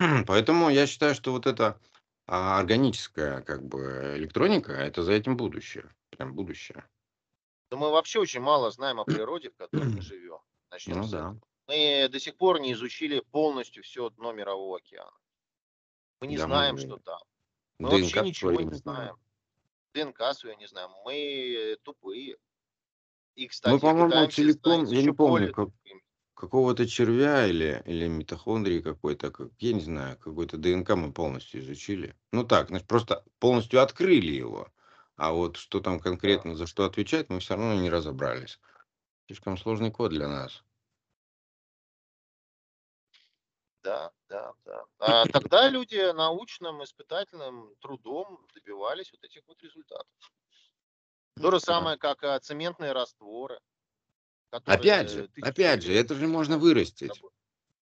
Поэтому 0.26 0.70
я 0.70 0.86
считаю, 0.86 1.14
что 1.14 1.32
вот 1.32 1.46
эта 1.46 1.80
а, 2.26 2.58
органическая 2.58 3.42
как 3.42 3.64
бы 3.64 4.14
электроника, 4.16 4.72
это 4.72 5.02
за 5.02 5.12
этим 5.12 5.36
будущее. 5.36 5.94
Прям 6.10 6.34
будущее. 6.34 6.88
Но 7.70 7.76
мы 7.76 7.90
вообще 7.90 8.20
очень 8.20 8.40
мало 8.40 8.70
знаем 8.70 9.00
о 9.00 9.04
природе, 9.04 9.50
в 9.50 9.56
которой 9.56 9.88
мы 9.88 10.00
живем. 10.00 10.38
Начнем 10.70 10.98
Ну 10.98 11.02
с 11.04 11.10
да. 11.10 11.36
Мы 11.66 12.08
до 12.10 12.20
сих 12.20 12.36
пор 12.36 12.60
не 12.60 12.72
изучили 12.72 13.20
полностью 13.30 13.82
все 13.82 14.10
дно 14.10 14.32
мирового 14.32 14.76
океана. 14.78 15.12
Мы 16.20 16.26
не 16.28 16.36
Да, 16.36 16.44
знаем, 16.46 16.74
мы 16.74 16.80
что 16.80 16.98
там. 16.98 17.20
Мы 17.78 17.90
вообще 17.90 18.06
ДНК 18.06 18.24
ничего 18.26 18.52
свою 18.52 18.68
не 18.70 18.74
знаем. 18.76 19.16
знаем. 19.94 20.12
ДНК 20.12 20.34
свою 20.34 20.56
не 20.56 20.66
знаем. 20.66 20.90
Мы 21.04 21.76
тупые. 21.82 22.36
И, 23.34 23.42
Мы, 23.42 23.48
кстати, 23.48 23.80
по-моему, 23.80 24.06
пытаемся 24.08 24.36
целиком, 24.36 24.84
я 24.84 25.02
не 25.02 25.12
помню, 25.12 25.52
как, 25.52 25.68
тупыми. 25.70 26.03
Какого-то 26.44 26.86
червя 26.86 27.46
или, 27.46 27.82
или 27.86 28.06
митохондрии 28.06 28.80
какой-то, 28.80 29.30
как, 29.30 29.48
я 29.58 29.72
не 29.72 29.80
знаю, 29.80 30.18
какой-то 30.18 30.58
ДНК 30.58 30.90
мы 30.90 31.12
полностью 31.12 31.60
изучили. 31.60 32.14
Ну 32.32 32.44
так, 32.44 32.68
значит, 32.68 32.86
просто 32.86 33.24
полностью 33.38 33.80
открыли 33.82 34.32
его. 34.32 34.68
А 35.16 35.32
вот 35.32 35.56
что 35.56 35.80
там 35.80 36.00
конкретно 36.00 36.54
за 36.54 36.66
что 36.66 36.84
отвечает, 36.84 37.30
мы 37.30 37.40
все 37.40 37.56
равно 37.56 37.80
не 37.80 37.88
разобрались. 37.88 38.60
Слишком 39.26 39.56
сложный 39.56 39.90
код 39.90 40.10
для 40.10 40.28
нас. 40.28 40.64
да, 43.84 44.12
да, 44.28 44.52
да. 44.64 44.84
А 44.98 45.26
тогда 45.26 45.68
люди 45.68 46.12
научным, 46.12 46.82
испытательным 46.82 47.74
трудом 47.80 48.46
добивались 48.54 49.12
вот 49.12 49.22
этих 49.24 49.42
вот 49.46 49.62
результатов. 49.62 50.32
То 51.40 51.50
же 51.50 51.60
самое, 51.60 51.98
как 51.98 52.42
цементные 52.42 52.92
растворы, 52.92 53.60
Опять 54.66 55.10
же, 55.10 55.24
которые 55.24 55.28
тысячу 55.28 55.54
опять 55.54 55.82
же, 55.82 55.92
это 55.92 56.14
же 56.14 56.26
можно 56.26 56.58
вырастить. 56.58 57.24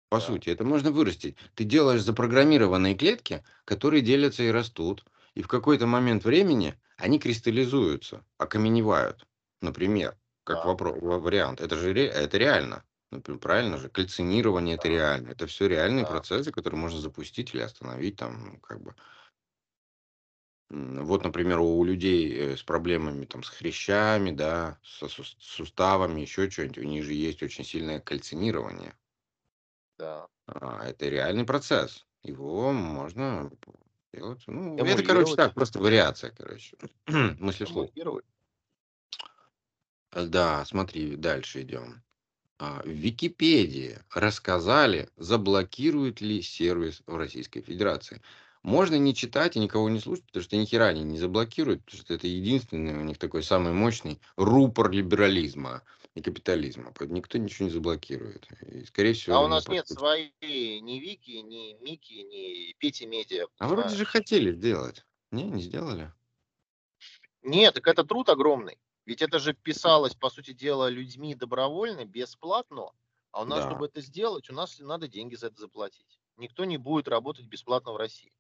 По 0.10 0.20
Да, 0.20 0.22
сути, 0.22 0.50
это 0.50 0.64
можно 0.64 0.92
вырастить. 0.92 1.38
Ты 1.56 1.64
делаешь 1.66 2.02
запрограммированные 2.04 2.96
клетки, 2.96 3.44
которые 3.66 4.02
делятся 4.02 4.44
и 4.44 4.52
растут. 4.52 5.06
И 5.36 5.42
в 5.44 5.48
какой-то 5.48 5.88
момент 5.88 6.24
времени 6.26 6.76
они 6.98 7.20
кристаллизуются, 7.20 8.26
окаменевают. 8.38 9.28
Например, 9.62 10.18
как 10.44 10.64
да, 10.64 10.66
вопро- 10.66 11.00
ва- 11.00 11.20
вариант. 11.20 11.62
Это 11.62 11.78
же 11.78 11.94
это 11.94 12.38
реально. 12.38 12.86
Например, 13.12 13.40
правильно 13.40 13.78
же? 13.78 13.90
Кальцинирование 13.90 14.76
это 14.76 14.88
да, 14.88 14.90
реально. 14.90 15.30
Это 15.30 15.48
все 15.48 15.68
реальные 15.68 16.06
да. 16.06 16.08
процессы, 16.08 16.52
которые 16.52 16.80
можно 16.80 17.00
запустить 17.00 17.54
или 17.54 17.62
остановить 17.62 18.18
там, 18.18 18.60
как 18.62 18.82
бы. 18.82 18.96
Вот, 20.70 21.24
например, 21.24 21.60
у 21.60 21.84
людей 21.84 22.32
э, 22.32 22.58
с 22.58 22.62
проблемами 22.62 23.26
там 23.26 23.42
с 23.42 23.50
хрящами, 23.50 24.32
да, 24.32 24.78
со 24.84 25.08
сус- 25.08 25.36
суставами, 25.40 26.22
еще 26.22 26.50
что-нибудь, 26.50 26.78
у 26.78 26.84
них 26.84 27.04
же 27.04 27.14
есть 27.14 27.42
очень 27.42 27.64
сильное 27.64 28.00
кальцинирование. 28.00 28.94
да. 29.98 30.28
А, 30.46 30.86
это 30.88 31.08
реальный 31.10 31.44
процесс. 31.44 32.06
Его 32.24 32.72
можно 32.72 33.52
делать. 34.14 34.44
Ну, 34.48 34.78
это, 34.78 35.04
короче, 35.04 35.36
так, 35.36 35.54
просто 35.54 35.80
вариация, 35.80 36.32
короче. 36.32 36.78
Мысли 37.08 37.66
вслух. 37.66 37.90
Да, 40.12 40.66
смотри, 40.66 41.16
дальше 41.16 41.62
идем. 41.62 42.04
А, 42.60 42.82
В 42.84 42.90
Википедии 42.90 44.00
рассказали, 44.14 45.10
заблокируют 45.18 46.22
ли 46.22 46.42
сервис 46.42 47.02
в 47.06 47.16
Российской 47.16 47.62
Федерации. 47.62 48.22
Можно 48.64 48.96
не 48.96 49.16
читать 49.16 49.56
и 49.56 49.60
никого 49.60 49.90
не 49.90 50.00
слушать, 50.00 50.26
потому 50.26 50.44
что 50.44 50.58
ни 50.58 50.66
хера 50.66 50.88
они 50.88 51.04
не 51.04 51.18
заблокируют, 51.18 51.86
потому 51.86 52.02
что 52.04 52.14
это 52.14 52.28
единственный 52.28 52.94
у 52.94 53.04
них 53.04 53.18
такой 53.18 53.42
самый 53.42 53.72
мощный 53.72 54.20
рупор 54.36 54.92
либерализма 54.92 55.84
и 56.14 56.22
капитализма. 56.22 56.92
Поэтому 56.94 57.18
никто 57.18 57.38
ничего 57.38 57.68
не 57.68 57.72
заблокирует. 57.72 58.48
И, 58.62 58.84
скорее 58.84 59.14
всего, 59.14 59.38
А 59.38 59.42
у 59.42 59.48
нас 59.48 59.68
нет 59.68 59.88
своей 59.88 60.82
ни 60.82 61.00
Вики, 61.00 61.32
ни 61.32 61.82
Мики, 61.82 62.14
ни 62.14 62.74
Пети 62.74 63.06
Медиа. 63.06 63.48
А 63.60 63.68
вроде 63.70 63.96
же 63.96 64.04
хотели 64.06 64.52
сделать. 64.52 65.06
Не, 65.32 65.44
не 65.44 65.62
сделали. 65.62 66.12
Нет, 67.42 67.76
так 67.76 67.88
это 67.88 68.04
труд 68.04 68.28
огромный. 68.30 68.78
Ведь 69.06 69.22
это 69.22 69.40
же 69.40 69.54
писалось, 69.54 70.14
по 70.16 70.30
сути 70.30 70.52
дела, 70.52 70.90
людьми 70.90 71.34
добровольно, 71.34 72.06
бесплатно. 72.06 72.92
А 73.32 73.42
у 73.42 73.46
нас, 73.46 73.60
Да. 73.60 73.70
чтобы 73.70 73.86
это 73.86 74.02
сделать, 74.02 74.50
у 74.50 74.54
нас 74.54 74.80
надо 74.80 75.08
деньги 75.08 75.36
за 75.36 75.48
это 75.48 75.62
заплатить. 75.62 76.20
Никто 76.38 76.66
не 76.66 76.78
будет 76.78 77.08
работать 77.08 77.46
бесплатно 77.46 77.94
в 77.94 77.98
России. 77.98 78.34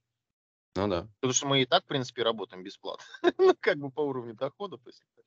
Ну 0.75 0.87
да. 0.87 1.07
Потому 1.19 1.33
что 1.33 1.47
мы 1.47 1.61
и 1.61 1.65
так, 1.65 1.83
в 1.83 1.87
принципе, 1.87 2.23
работаем 2.23 2.63
бесплатно. 2.63 3.03
Ну, 3.37 3.55
как 3.59 3.77
бы 3.77 3.91
по 3.91 4.01
уровню 4.01 4.35
доходов. 4.35 4.81
если 4.85 5.05
так. 5.15 5.25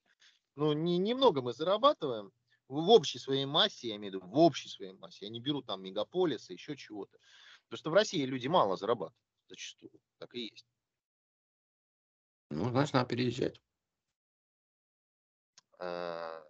Ну, 0.57 0.73
не, 0.73 0.99
немного 0.99 1.43
мы 1.43 1.53
зарабатываем. 1.53 2.33
В 2.69 2.89
общей 2.91 3.19
своей 3.19 3.45
массе, 3.45 3.89
я 3.89 3.97
имею 3.97 4.13
в 4.13 4.17
виду, 4.17 4.27
в 4.27 4.39
общей 4.39 4.69
своей 4.69 4.93
массе. 4.93 5.27
Я 5.27 5.31
не 5.31 5.41
беру 5.41 5.63
там 5.63 5.83
мегаполисы, 5.83 6.53
еще 6.53 6.77
чего-то. 6.77 7.19
Потому 7.65 7.79
что 7.79 7.91
в 7.91 7.95
России 7.95 8.25
люди 8.25 8.49
мало 8.49 8.77
зарабатывают. 8.77 9.17
Зачастую. 9.49 9.93
Так 10.19 10.35
и 10.35 10.49
есть. 10.51 10.67
Ну, 12.51 12.69
значит, 12.71 12.95
надо 12.95 13.09
переезжать. 13.09 13.61
Э, 15.79 16.43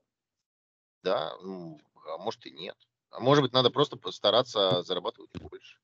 Да, 1.03 1.37
ну, 1.43 1.81
а 2.07 2.19
может 2.19 2.45
и 2.47 2.51
нет. 2.51 2.77
А 3.11 3.21
может 3.21 3.43
быть, 3.43 3.53
надо 3.53 3.71
просто 3.71 3.97
постараться 3.97 4.83
зарабатывать 4.83 5.31
больше. 5.39 5.79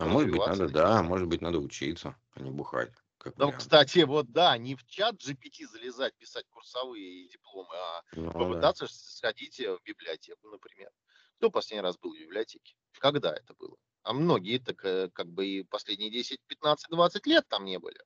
А 0.00 0.06
может 0.08 0.30
быть, 0.30 0.46
надо, 0.46 0.66
на 0.66 0.68
да, 0.68 1.00
может 1.04 1.28
быть, 1.28 1.40
надо 1.42 1.60
учиться, 1.60 2.16
а 2.32 2.40
не 2.40 2.50
бухать, 2.50 2.92
как 3.18 3.38
Ну, 3.38 3.52
вариант. 3.52 3.70
кстати, 3.70 4.00
вот 4.00 4.30
да, 4.32 4.56
не 4.58 4.74
в 4.74 4.84
чат 4.86 5.16
GPT 5.16 5.66
залезать, 5.66 6.14
писать 6.16 6.46
курсовые 6.50 7.24
и 7.24 7.28
дипломы, 7.28 7.74
а 7.74 8.02
Ну, 8.12 8.44
да. 8.52 8.70
попытаться 8.70 8.86
с- 8.86 9.16
сходить 9.16 9.60
э, 9.60 9.76
в 9.76 9.82
библиотеку, 9.82 10.48
например. 10.48 10.90
Кто 11.38 11.50
последний 11.50 11.82
раз 11.82 11.96
был 11.98 12.14
в 12.14 12.18
библиотеке? 12.18 12.74
Когда 12.98 13.32
это 13.34 13.54
было? 13.54 13.76
А 14.02 14.12
многие 14.12 14.58
так 14.58 14.84
э, 14.84 15.10
как 15.12 15.28
бы 15.28 15.46
и 15.46 15.62
последние 15.62 16.10
10, 16.10 16.40
15, 16.46 16.90
20 16.90 17.26
лет 17.26 17.46
там 17.48 17.64
не 17.64 17.78
были. 17.78 17.98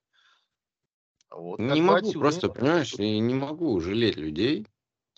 Вот 1.31 1.61
Не 1.69 1.81
могу, 1.81 2.15
отсюда 2.15 2.15
просто, 2.15 2.49
вопрос. 2.49 2.49
понимаешь, 2.49 2.97
и 2.99 3.19
не 3.19 3.35
могу 3.35 3.81
жалеть 3.81 4.17
людей, 4.17 4.67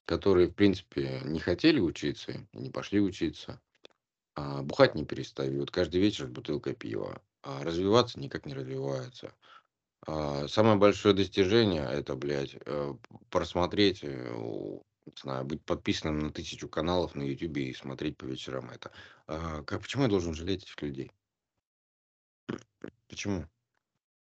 которые, 0.07 0.49
в 0.49 0.55
принципе, 0.55 1.20
не 1.24 1.41
хотели 1.41 1.81
учиться 1.81 2.49
и 2.53 2.59
не 2.59 2.70
пошли 2.70 3.01
учиться, 3.01 3.61
а 4.37 4.62
бухать 4.62 4.95
не 4.97 5.07
перестают, 5.07 5.70
каждый 5.72 6.01
вечер 6.01 6.26
с 6.26 6.30
бутылкой 6.30 6.74
пива, 6.76 7.22
а 7.43 7.64
развиваться 7.64 8.20
никак 8.20 8.47
не 8.47 8.55
развиваются. 8.55 9.34
А, 10.07 10.49
Самое 10.49 10.76
большое 10.76 11.14
достижение 11.14 11.84
это, 11.84 12.16
блядь, 12.16 12.57
э, 12.66 12.95
просмотреть, 13.30 14.01
э, 14.05 14.34
не 15.07 15.12
знаю, 15.22 15.45
быть 15.45 15.64
подписанным 15.64 16.20
на 16.20 16.32
тысячу 16.32 16.68
каналов 16.68 17.14
на 17.14 17.22
YouTube 17.22 17.59
и 17.59 17.74
смотреть 17.74 18.16
по 18.18 18.24
вечерам 18.26 18.70
это. 18.70 18.93
А, 19.26 19.62
Как, 19.64 19.82
почему 19.82 20.05
я 20.05 20.09
должен 20.09 20.34
жалеть 20.34 20.64
этих 20.64 20.80
людей? 20.82 21.12
Почему? 23.09 23.49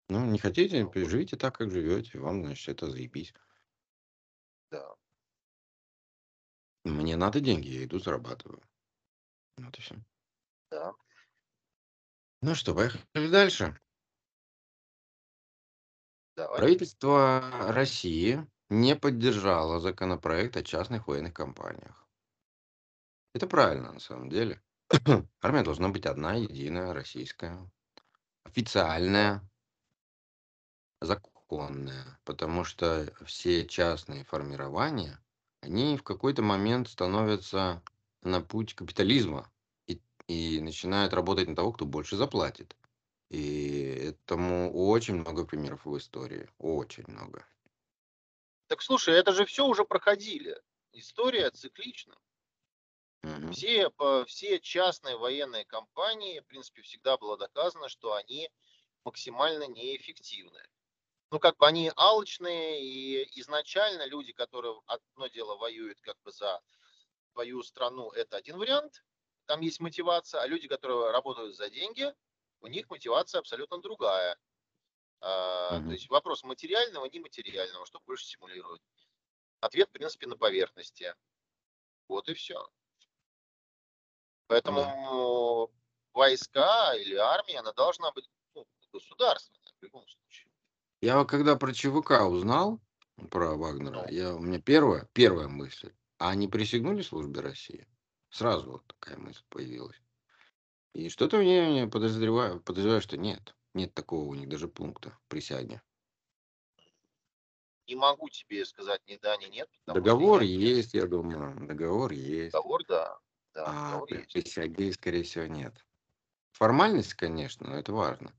Ну, 0.08 0.26
не 0.26 0.38
хотите, 0.38 0.84
Ну, 0.84 0.92
вот, 0.94 0.96
живите 1.08 1.36
так, 1.36 1.56
как 1.56 1.70
живете, 1.72 2.18
вам, 2.18 2.44
значит, 2.44 2.68
это 2.68 2.90
заебись. 2.90 3.34
да. 4.70 4.96
Мне 6.84 7.16
надо 7.16 7.40
деньги, 7.40 7.66
я 7.70 7.84
иду 7.84 7.98
зарабатываю. 7.98 8.62
И 9.58 9.80
все. 9.80 9.96
Да. 10.70 10.92
Ну 12.40 12.54
что, 12.54 12.74
поехали 12.74 13.30
дальше. 13.30 13.78
Давай. 16.36 16.58
Правительство 16.58 17.68
России 17.68 18.46
не 18.70 18.96
поддержало 18.96 19.80
законопроект 19.80 20.56
о 20.56 20.62
частных 20.62 21.06
военных 21.06 21.34
компаниях. 21.34 22.08
Это 23.34 23.46
правильно, 23.46 23.92
на 23.92 24.00
самом 24.00 24.28
деле. 24.30 24.62
Армия 25.40 25.62
должна 25.62 25.88
быть 25.88 26.06
одна, 26.06 26.34
единая, 26.34 26.92
российская, 26.92 27.58
официальная, 28.44 29.46
законная, 31.00 32.18
потому 32.24 32.64
что 32.64 33.12
все 33.24 33.66
частные 33.66 34.24
формирования, 34.24 35.18
они 35.60 35.96
в 35.96 36.02
какой-то 36.02 36.42
момент 36.42 36.88
становятся 36.88 37.82
на 38.22 38.40
путь 38.40 38.74
капитализма 38.74 39.50
и, 39.86 40.00
и 40.28 40.60
начинают 40.60 41.12
работать 41.12 41.48
на 41.48 41.56
того, 41.56 41.72
кто 41.72 41.84
больше 41.84 42.16
заплатит. 42.16 42.76
И 43.30 44.14
этому 44.14 44.72
очень 44.72 45.14
много 45.14 45.46
примеров 45.46 45.86
в 45.86 45.96
истории. 45.96 46.48
Очень 46.58 47.04
много. 47.06 47.46
Так 48.66 48.82
слушай, 48.82 49.14
это 49.14 49.32
же 49.32 49.44
все 49.44 49.66
уже 49.66 49.84
проходили. 49.84 50.60
История 50.92 51.50
циклична. 51.50 52.14
Мгм. 53.22 53.52
Все, 53.52 53.90
все 54.26 54.60
частные 54.60 55.16
военные 55.16 55.64
компании, 55.64 56.40
в 56.40 56.46
принципе, 56.46 56.82
всегда 56.82 57.16
было 57.16 57.36
доказано, 57.36 57.88
что 57.88 58.14
они 58.14 58.50
максимально 59.04 59.66
неэффективны. 59.68 60.60
Ну, 61.30 61.38
как 61.38 61.56
бы 61.56 61.66
они 61.66 61.90
алчные, 61.96 62.82
и 62.84 63.40
изначально 63.40 64.06
люди, 64.06 64.32
которые 64.32 64.78
одно 64.86 65.28
дело 65.28 65.56
воюют 65.56 66.00
как 66.02 66.20
бы 66.22 66.30
за 66.30 66.60
свою 67.32 67.62
страну, 67.62 68.10
это 68.10 68.36
один 68.36 68.58
вариант, 68.58 69.04
там 69.46 69.60
есть 69.60 69.80
мотивация, 69.80 70.40
а 70.42 70.46
люди, 70.46 70.68
которые 70.68 71.10
работают 71.10 71.56
за 71.56 71.70
деньги, 71.70 72.12
у 72.60 72.66
них 72.68 72.88
мотивация 72.90 73.40
абсолютно 73.40 73.80
другая. 73.80 74.38
Мгм. 75.70 75.88
то 75.88 75.92
есть 75.94 76.08
вопрос 76.10 76.42
материального, 76.44 77.06
нематериального, 77.06 77.86
что 77.86 78.00
больше 78.00 78.24
стимулирует. 78.26 78.82
Ответ, 79.60 79.88
в 79.90 79.92
принципе, 79.92 80.26
на 80.28 80.36
поверхности. 80.36 81.14
Вот 82.08 82.28
и 82.28 82.34
все. 82.34 82.68
Поэтому 84.46 84.80
м, 84.82 85.68
войска 86.12 86.94
или 86.94 87.14
армия, 87.16 87.58
она 87.58 87.72
должна 87.72 88.12
быть 88.12 88.30
ну, 88.54 88.66
государственная 88.92 89.72
в 89.80 89.82
любом 89.82 90.06
случае. 90.06 90.52
Я 91.02 91.18
вот 91.18 91.28
когда 91.28 91.56
про 91.56 91.74
ЧВК 91.74 92.22
узнал, 92.26 92.80
про 93.30 93.56
Вагнера, 93.56 94.06
Ну, 94.06 94.08
я, 94.10 94.34
у 94.34 94.38
меня 94.40 94.58
первая, 94.58 95.06
первая 95.12 95.48
мысль, 95.48 95.92
а 96.22 96.30
они 96.30 96.46
присягнули 96.46 97.02
службе 97.02 97.40
России? 97.40 97.88
Сразу 98.30 98.70
вот 98.70 98.86
такая 98.86 99.18
мысль 99.18 99.42
появилась. 99.48 100.00
И 100.94 101.08
что-то 101.08 101.38
мне, 101.38 101.68
мне 101.68 101.88
подозреваю, 101.88 102.60
подозреваю, 102.60 103.00
что 103.00 103.16
нет. 103.16 103.56
Нет 103.74 103.92
такого 103.92 104.28
у 104.28 104.34
них 104.34 104.48
даже 104.48 104.68
пункта 104.68 105.18
присяги. 105.26 105.82
не 107.88 107.96
могу 107.96 108.28
тебе 108.28 108.64
сказать 108.64 109.02
ни 109.08 109.16
да, 109.16 109.36
ни 109.36 109.46
нет, 109.46 109.68
Договор 109.86 110.42
я 110.42 110.48
не 110.48 110.62
есть, 110.64 110.94
я 110.94 111.06
думаю. 111.08 111.66
Договор 111.66 112.12
есть. 112.12 112.52
договор, 112.52 112.84
да, 112.86 113.18
да, 113.52 113.64
А 113.66 113.90
договор 113.90 114.12
есть. 114.12 114.32
присяги, 114.32 114.92
скорее 114.92 115.24
всего, 115.24 115.46
нет. 115.46 115.84
Формальность, 116.52 117.14
конечно, 117.14 117.68
но 117.68 117.76
это 117.76 117.92
важно. 117.92 118.32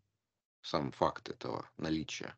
Сам 0.61 0.91
факт 0.93 1.27
этого 1.27 1.69
наличия. 1.75 2.33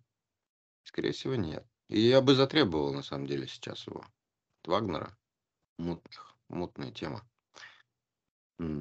Скорее 0.84 1.12
всего, 1.12 1.36
нет. 1.36 1.68
И 1.88 2.00
я 2.00 2.22
бы 2.22 2.34
затребовал, 2.34 2.94
на 2.94 3.04
самом 3.04 3.28
деле, 3.28 3.46
сейчас 3.48 3.86
его. 3.86 4.04
От 4.64 4.68
Вагнера. 4.68 5.16
Мутных. 5.78 6.36
Мутная 6.50 6.92
тема. 6.92 7.28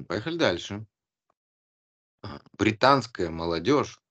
Поехали 0.07 0.37
дальше. 0.37 0.85
Британская 2.57 3.29
молодежь 3.29 4.01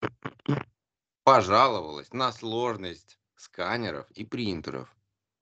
пожаловалась 1.24 2.12
на 2.12 2.32
сложность 2.32 3.18
сканеров 3.36 4.10
и 4.12 4.24
принтеров. 4.24 4.94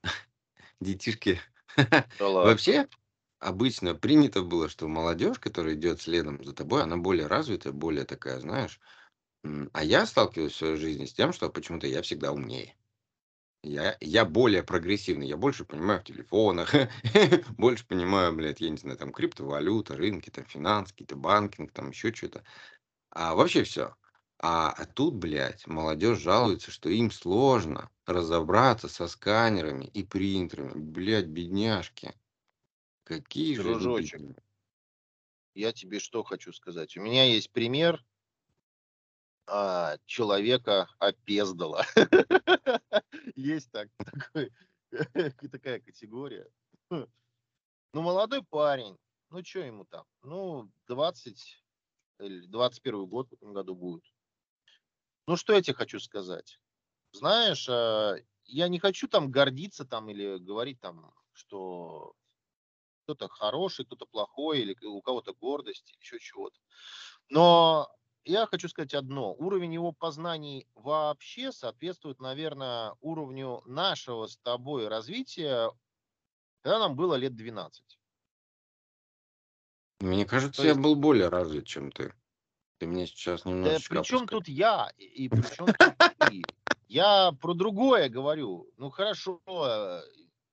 Детишки. 0.81 1.41
Вообще, 2.19 2.89
обычно 3.39 3.95
принято 3.95 4.43
было, 4.43 4.69
что 4.69 4.89
молодежь, 4.89 5.39
которая 5.39 5.75
идет 5.75 6.01
следом 6.01 6.43
за 6.45 6.53
тобой, 6.53 6.83
она 6.83 6.97
более 6.97 7.27
развитая, 7.27 7.73
более 7.73 8.05
такая, 8.05 8.41
знаешь. 8.41 8.81
А 9.73 9.85
я 9.85 10.05
сталкиваюсь 10.07 10.53
в 10.53 10.57
своей 10.57 10.77
жизни 10.77 11.05
с 11.05 11.15
тем, 11.15 11.33
что 11.33 11.49
почему-то 11.49 11.87
я 11.87 12.03
всегда 12.03 12.33
умнее. 12.33 12.75
Я, 13.63 13.97
я 14.01 14.25
более 14.25 14.63
прогрессивный, 14.63 15.27
я 15.27 15.37
больше 15.37 15.65
понимаю 15.65 16.01
в 16.01 16.05
телефонах, 16.05 16.73
больше 17.59 17.87
понимаю, 17.87 18.33
блядь, 18.33 18.61
я 18.61 18.71
не 18.71 18.77
знаю, 18.77 18.97
там 18.97 19.13
криптовалюта, 19.13 19.97
рынки, 19.97 20.31
там 20.31 20.45
финансы, 20.45 20.93
какие-то 20.93 21.17
банкинг, 21.17 21.73
там 21.73 21.91
еще 21.91 22.15
что-то. 22.15 22.45
А 23.11 23.35
вообще 23.35 23.65
все. 23.65 23.97
А, 24.41 24.71
а 24.71 24.87
тут, 24.87 25.17
блядь, 25.17 25.67
молодежь 25.67 26.21
жалуется, 26.21 26.71
что 26.71 26.89
им 26.89 27.11
сложно 27.11 27.91
разобраться 28.07 28.89
со 28.89 29.09
сканерами 29.09 29.87
и 29.87 30.05
принтерами. 30.05 30.73
Блядь, 30.75 31.27
бедняжки. 31.27 32.15
Какие 33.03 33.57
же 33.57 33.63
Дружочек, 33.65 34.21
бедняги. 34.21 34.41
я 35.55 35.73
тебе 35.73 35.99
что 35.99 36.23
хочу 36.23 36.53
сказать. 36.53 36.97
У 36.97 37.01
меня 37.01 37.25
есть 37.25 37.51
пример 37.51 38.05
а, 39.49 39.97
человека 40.07 40.89
опездала. 41.01 41.85
Есть 43.39 43.71
так, 43.71 43.89
такой, 44.33 44.53
такая 45.53 45.79
категория. 45.79 46.51
Ну, 46.91 47.07
молодой 47.93 48.43
парень, 48.43 48.99
ну, 49.31 49.45
что 49.45 49.61
ему 49.61 49.85
там? 49.85 50.05
Ну, 50.23 50.69
20 50.89 51.63
или 52.19 52.47
21 52.47 53.07
год 53.07 53.29
в 53.29 53.35
этом 53.35 53.53
году 53.53 53.77
будет. 53.77 54.03
Ну, 55.29 55.37
что 55.37 55.53
я 55.53 55.63
тебе 55.63 55.75
хочу 55.75 56.01
сказать? 56.01 56.59
Знаешь, 57.13 57.69
а, 57.69 58.17
я 58.47 58.67
не 58.67 58.81
хочу 58.81 59.07
там 59.07 59.31
гордиться 59.31 59.85
там 59.85 60.09
или 60.09 60.39
говорить 60.39 60.81
там, 60.81 61.15
что 61.33 62.15
кто-то 63.05 63.29
хороший, 63.29 63.85
кто-то 63.87 64.07
плохой, 64.07 64.63
или 64.63 64.77
у 64.85 65.01
кого-то 65.01 65.33
гордость, 65.33 65.95
еще 66.01 66.19
чего-то. 66.19 66.59
Но 67.29 67.89
я 68.29 68.47
хочу 68.47 68.69
сказать 68.69 68.95
одно. 68.95 69.35
Уровень 69.35 69.73
его 69.75 69.93
познаний 69.93 70.67
вообще 70.75 71.51
соответствует, 71.51 72.21
наверное, 72.21 72.95
уровню 73.01 73.63
нашего 73.65 74.27
с 74.27 74.37
тобой 74.39 74.89
развития, 74.89 75.71
когда 76.63 76.79
нам 76.79 76.95
было 76.97 77.15
лет 77.15 77.35
12. 77.35 77.99
Мне 80.01 80.27
кажется, 80.27 80.63
То 80.63 80.69
я 80.69 80.75
есть, 80.75 80.81
был 80.81 80.95
более 80.95 81.29
развит, 81.29 81.67
чем 81.67 81.91
ты. 81.91 82.15
Ты 82.79 82.87
меня 82.87 83.07
сейчас 83.07 83.43
да 83.43 83.51
немножечко 83.51 83.95
при 83.95 84.03
чем 84.03 84.19
опускаешь. 84.19 84.45
тут 84.47 84.49
я 84.49 84.91
и, 84.97 85.29
при 85.29 85.43
чем 85.43 85.67
тут 85.67 85.97
ты? 86.29 86.43
Я 86.87 87.33
про 87.33 87.55
другое 87.55 88.09
говорю. 88.09 88.71
Ну 88.77 88.91
хорошо, 88.91 89.41
э, 89.47 90.03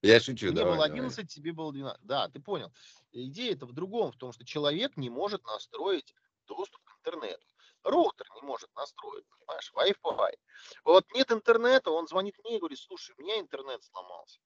Я 0.02 0.20
шучу, 0.20 0.48
мне 0.48 0.56
давай, 0.56 0.74
было 0.74 0.88
давай. 0.88 1.00
11, 1.00 1.30
тебе 1.30 1.54
было 1.54 1.72
12. 1.72 2.02
Да, 2.04 2.30
ты 2.30 2.40
понял. 2.40 2.74
Идея 3.12 3.54
это 3.54 3.66
в 3.66 3.74
другом, 3.74 4.12
в 4.12 4.18
том, 4.18 4.32
что 4.34 4.44
человек 4.46 4.98
не 4.98 5.10
может 5.10 5.44
настроить 5.46 6.16
доступ 6.48 6.82
к 6.84 6.98
интернету. 7.00 7.46
Роутер 7.86 8.28
не 8.36 8.42
может 8.42 8.74
настроить, 8.76 9.26
понимаешь, 9.30 9.72
Wi-Fi. 9.76 10.38
Вот 10.84 11.06
нет 11.14 11.32
интернета, 11.32 11.92
он 11.92 12.08
звонит 12.08 12.36
мне 12.44 12.58
и 12.58 12.60
говорит, 12.60 12.80
слушай, 12.80 13.16
у 13.18 13.22
меня 13.22 13.40
интернет 13.40 13.84
сломался. 13.84 14.40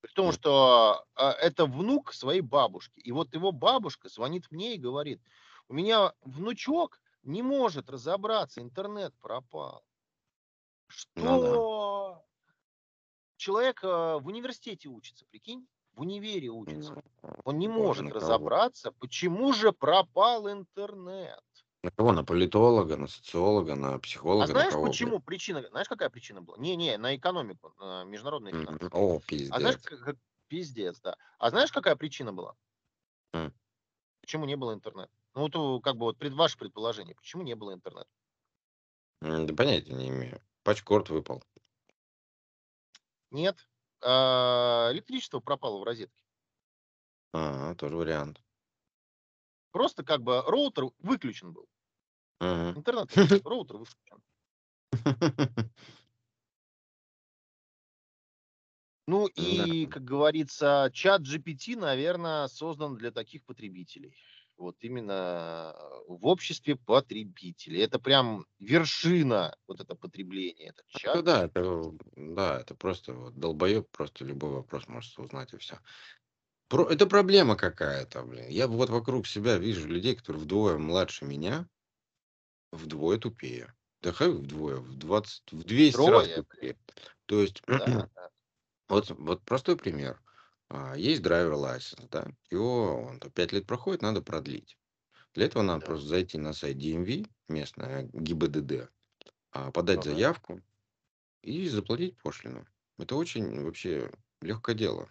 При 0.00 0.10
том, 0.12 0.32
что 0.32 1.04
а, 1.14 1.32
это 1.32 1.64
внук 1.64 2.12
своей 2.12 2.40
бабушки. 2.40 2.98
И 2.98 3.12
вот 3.12 3.32
его 3.34 3.52
бабушка 3.52 4.08
звонит 4.08 4.50
мне 4.50 4.74
и 4.74 4.78
говорит, 4.78 5.22
у 5.68 5.74
меня 5.74 6.12
внучок 6.22 7.00
не 7.22 7.42
может 7.42 7.88
разобраться, 7.88 8.60
интернет 8.60 9.14
пропал. 9.20 9.84
Ну 11.14 11.40
да. 11.40 11.46
Что? 11.48 12.24
Человек 13.36 13.80
а, 13.84 14.18
в 14.18 14.26
университете 14.26 14.88
учится, 14.88 15.24
прикинь? 15.26 15.68
В 15.94 16.00
универе 16.00 16.48
учится. 16.48 16.94
Ну, 17.22 17.34
Он 17.44 17.58
не 17.58 17.68
может 17.68 18.10
разобраться, 18.12 18.92
почему 18.92 19.52
же 19.52 19.72
пропал 19.72 20.50
интернет. 20.50 21.42
На 21.84 21.90
кого? 21.92 22.12
На 22.12 22.24
политолога, 22.24 22.96
на 22.96 23.06
социолога, 23.06 23.76
на 23.76 23.98
А 24.36 24.46
психолога, 24.48 24.54
на 24.54 24.64
знаешь, 24.64 24.76
блядь? 25.00 25.16
почему 25.16 25.20
причина? 25.20 25.66
Знаешь, 25.68 25.88
какая 25.88 26.10
причина 26.10 26.42
была? 26.42 26.58
Не-не, 26.58 26.96
на 26.98 27.16
экономику, 27.16 27.74
на 27.78 28.04
Мгм. 28.52 28.78
финансы. 28.84 28.90
О, 28.92 29.20
А 29.48 29.60
знаешь, 29.60 29.76
пиздец. 29.76 29.82
как, 29.82 30.00
как- 30.00 30.18
пиздец, 30.48 31.00
да. 31.00 31.16
А 31.38 31.50
знаешь, 31.50 31.72
какая 31.72 31.96
причина 31.96 32.32
была? 32.32 32.56
М. 33.34 33.52
Почему 34.20 34.46
не 34.46 34.56
было 34.56 34.74
интернета? 34.74 35.12
Ну, 35.34 35.42
вот 35.48 35.82
как 35.84 35.94
бы 35.96 36.06
вот 36.06 36.18
пред 36.18 36.32
ваше 36.32 36.58
предположение, 36.58 37.14
почему 37.14 37.42
не 37.44 37.54
было 37.54 37.72
интернета? 37.72 38.08
М, 39.22 39.46
Да 39.46 39.54
понятия 39.54 39.94
не 39.94 40.10
имею. 40.10 40.42
Пачкорд 40.64 41.08
выпал. 41.08 41.42
Нет. 43.30 43.68
А, 44.00 44.90
электричество 44.92 45.40
пропало 45.40 45.80
в 45.80 45.84
розетке. 45.84 46.22
А, 47.34 47.74
тоже 47.74 47.96
вариант. 47.98 48.42
Просто 49.70 50.02
как 50.02 50.22
бы 50.22 50.40
роутер 50.46 50.84
выключен 50.98 51.52
был. 51.52 51.68
Мгм. 52.42 52.76
Интернет 52.76 53.10
роутер 53.44 53.78
выключен. 53.78 54.22
Ну 59.06 59.26
Да. 59.56 59.66
и, 59.72 59.86
как 59.86 60.04
говорится, 60.04 60.90
чат 60.92 61.22
GPT, 61.22 61.76
наверное, 61.76 62.46
создан 62.48 62.96
для 62.96 63.10
таких 63.10 63.44
потребителей. 63.44 64.16
Вот 64.56 64.76
именно 64.80 65.74
в 66.06 66.26
обществе 66.26 66.76
потребителей. 66.76 67.80
Это 67.80 67.98
прям 67.98 68.46
вершина 68.60 69.56
вот 69.66 69.80
это 69.80 69.96
потребления, 69.96 70.68
этот 70.68 70.86
Это 70.94 70.98
чат 71.00 71.22
да, 71.22 71.44
это, 71.44 71.92
да, 72.16 72.60
это 72.60 72.74
просто 72.74 73.14
вот 73.14 73.34
долбоеб, 73.38 73.90
просто 73.90 74.24
любой 74.24 74.50
вопрос 74.50 74.88
может 74.88 75.18
узнать 75.18 75.52
и 75.54 75.56
все. 75.58 75.78
Про, 76.68 76.88
это 76.88 77.06
проблема 77.06 77.56
какая-то, 77.56 78.24
блин. 78.24 78.48
Я 78.48 78.68
вот 78.68 78.90
вокруг 78.90 79.26
себя 79.26 79.58
вижу 79.58 79.88
людей, 79.88 80.16
которые 80.16 80.42
вдвое 80.42 80.78
младше 80.78 81.24
меня, 81.24 81.68
вдвое 82.72 83.18
тупее. 83.18 83.74
Да 84.02 84.12
хай 84.12 84.30
вдвое, 84.30 84.76
в 84.78 84.94
20, 84.96 85.52
в 85.52 85.64
200 85.64 86.10
раз 86.10 86.28
Трое, 86.28 86.42
блин. 86.50 86.62
тупее. 86.62 86.76
То 87.26 87.40
есть, 87.42 87.62
Да, 87.76 88.08
да. 88.14 88.30
вот, 88.88 89.10
вот 89.10 89.44
простой 89.44 89.76
пример. 89.76 90.20
А, 90.68 90.96
Есть 90.96 91.22
драйвер 91.22 91.54
license, 91.54 92.08
да, 92.10 92.28
его 92.50 93.02
он, 93.04 93.20
5 93.20 93.52
лет 93.52 93.66
проходит, 93.66 94.02
надо 94.02 94.22
продлить. 94.22 94.78
Для 95.34 95.46
этого 95.46 95.62
надо 95.62 95.82
Да. 95.82 95.84
просто 95.84 96.08
зайти 96.08 96.38
на 96.38 96.52
сайт 96.54 96.78
DMV, 96.78 97.26
местное 97.48 98.04
ГИБДД, 98.12 98.90
а, 99.52 99.72
подать 99.72 100.02
Ага. 100.02 100.04
заявку 100.04 100.62
и 101.42 101.68
заплатить 101.68 102.18
пошлину. 102.22 102.66
Это 102.98 103.16
очень 103.16 103.62
вообще 103.64 104.12
легкое 104.40 104.74
дело. 104.76 105.10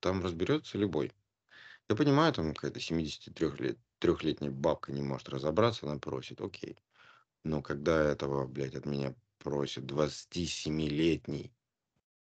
Там 0.00 0.22
разберется 0.22 0.78
любой. 0.78 1.12
Я 1.88 1.96
понимаю, 1.96 2.32
там 2.32 2.54
какая-то 2.54 2.80
73-летняя 2.80 4.50
бабка 4.50 4.92
не 4.92 5.02
может 5.02 5.28
разобраться, 5.28 5.86
она 5.86 5.98
просит, 6.00 6.40
окей. 6.40 6.78
Но 7.44 7.62
когда 7.62 8.02
этого, 8.02 8.46
блядь, 8.46 8.74
от 8.74 8.86
меня 8.86 9.14
просит 9.38 9.84
27-летний 9.84 11.52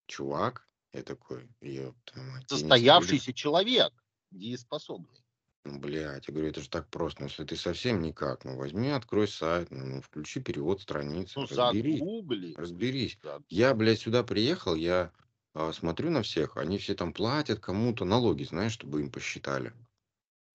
чувак, 0.07 0.69
я 0.93 1.03
такой, 1.03 1.49
твою 1.61 1.95
мать. 2.17 2.49
Состоявшийся 2.49 3.33
человек, 3.33 3.93
дееспособный. 4.31 5.23
Ну, 5.65 5.79
блядь, 5.79 6.27
я 6.27 6.35
говорю, 6.35 6.51
это 6.51 6.61
же 6.61 6.69
так 6.69 6.89
просто. 6.89 7.23
Ну, 7.23 7.29
если 7.29 7.45
ты 7.45 7.57
совсем 7.57 8.03
никак, 8.03 8.45
ну, 8.45 8.57
возьми, 8.57 8.91
открой 8.91 9.29
сайт, 9.29 9.71
ну, 9.71 9.85
ну, 9.87 10.01
включи 10.01 10.41
перевод 10.41 10.81
страницы, 10.81 11.39
Ну, 11.39 11.47
разберись, 11.47 11.99
загугли. 12.01 12.55
разберись. 12.57 13.19
Загугли. 13.23 13.47
Я, 13.49 13.75
блядь, 13.75 14.01
сюда 14.01 14.25
приехал, 14.25 14.75
я 14.75 15.13
а, 15.55 15.73
смотрю 15.73 16.11
на 16.11 16.23
всех, 16.23 16.57
они 16.57 16.79
все 16.79 16.95
там 16.95 17.13
платят 17.13 17.61
кому-то 17.61 18.05
налоги, 18.05 18.43
знаешь, 18.43 18.73
чтобы 18.73 19.03
им 19.03 19.11
посчитали. 19.11 19.73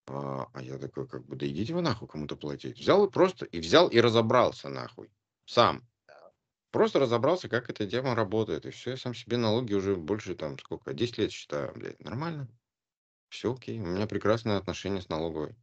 А, 0.07 0.47
а 0.53 0.61
я 0.61 0.77
такой, 0.77 1.07
как 1.07 1.25
бы, 1.25 1.35
да 1.35 1.47
идите 1.47 1.73
вы 1.73 1.81
нахуй 1.81 2.07
кому-то 2.07 2.35
платить. 2.35 2.79
Взял 2.79 3.05
и 3.05 3.11
просто, 3.11 3.45
и 3.45 3.59
взял 3.59 3.89
и 3.89 3.99
разобрался 3.99 4.69
нахуй. 4.69 5.11
Сам. 5.45 5.87
Просто 6.71 6.99
разобрался, 6.99 7.49
как 7.49 7.69
эта 7.69 7.87
тема 7.87 8.15
работает. 8.15 8.65
И 8.65 8.71
все, 8.71 8.91
я 8.91 8.97
сам 8.97 9.13
себе 9.13 9.37
налоги 9.37 9.73
уже 9.73 9.95
больше, 9.95 10.35
там, 10.35 10.57
сколько, 10.59 10.93
10 10.93 11.17
лет 11.17 11.31
считаю, 11.31 11.73
блядь, 11.73 11.99
нормально. 12.03 12.47
Все 13.29 13.53
окей, 13.53 13.79
у 13.79 13.85
меня 13.85 14.07
прекрасные 14.07 14.57
отношения 14.57 15.01
с 15.01 15.09
налоговой. 15.09 15.55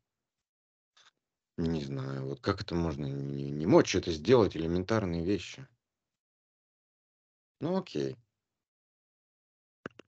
Не 1.56 1.82
знаю, 1.82 2.26
вот 2.26 2.40
как 2.40 2.60
это 2.60 2.74
можно 2.74 3.06
не, 3.06 3.50
не 3.50 3.66
мочь 3.66 3.94
это 3.94 4.10
сделать, 4.10 4.56
элементарные 4.56 5.24
вещи. 5.24 5.66
Ну 7.60 7.78
окей. 7.78 8.16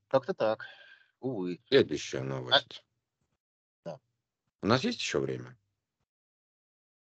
Как-то 0.08 0.34
так. 0.34 0.66
Увы. 1.20 1.60
Следующая 1.68 2.22
новость. 2.22 2.85
У 4.62 4.66
нас 4.66 4.84
есть 4.84 5.00
еще 5.00 5.20
время? 5.20 5.56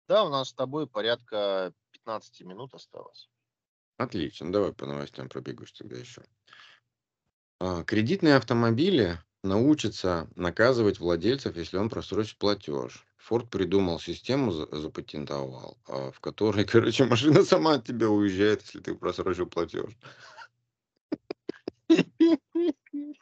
Да, 0.08 0.24
у 0.24 0.28
нас 0.28 0.50
с 0.50 0.54
тобой 0.54 0.86
порядка 0.86 1.72
15 1.92 2.42
минут 2.42 2.74
осталось. 2.74 3.28
Отлично, 3.98 4.52
давай 4.52 4.72
по 4.72 4.86
новостям 4.86 5.28
пробегусь 5.28 5.72
тогда 5.72 5.96
еще. 5.96 6.22
А, 7.60 7.84
кредитные 7.84 8.36
автомобили 8.36 9.18
научатся 9.42 10.28
наказывать 10.34 10.98
владельцев, 10.98 11.56
если 11.56 11.76
он 11.76 11.88
просрочит 11.88 12.38
платеж. 12.38 13.06
Форд 13.18 13.50
придумал 13.50 14.00
систему, 14.00 14.50
за- 14.50 14.66
запатентовал, 14.74 15.78
а, 15.86 16.10
в 16.10 16.20
которой, 16.20 16.64
короче, 16.66 17.04
машина 17.04 17.44
сама 17.44 17.74
от 17.74 17.86
тебя 17.86 18.08
уезжает, 18.08 18.62
если 18.62 18.80
ты 18.80 18.94
просрочил 18.94 19.46
платеж. 19.46 19.96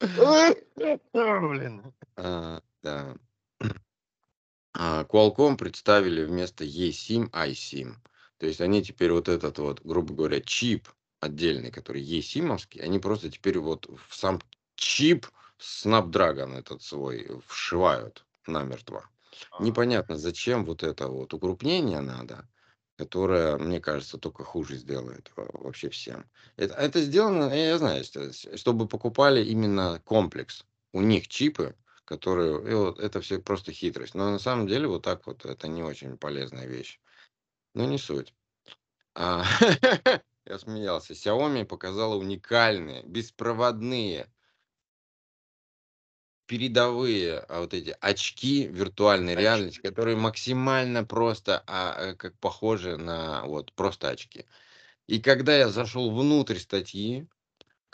Блин. 1.14 1.92
А, 2.86 3.14
да. 3.60 3.68
А, 4.74 5.04
Qualcomm 5.04 5.56
представили 5.56 6.22
вместо 6.24 6.64
eSIM 6.64 7.30
iSIM. 7.30 7.94
То 8.38 8.46
есть 8.46 8.60
они 8.60 8.82
теперь 8.82 9.12
вот 9.12 9.28
этот 9.28 9.58
вот, 9.58 9.80
грубо 9.82 10.14
говоря, 10.14 10.40
чип 10.40 10.88
отдельный, 11.20 11.70
который 11.70 12.02
eSIM-овский, 12.02 12.82
они 12.82 12.98
просто 12.98 13.30
теперь 13.30 13.58
вот 13.58 13.86
в 13.86 14.14
сам 14.14 14.40
чип 14.74 15.26
Snapdragon 15.58 16.54
этот 16.58 16.82
свой 16.82 17.40
вшивают 17.46 18.26
намертво. 18.46 19.08
А, 19.50 19.62
Непонятно, 19.62 20.18
зачем 20.18 20.64
вот 20.66 20.82
это 20.82 21.08
вот 21.08 21.32
укрупнение 21.32 22.00
надо, 22.00 22.46
которое, 22.98 23.56
мне 23.56 23.80
кажется, 23.80 24.18
только 24.18 24.44
хуже 24.44 24.76
сделает 24.76 25.32
во- 25.36 25.48
вообще 25.54 25.88
всем. 25.88 26.30
Это, 26.56 26.74
это 26.74 27.00
сделано, 27.00 27.52
я 27.54 27.78
знаю, 27.78 28.04
что- 28.04 28.30
чтобы 28.56 28.86
покупали 28.86 29.42
именно 29.42 30.00
комплекс. 30.04 30.66
У 30.92 31.00
них 31.00 31.28
чипы, 31.28 31.74
которые... 32.06 32.70
и 32.70 32.74
вот 32.74 32.98
это 32.98 33.20
все 33.20 33.38
просто 33.38 33.72
хитрость. 33.72 34.14
Но 34.14 34.30
на 34.30 34.38
самом 34.38 34.66
деле 34.66 34.88
вот 34.88 35.02
так 35.02 35.26
вот 35.26 35.44
это 35.44 35.68
не 35.68 35.82
очень 35.82 36.16
полезная 36.16 36.66
вещь. 36.66 36.98
Но 37.74 37.84
не 37.84 37.98
суть. 37.98 38.34
А, 39.14 39.44
я 40.46 40.58
смеялся. 40.58 41.12
Xiaomi 41.12 41.66
показала 41.66 42.14
уникальные 42.14 43.02
беспроводные 43.04 44.30
передовые 46.46 47.38
а, 47.40 47.60
вот 47.60 47.74
эти 47.74 47.94
очки 48.00 48.66
виртуальной 48.66 49.32
Очки. 49.32 49.42
реальности, 49.42 49.80
которые 49.80 50.16
максимально 50.16 51.04
просто 51.04 51.62
а, 51.66 51.96
э, 51.98 52.14
как 52.14 52.38
похожи 52.38 52.96
на 52.96 53.44
вот 53.44 53.72
просто 53.72 54.10
очки. 54.10 54.46
И 55.06 55.20
когда 55.20 55.56
я 55.56 55.68
зашел 55.68 56.14
внутрь 56.14 56.58
статьи, 56.58 57.28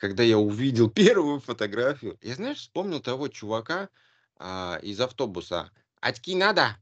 когда 0.02 0.24
я 0.24 0.36
увидел 0.36 0.90
первую 1.02 1.38
фотографию, 1.38 2.18
я, 2.22 2.34
знаешь, 2.34 2.58
вспомнил 2.58 2.98
того 3.00 3.28
чувака 3.28 3.88
а, 4.36 4.80
из 4.82 5.00
автобуса. 5.00 5.70
Очки 6.00 6.34
надо? 6.34 6.76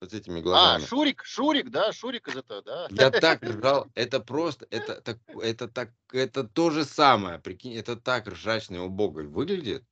Вот 0.00 0.10
с 0.10 0.14
этими 0.14 0.40
А, 0.40 0.40
глазами. 0.40 0.88
Шурик, 0.88 1.24
Шурик, 1.24 1.70
да, 1.70 1.92
Шурик 1.92 2.26
из 2.28 2.36
этого, 2.36 2.60
да. 2.62 2.88
Я 2.88 3.10
так 3.12 3.42
ржал, 3.44 3.86
это 3.94 4.18
просто, 4.18 4.66
это 4.70 5.00
так, 5.00 5.18
это 5.40 5.68
так, 5.68 5.92
это 6.12 6.42
то 6.42 6.70
же 6.70 6.84
самое, 6.84 7.38
прикинь, 7.38 7.74
это 7.76 7.94
так 7.94 8.26
ржачно 8.26 8.74
и 8.76 8.78
убого 8.80 9.22
выглядит. 9.22 9.84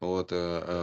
Вот 0.00 0.30
э, 0.30 0.36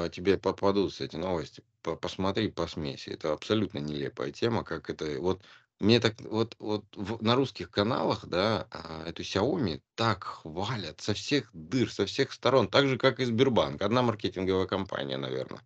э, 0.07 0.09
тебе 0.11 0.37
попадутся 0.37 1.05
эти 1.05 1.15
новости, 1.15 1.63
по- 1.83 1.95
посмотри, 1.95 2.51
посмейся. 2.51 3.11
Это 3.11 3.31
абсолютно 3.31 3.77
нелепая 3.79 4.31
тема, 4.31 4.63
как 4.65 4.89
это, 4.89 5.21
вот 5.21 5.41
мне 5.79 5.99
так, 5.99 6.19
вот, 6.21 6.55
вот 6.59 6.85
в- 6.95 7.21
на 7.23 7.35
русских 7.35 7.69
каналах, 7.69 8.25
да, 8.27 8.67
а, 8.71 9.03
эту 9.07 9.23
Xiaomi 9.23 9.81
так 9.95 10.23
хвалят 10.23 11.01
со 11.01 11.13
всех 11.13 11.49
дыр, 11.53 11.91
со 11.91 12.05
всех 12.05 12.31
сторон, 12.31 12.67
так 12.69 12.87
же, 12.87 12.97
как 12.97 13.19
и 13.19 13.25
Сбербанк. 13.25 13.81
Одна 13.81 14.01
маркетинговая 14.01 14.67
компания, 14.67 15.17
наверное, 15.17 15.61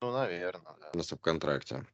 Ну, 0.00 0.12
наверное, 0.12 0.74
да. 0.80 0.90
на 0.94 1.02
субконтракте. 1.02 1.86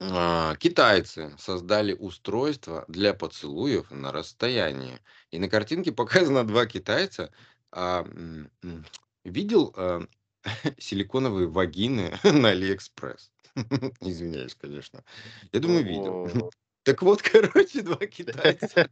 А, 0.00 0.56
Китайцы 0.56 1.34
создали 1.38 1.92
устройство 1.92 2.84
для 2.88 3.12
поцелуев 3.14 3.90
на 3.90 4.12
расстоянии. 4.12 4.98
И 5.30 5.38
на 5.38 5.48
картинке 5.48 5.92
показано 5.92 6.46
два 6.46 6.66
китайца. 6.66 7.32
А, 7.70 8.02
м, 8.02 8.50
м, 8.62 8.84
видел 9.24 9.72
а, 9.76 10.00
силиконовые 10.78 11.48
вагины 11.48 12.18
на 12.24 12.50
Алиэкспресс? 12.50 13.30
Извиняюсь, 14.00 14.54
конечно. 14.54 15.04
Я 15.52 15.60
думаю, 15.60 15.84
видел. 15.84 16.16
Так 16.82 17.02
вот, 17.02 17.20
короче, 17.22 17.82
два 17.82 18.06
китайца 18.06 18.88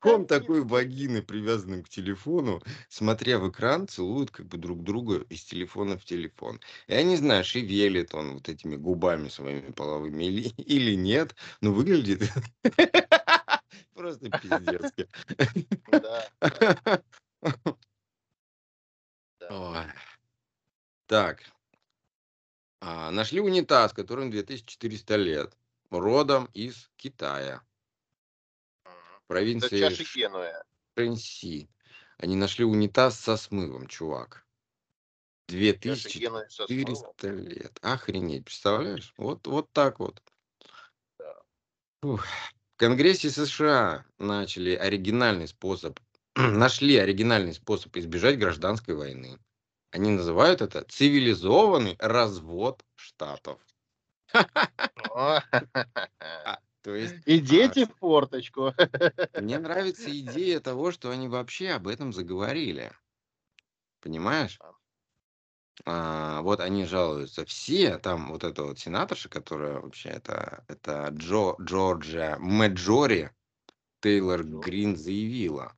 Ком 0.00 0.26
такой 0.26 0.62
вагины, 0.62 1.22
привязанным 1.22 1.82
к 1.82 1.88
телефону, 1.88 2.62
смотря 2.88 3.38
в 3.38 3.50
экран, 3.50 3.88
целуют 3.88 4.30
как 4.30 4.46
бы 4.46 4.58
друг 4.58 4.82
друга 4.82 5.24
из 5.30 5.44
телефона 5.44 5.96
в 5.98 6.04
телефон. 6.04 6.60
Я 6.88 7.02
не 7.02 7.16
знаю, 7.16 7.44
шевелит 7.44 8.14
он 8.14 8.34
вот 8.34 8.48
этими 8.48 8.76
губами 8.76 9.28
своими 9.28 9.72
половыми 9.72 10.24
или, 10.24 10.48
или 10.58 10.94
нет, 10.94 11.34
но 11.60 11.72
выглядит 11.72 12.22
просто 13.94 14.30
пиздецки. 14.30 15.08
Так, 21.06 21.42
а, 22.86 23.10
нашли 23.10 23.40
унитаз, 23.40 23.94
которому 23.94 24.30
2400 24.30 25.16
лет, 25.16 25.56
родом 25.90 26.50
из 26.52 26.90
Китая, 26.96 27.62
Генуя. 30.14 30.64
Шэньси. 30.96 31.70
Они 32.18 32.36
нашли 32.36 32.64
унитаз 32.66 33.18
со 33.18 33.38
смывом, 33.38 33.86
чувак. 33.86 34.46
Чаша 35.48 36.18
Генуя 36.18 36.48
со 36.50 36.66
смывом. 36.66 36.84
2400 36.84 37.28
лет. 37.28 37.78
Охренеть, 37.80 38.44
представляешь? 38.44 39.14
Вот, 39.16 39.46
вот 39.46 39.72
так 39.72 39.98
вот. 39.98 40.22
Да. 41.18 41.34
В 42.02 42.22
Конгрессе 42.76 43.30
США 43.30 44.04
начали 44.18 44.74
оригинальный 44.74 45.48
способ, 45.48 45.98
нашли 46.36 46.98
оригинальный 46.98 47.54
способ 47.54 47.96
избежать 47.96 48.38
гражданской 48.38 48.94
войны. 48.94 49.38
Они 49.94 50.10
называют 50.10 50.60
это 50.60 50.82
цивилизованный 50.82 51.96
развод 52.00 52.84
штатов. 52.96 53.60
А, 55.16 55.40
то 56.82 56.96
есть 56.96 57.14
И 57.24 57.38
а, 57.38 57.40
дети 57.40 57.84
в 57.84 57.96
форточку. 57.98 58.74
мне 59.40 59.58
нравится 59.60 60.10
идея 60.10 60.58
того, 60.58 60.90
что 60.90 61.10
они 61.10 61.28
вообще 61.28 61.70
об 61.70 61.86
этом 61.86 62.12
заговорили. 62.12 62.90
Понимаешь? 64.00 64.58
А, 65.84 66.40
вот 66.42 66.58
они 66.58 66.84
жалуются 66.84 67.44
все, 67.44 67.98
там 67.98 68.32
вот 68.32 68.42
эта 68.42 68.64
вот 68.64 68.80
сенаторша, 68.80 69.28
которая 69.28 69.78
вообще 69.78 70.08
это, 70.08 70.64
это 70.66 71.08
Джо, 71.12 71.54
Джорджия 71.60 72.36
Мэджори 72.40 73.30
Тейлор. 74.00 74.42
Грин 74.42 74.96
заявила, 74.96 75.76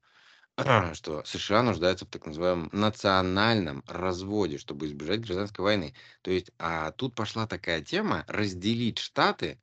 что 0.94 1.22
США 1.24 1.62
нуждаются 1.62 2.06
в 2.06 2.08
так 2.10 2.26
называемом 2.26 2.70
национальном 2.72 3.82
разводе, 3.86 4.58
чтобы 4.58 4.86
избежать 4.86 5.20
гражданской 5.20 5.62
войны. 5.64 5.94
То 6.22 6.30
есть, 6.30 6.50
а 6.58 6.92
тут 6.92 7.14
пошла 7.14 7.46
такая 7.46 7.82
тема 7.82 8.24
разделить 8.28 8.98
штаты, 8.98 9.60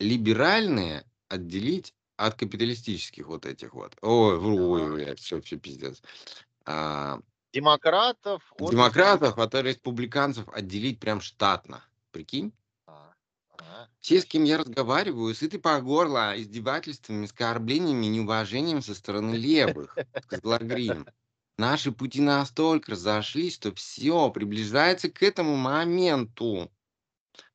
либеральные 0.00 1.04
отделить 1.28 1.94
от 2.16 2.36
капиталистических 2.36 3.26
вот 3.28 3.46
этих 3.46 3.74
вот. 3.74 3.96
Ой, 4.02 4.38
ой, 4.38 4.54
Ага. 4.56 4.90
ой, 4.92 5.16
все, 5.16 5.40
все 5.42 5.58
пиздец. 5.58 6.02
А, 6.66 7.20
Демократов 7.54 8.52
от 8.58 8.76
демократов 8.76 9.38
от 9.38 9.54
республиканцев 9.54 10.48
отделить 10.48 10.98
прям 10.98 11.20
штатно. 11.20 11.84
Прикинь? 12.10 12.52
Те, 14.00 14.20
с 14.20 14.26
кем 14.26 14.44
я 14.44 14.58
разговариваю, 14.58 15.34
сыты 15.34 15.58
по 15.58 15.80
горло 15.80 16.34
издевательствами, 16.36 17.24
оскорблениями, 17.24 18.06
неуважением 18.06 18.82
со 18.82 18.94
стороны 18.94 19.34
левых, 19.34 19.96
сказала 20.22 20.58
Грин. 20.62 21.06
Наши 21.56 21.92
пути 21.92 22.20
настолько 22.20 22.92
разошлись, 22.92 23.54
что 23.54 23.74
все 23.74 24.30
приближается 24.30 25.08
к 25.10 25.22
этому 25.22 25.56
моменту. 25.56 26.70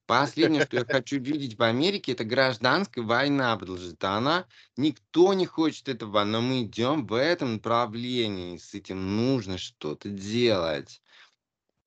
Последнее, 0.07 0.65
что 0.65 0.77
я 0.77 0.85
хочу 0.89 1.19
видеть 1.19 1.59
в 1.59 1.61
Америке, 1.61 2.13
это 2.13 2.23
гражданская 2.23 3.03
война, 3.03 3.55
продолжит 3.57 4.03
она. 4.03 4.47
Никто 4.75 5.33
не 5.35 5.45
хочет 5.45 5.87
этого, 5.87 6.23
но 6.23 6.41
мы 6.41 6.63
идем 6.63 7.05
в 7.05 7.13
этом 7.13 7.53
направлении. 7.53 8.57
С 8.57 8.73
этим 8.73 9.17
нужно 9.17 9.59
что-то 9.59 10.09
делать. 10.09 11.01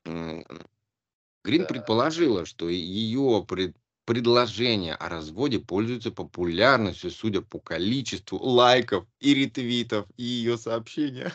Грин 0.04 1.62
Да. 1.62 1.64
предположила, 1.64 2.44
что 2.46 2.68
ее 2.68 3.44
пред- 3.48 3.76
предложение 4.04 4.94
о 4.94 5.08
разводе 5.08 5.58
пользуется 5.58 6.10
популярностью, 6.10 7.10
судя 7.10 7.40
по 7.40 7.58
количеству 7.58 8.38
лайков 8.38 9.06
и 9.20 9.34
ретвитов 9.34 10.06
и 10.16 10.22
ее 10.22 10.58
сообщения. 10.58 11.32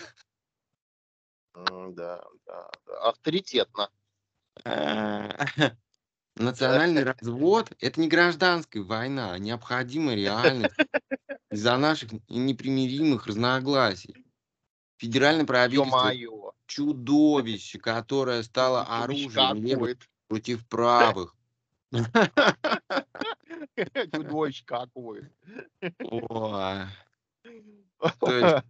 Да, 1.54 1.90
да, 1.90 2.24
да. 2.46 2.70
Авторитетно. 3.02 3.90
Национальный 6.36 7.04
развод– 7.20 7.72
это 7.80 8.00
не 8.00 8.08
гражданская 8.08 8.84
война, 8.84 9.34
а 9.34 9.40
необходимая 9.40 10.16
реальность 10.16 10.76
из-за 11.52 11.78
наших 11.78 12.12
непримиримых 12.30 13.26
разногласий. 13.28 14.16
Федеральное 14.98 15.46
правительство 15.46 16.12
чудовище, 16.68 17.80
которое 17.80 18.44
стало 18.44 18.84
оружием 18.84 19.96
против 20.28 20.68
правых. 20.68 21.37
То 28.20 28.32
есть, 28.32 28.66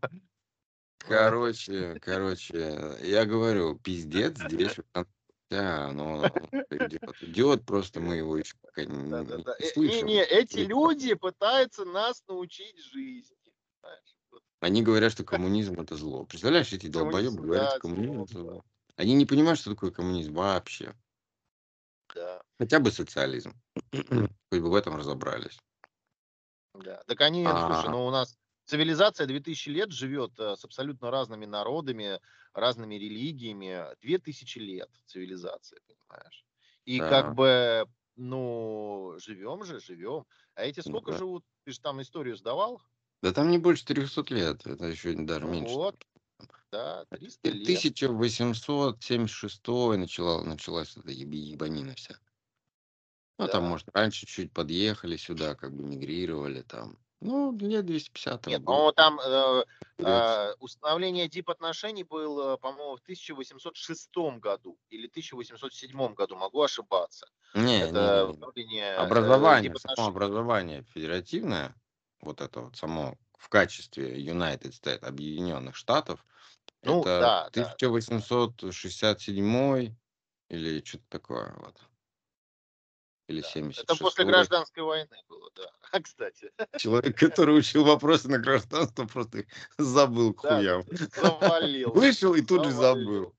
Короче, 0.99 1.99
короче, 2.01 2.97
я 3.01 3.25
говорю, 3.25 3.79
пиздец 3.79 4.37
здесь 4.37 4.75
да, 5.49 5.91
но 5.93 6.25
идет. 6.69 7.21
Идет, 7.21 7.65
просто 7.65 8.01
мы 8.01 8.17
его 8.17 8.37
еще 8.37 8.55
пока 8.61 8.83
не, 8.83 9.09
Да-да-да. 9.09 9.55
не 9.57 9.65
Э, 9.65 9.69
слышим. 9.69 10.07
Не-не, 10.07 10.23
эти 10.23 10.57
Видимо. 10.57 10.69
люди 10.69 11.13
пытаются 11.13 11.85
нас 11.85 12.21
научить 12.27 12.77
жизни. 12.79 13.37
Они 14.59 14.81
говорят, 14.81 15.11
что 15.11 15.23
коммунизм 15.23 15.79
это 15.79 15.95
зло. 15.95 16.25
Представляешь, 16.25 16.73
эти 16.73 16.87
долбоебы 16.87 17.41
говорят, 17.41 17.65
да, 17.65 17.71
что 17.71 17.79
коммунизм 17.79 18.23
это 18.23 18.33
да. 18.33 18.39
зло. 18.39 18.65
Они 18.97 19.13
не 19.13 19.25
понимают, 19.25 19.59
что 19.59 19.69
такое 19.69 19.91
коммунизм 19.91 20.33
вообще. 20.33 20.93
Да, 22.13 22.41
Хотя 22.59 22.79
бы 22.79 22.91
социализм. 22.91 23.53
Хоть 24.51 24.61
бы 24.61 24.69
в 24.69 24.75
этом 24.75 24.95
разобрались. 24.95 25.57
да. 26.73 27.01
Так 27.07 27.21
они, 27.21 27.45
слушай, 27.45 27.87
А, 27.87 27.89
ну 27.89 28.05
у 28.05 28.11
нас 28.11 28.37
цивилизация 28.65 29.27
2000 29.27 29.69
лет 29.69 29.91
живет 29.91 30.39
э, 30.39 30.55
с 30.55 30.65
абсолютно 30.65 31.11
разными 31.11 31.45
народами, 31.45 32.19
разными 32.53 32.95
религиями. 32.95 33.85
2000 34.01 34.59
лет 34.59 34.89
цивилизация, 35.05 35.79
понимаешь? 35.87 36.45
И 36.85 36.99
да, 36.99 37.09
как 37.09 37.35
бы, 37.35 37.85
ну, 38.15 39.15
живем 39.19 39.63
же, 39.63 39.79
живем. 39.79 40.25
А 40.55 40.63
эти 40.63 40.79
сколько 40.79 41.11
да. 41.11 41.17
живут? 41.17 41.45
Ты 41.65 41.71
же 41.71 41.79
там 41.79 42.01
историю 42.01 42.37
сдавал? 42.37 42.81
Да 43.21 43.33
там 43.33 43.49
не 43.49 43.57
больше 43.57 43.85
300 43.85 44.33
лет, 44.33 44.65
это 44.65 44.85
еще 44.85 45.13
даже 45.13 45.45
Ну 45.45 45.53
меньше. 45.53 45.73
вот, 45.73 45.95
да, 46.71 47.05
300 47.05 47.49
лет. 47.49 47.63
1876 47.63 49.97
начала, 49.97 50.43
началась 50.43 50.95
эта 50.97 51.11
ебанина 51.11 51.95
вся. 51.95 52.19
Ну, 53.39 53.47
там, 53.47 53.63
Да. 53.63 53.65
может, 53.65 53.87
раньше 53.93 54.25
чуть 54.25 54.51
подъехали 54.53 55.15
сюда, 55.17 55.55
как 55.55 55.75
бы 55.75 55.83
мигрировали 55.83 56.61
там. 56.63 56.97
Ну, 57.21 57.55
лет 57.57 57.85
250 57.85 58.45
Нет, 58.45 58.59
было. 58.59 58.65
ну 58.65 58.91
там 58.93 59.19
э, 59.19 59.63
э, 60.01 60.53
установление 60.59 61.27
дип-отношений 61.27 62.03
было, 62.03 62.57
по-моему, 62.57 62.95
в 62.95 63.01
1806 63.01 64.39
году 64.39 64.77
или 64.89 65.07
1807 65.07 66.13
году, 66.13 66.35
могу 66.37 66.61
ошибаться. 66.61 67.27
Не, 67.53 67.91
не, 67.91 68.07
Это 68.07 68.33
не, 68.55 68.63
не. 68.65 68.79
э, 68.81 68.93
Образование, 68.93 69.57
само 69.57 69.57
дип-отношений. 69.57 70.07
образование 70.09 70.83
федеративное, 70.83 71.75
вот 72.21 72.41
это 72.41 72.61
вот 72.61 72.77
само 72.77 73.17
в 73.37 73.49
качестве 73.49 74.23
United 74.25 74.71
States, 74.73 75.03
Объединенных 75.05 75.75
Штатов, 75.75 76.25
Ну, 76.81 77.01
это 77.03 77.19
да, 77.19 77.49
да. 77.51 77.51
1867 77.51 79.95
или 80.49 80.83
что-то 80.85 81.05
такое 81.09 81.53
вот. 81.59 81.81
Или 83.27 83.41
да. 83.41 83.47
76 83.47 83.83
Это 83.89 83.95
после 83.99 84.25
гражданской 84.25 84.83
войны 84.83 85.17
было, 85.27 85.51
да. 85.55 85.71
Кстати. 86.01 86.51
Человек, 86.77 87.17
который 87.17 87.57
учил 87.57 87.83
вопросы 87.83 88.29
на 88.29 88.39
гражданство, 88.39 89.05
просто 89.05 89.39
их 89.39 89.47
забыл 89.77 90.33
к 90.33 90.43
Да, 90.43 90.57
хуям. 90.57 90.85
завалил. 91.15 91.91
Вышел 91.93 92.33
и 92.35 92.41
тут 92.41 92.63
же 92.63 92.71
Завалил. 92.71 93.05
забыл. 93.05 93.35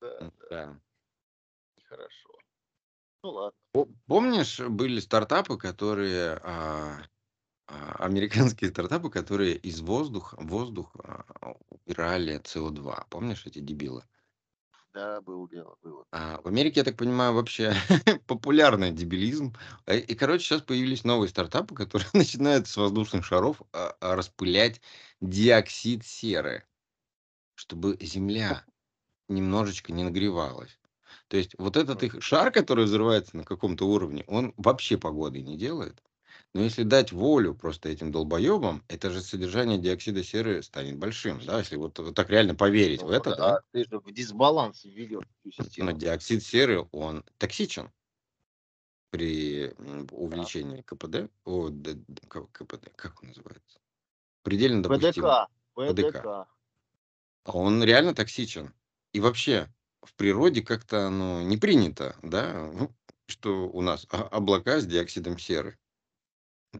Да, 0.00 0.30
Да. 0.50 0.80
хорошо. 1.88 2.28
Ну 3.24 3.30
ладно. 3.30 3.58
По- 3.72 3.88
Помнишь, 4.06 4.60
были 4.60 5.00
стартапы, 5.00 5.58
которые 5.58 6.38
а, 6.44 7.02
а, 7.66 7.96
американские 8.04 8.70
стартапы, 8.70 9.10
которые 9.10 9.56
из 9.56 9.80
воздуха 9.80 10.36
воздух 10.38 10.94
а, 11.02 11.54
убирали 11.70 12.40
СО2. 12.40 13.06
Помнишь 13.10 13.44
эти 13.46 13.58
дебилы? 13.58 14.04
Да, 14.94 15.20
было 15.20 15.48
дело, 15.48 15.76
было. 15.82 16.04
А 16.12 16.40
в 16.40 16.46
Америке, 16.46 16.80
я 16.80 16.84
так 16.84 16.96
понимаю, 16.96 17.34
вообще 17.34 17.74
популярный 18.28 18.92
дебилизм. 18.92 19.52
Э, 19.86 19.98
и, 19.98 20.14
короче, 20.14 20.44
сейчас 20.44 20.62
появились 20.62 21.02
новые 21.02 21.28
стартапы, 21.28 21.74
которые 21.74 22.08
начинают 22.12 22.68
с 22.68 22.76
воздушных 22.76 23.24
шаров 23.24 23.60
а, 23.72 23.96
а, 24.00 24.14
распылять 24.14 24.80
диоксид 25.20 26.04
серы, 26.06 26.64
чтобы 27.56 27.98
Земля 28.00 28.64
немножечко 29.28 29.92
не 29.92 30.04
нагревалась. 30.04 30.78
То 31.28 31.36
есть 31.36 31.54
вот 31.58 31.76
этот 31.76 32.02
их 32.04 32.22
шар, 32.22 32.52
который 32.52 32.86
взрывается 32.86 33.36
на 33.36 33.44
каком-то 33.44 33.86
уровне, 33.88 34.24
он 34.28 34.54
вообще 34.56 34.98
погоды 34.98 35.42
не 35.42 35.58
делает. 35.58 36.02
Но 36.54 36.62
если 36.62 36.84
дать 36.84 37.12
волю 37.12 37.54
просто 37.54 37.88
этим 37.88 38.10
долбоебам, 38.12 38.84
это 38.88 39.10
же 39.10 39.20
содержание 39.20 39.76
диоксида 39.78 40.22
серы 40.24 40.62
станет 40.62 40.98
большим, 40.98 41.44
да, 41.44 41.58
если 41.58 41.76
вот, 41.76 41.98
вот 41.98 42.14
так 42.14 42.30
реально 42.30 42.54
поверить 42.54 43.02
в 43.04 43.10
Ну 43.10 43.10
это, 43.10 43.30
да. 43.30 43.36
да, 43.36 43.60
ты 43.72 43.84
же 43.84 43.98
в 44.00 44.10
дисбаланс 44.12 44.84
введешь 44.84 45.24
всю 45.40 45.52
Но 45.78 45.92
систему. 45.92 45.92
диоксид 45.92 46.42
серы, 46.42 46.86
он 46.90 47.24
токсичен 47.38 47.92
при 49.10 49.70
м, 49.78 50.06
Да. 50.06 50.16
увеличении 50.16 50.82
КПД, 50.82 51.30
о, 51.44 51.68
д- 51.70 51.94
д- 51.94 52.22
КПД, 52.28 52.90
как 52.96 53.22
он 53.22 53.28
называется? 53.28 53.78
Предельно 54.42 54.82
допустим 54.82 55.24
ПДК, 55.24 55.48
ПДК. 55.84 56.16
А 57.44 57.56
Он 57.56 57.82
реально 57.84 58.14
токсичен. 58.14 58.74
И 59.12 59.20
вообще 59.20 59.72
в 60.02 60.14
природе 60.14 60.62
как-то 60.62 61.08
ну, 61.10 61.42
не 61.42 61.56
принято, 61.56 62.16
да, 62.22 62.70
ну, 62.72 62.94
что 63.26 63.68
у 63.70 63.80
нас 63.80 64.06
облака 64.10 64.80
с 64.80 64.86
диоксидом 64.86 65.38
серы. 65.38 65.78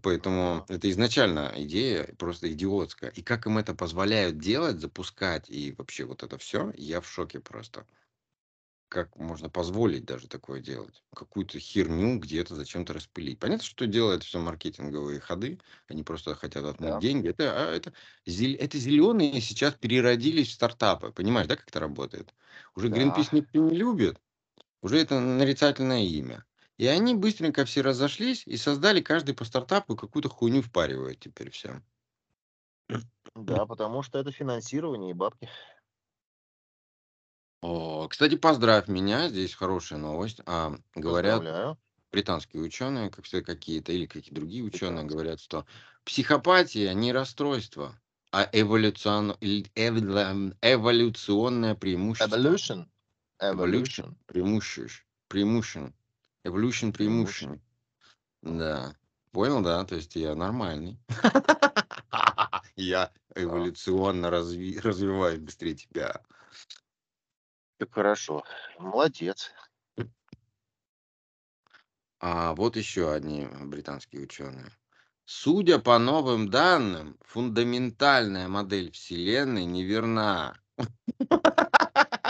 Поэтому 0.03 0.65
это 0.69 0.91
изначально 0.91 1.53
идея 1.57 2.15
просто 2.19 2.53
идиотская. 2.53 3.11
И 3.11 3.23
как 3.23 3.47
им 3.47 3.59
это 3.59 3.75
позволяют 3.75 4.39
делать, 4.39 4.81
запускать 4.81 5.49
и 5.51 5.73
вообще 5.73 6.05
вот 6.05 6.23
это 6.23 6.37
все, 6.39 6.73
я 6.77 7.01
в 7.01 7.09
шоке 7.09 7.41
просто. 7.41 7.87
Как 8.89 9.17
можно 9.17 9.51
позволить 9.51 10.05
даже 10.05 10.29
такое 10.29 10.61
делать? 10.61 11.03
Какую-то 11.17 11.59
херню 11.59 12.19
где-то 12.21 12.55
зачем-то 12.55 12.93
распылить. 12.93 13.41
Понятно, 13.41 13.65
что 13.65 13.87
делают 13.87 14.23
все 14.23 14.39
маркетинговые 14.39 15.19
ходы. 15.21 15.59
Они 15.89 16.05
просто 16.05 16.35
хотят 16.37 16.65
отмыть 16.65 16.97
Да, 16.97 16.99
деньги. 16.99 17.29
Это, 17.29 17.69
а, 17.69 17.75
это, 17.75 17.93
это 18.25 18.79
зеленые 18.79 19.41
сейчас 19.41 19.75
переродились 19.75 20.49
в 20.51 20.53
стартапы. 20.53 21.11
Понимаешь, 21.11 21.49
да, 21.49 21.57
как 21.57 21.67
это 21.69 21.81
работает? 21.81 22.35
Уже 22.77 22.89
да, 22.89 22.89
Greenpeace 22.89 23.29
никто 23.33 23.59
не 23.61 23.77
любит. 23.77 24.21
Уже 24.83 24.99
это 24.99 25.19
нарицательное 25.19 26.03
имя. 26.05 26.45
И 26.77 26.87
они 26.87 27.15
быстренько 27.15 27.65
все 27.65 27.83
разошлись 27.83 28.47
и 28.47 28.57
создали 28.57 29.01
каждый 29.01 29.35
по 29.35 29.45
стартапу 29.45 29.97
какую-то 29.97 30.29
хуйню 30.29 30.63
впаривают 30.63 31.21
теперь 31.21 31.51
всем. 31.51 31.85
да, 33.35 33.65
потому 33.67 34.03
что 34.03 34.19
это 34.19 34.33
финансирование 34.33 35.11
и 35.13 35.15
бабки. 35.15 35.49
О, 37.63 38.09
кстати, 38.09 38.37
поздравь 38.37 38.89
меня, 38.89 39.29
здесь 39.29 39.55
хорошая 39.55 39.99
новость. 39.99 40.41
А, 40.45 40.75
говорят, 40.95 41.39
Поздравляю. 41.39 41.79
британские 42.13 42.63
ученые, 42.63 43.09
как 43.09 43.27
сказать, 43.27 43.47
какие-то, 43.47 43.93
или 43.93 44.05
какие-то 44.07 44.35
другие 44.35 44.63
ученые 44.65 45.05
говорят, 45.05 45.41
что 45.41 45.65
психопатия 46.05 46.93
не 46.93 47.13
расстройство, 47.13 47.99
а 48.33 48.45
эволюцион- 48.53 49.39
эволюционное 50.61 51.75
преимущество. 51.75 52.37
Evolution. 52.37 52.87
Evolution 53.41 53.55
Evolution. 53.57 54.17
преимущественно. 54.27 55.07
Преимущен. 55.29 55.95
Evolution 56.45 56.93
преимущен. 56.93 57.61
Да. 58.43 58.95
Понял, 59.33 59.63
да? 59.63 59.85
То 59.85 59.97
есть 59.97 60.15
я 60.17 60.35
нормальный. 60.35 60.99
Я 62.77 63.13
эволюционно 63.35 64.27
разви- 64.27 64.81
развиваюсь 64.81 65.39
быстрее 65.41 65.75
тебя. 65.75 66.21
Как 67.79 67.93
хорошо. 67.93 68.45
Молодец. 68.79 69.53
А 72.21 72.55
вот 72.55 72.77
еще 72.77 73.13
одни 73.13 73.47
британские 73.47 74.23
ученые. 74.23 74.71
Судя 75.25 75.79
по 75.79 75.99
новым 75.99 76.51
данным, 76.51 77.19
фундаментальная 77.23 78.49
модель 78.49 78.91
Вселенной 78.93 79.65
неверна. 79.65 80.57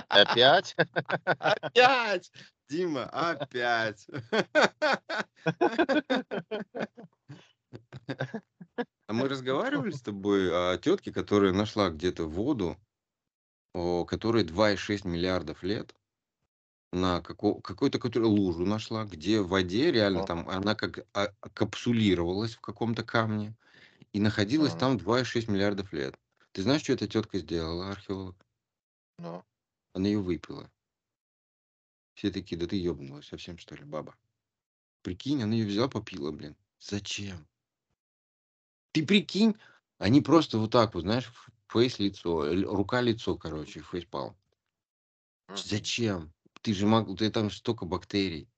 Опять? 0.09 0.77
Опять! 1.25 2.33
Дима, 2.69 3.05
опять! 3.13 4.07
А 9.07 9.13
мы 9.13 9.29
разговаривали 9.29 9.93
с 9.93 10.03
тобой 10.03 10.51
о 10.51 10.77
тетке, 10.79 11.13
которая 11.13 11.53
нашла 11.53 11.91
где-то 11.91 12.25
воду, 12.27 12.77
о, 13.75 14.05
которой 14.05 14.45
2,6 14.45 15.05
миллиардов 15.05 15.63
лет, 15.63 15.95
на 16.93 17.21
како- 17.23 17.61
какой-то 17.61 17.99
которую 17.99 18.31
лужу 18.31 18.65
нашла, 18.67 19.05
где 19.05 19.41
в 19.41 19.49
воде 19.49 19.93
реально 19.93 20.23
там 20.25 20.49
она 20.49 20.75
как 20.75 21.07
а- 21.15 21.33
капсулировалась 21.55 22.55
в 22.55 22.61
каком-то 22.61 23.05
камне 23.05 23.57
и 24.13 24.21
находилась 24.21 24.75
м, 24.75 24.79
там 24.79 24.99
2,6 24.99 25.49
миллиардов 25.49 25.93
лет. 25.93 26.17
Ты 26.53 26.63
знаешь, 26.63 26.83
что 26.83 26.95
эта 26.95 27.09
тетка 27.09 27.39
сделала, 27.39 27.91
археолог? 27.91 28.37
ну. 29.19 29.45
Она 29.93 30.07
ее 30.09 30.21
выпила. 30.21 30.71
Все 32.15 32.31
такие, 32.31 32.57
да 32.57 32.67
ты 32.67 32.77
ебнулась 32.77 33.27
совсем, 33.27 33.59
что 33.59 33.75
ли, 33.75 33.85
баба? 33.85 34.17
Прикинь, 35.03 35.43
она 35.43 35.55
ее 35.55 35.67
взяла, 35.67 35.89
попила, 35.89 36.31
блин. 36.31 36.57
Зачем? 36.81 37.47
Ты 38.93 39.05
прикинь, 39.05 39.57
они 39.99 40.21
просто 40.21 40.59
вот 40.59 40.71
так 40.71 40.95
вот, 40.95 41.03
знаешь, 41.03 41.31
фейс-лицо, 41.69 42.55
рука-лицо, 42.73 43.37
короче, 43.37 43.81
фейспал. 43.81 44.37
Зачем? 45.55 46.33
Ты 46.63 46.73
же 46.73 46.87
мог, 46.87 47.19
ты 47.19 47.31
там 47.31 47.51
столько 47.51 47.85
бактерий, 47.85 48.49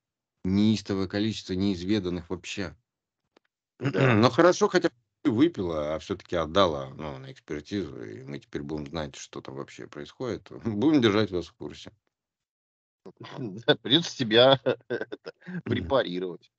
неистовое 0.45 1.09
количество 1.09 1.55
неизведанных 1.55 2.31
вообще. 2.31 2.77
Да. 3.79 4.15
Но 4.15 4.31
хорошо, 4.31 4.69
хотя 4.69 4.91
выпила, 5.25 5.95
а 5.95 5.99
все-таки 5.99 6.37
отдала 6.37 6.91
ну, 6.91 7.19
на 7.19 7.33
экспертизу, 7.33 8.03
и 8.05 8.23
мы 8.23 8.39
теперь 8.39 8.63
будем 8.63 8.87
знать, 8.87 9.17
что 9.17 9.41
там 9.41 9.57
вообще 9.57 9.87
происходит. 9.87 10.49
Будем 10.65 11.01
держать 11.01 11.31
вас 11.31 11.47
в 11.47 11.55
курсе. 11.55 11.93
Придется 13.83 14.17
тебя 14.17 14.61
препарировать. 15.65 16.51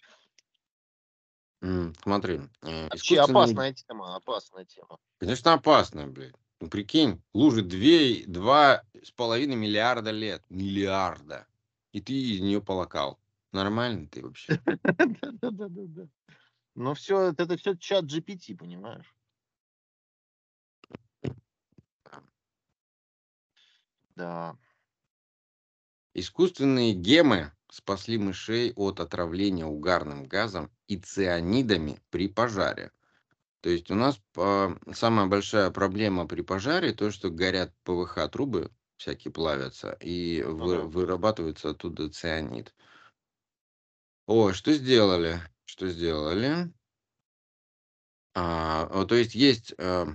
Смотри, 1.59 2.41
э, 2.61 2.87
Вообще 2.89 3.15
искусственный 3.15 3.41
опасная 3.41 3.73
тема, 3.73 4.15
опасная 4.15 4.65
тема. 4.65 4.99
Конечно, 5.19 5.53
опасно, 5.53 6.07
блядь. 6.07 6.35
Ну, 6.59 6.69
прикинь, 6.69 7.21
лужи 7.33 7.61
две, 7.61 8.25
два 8.25 8.83
с 9.03 9.11
половиной 9.11 9.55
миллиарда 9.55 10.11
лет. 10.11 10.43
Миллиарда. 10.49 11.47
И 11.91 12.01
ты 12.01 12.13
из 12.13 12.41
нее 12.41 12.61
полокал. 12.61 13.19
Нормально 13.51 14.07
ты 14.07 14.23
вообще? 14.23 14.59
Да-да-да-да. 14.65 16.07
Ну 16.75 16.93
все, 16.93 17.31
это 17.35 17.57
все 17.57 17.75
чат 17.75 18.05
GPT, 18.05 18.55
понимаешь? 18.55 19.15
Да. 24.15 24.55
Искусственные 26.17 26.93
гемы 26.93 27.51
спасли 27.69 28.17
мышей 28.17 28.73
от 28.75 28.99
отравления 28.99 29.67
угарным 29.67 30.25
газом 30.25 30.71
и 30.87 30.97
цианидами 30.97 32.01
при 32.09 32.27
пожаре. 32.27 32.91
То 33.61 33.69
есть 33.69 33.91
у 33.91 33.95
нас 33.95 34.19
а, 34.35 34.75
самая 34.93 35.27
большая 35.27 35.69
проблема 35.69 36.27
при 36.27 36.41
пожаре 36.41 36.93
то, 36.93 37.11
что 37.11 37.29
горят 37.29 37.71
ПВХ 37.83 38.31
трубы, 38.31 38.71
всякие 38.97 39.31
плавятся, 39.31 39.95
и 40.01 40.41
Ну 40.41 40.55
вы- 40.55 40.87
вырабатывается 40.87 41.69
оттуда 41.69 42.09
цианид. 42.09 42.73
О, 44.25 44.53
что 44.53 44.73
сделали? 44.73 45.39
Что 45.65 45.87
сделали? 45.87 46.73
А, 48.33 49.05
то 49.05 49.13
есть 49.13 49.35
есть 49.35 49.75
э, 49.77 50.07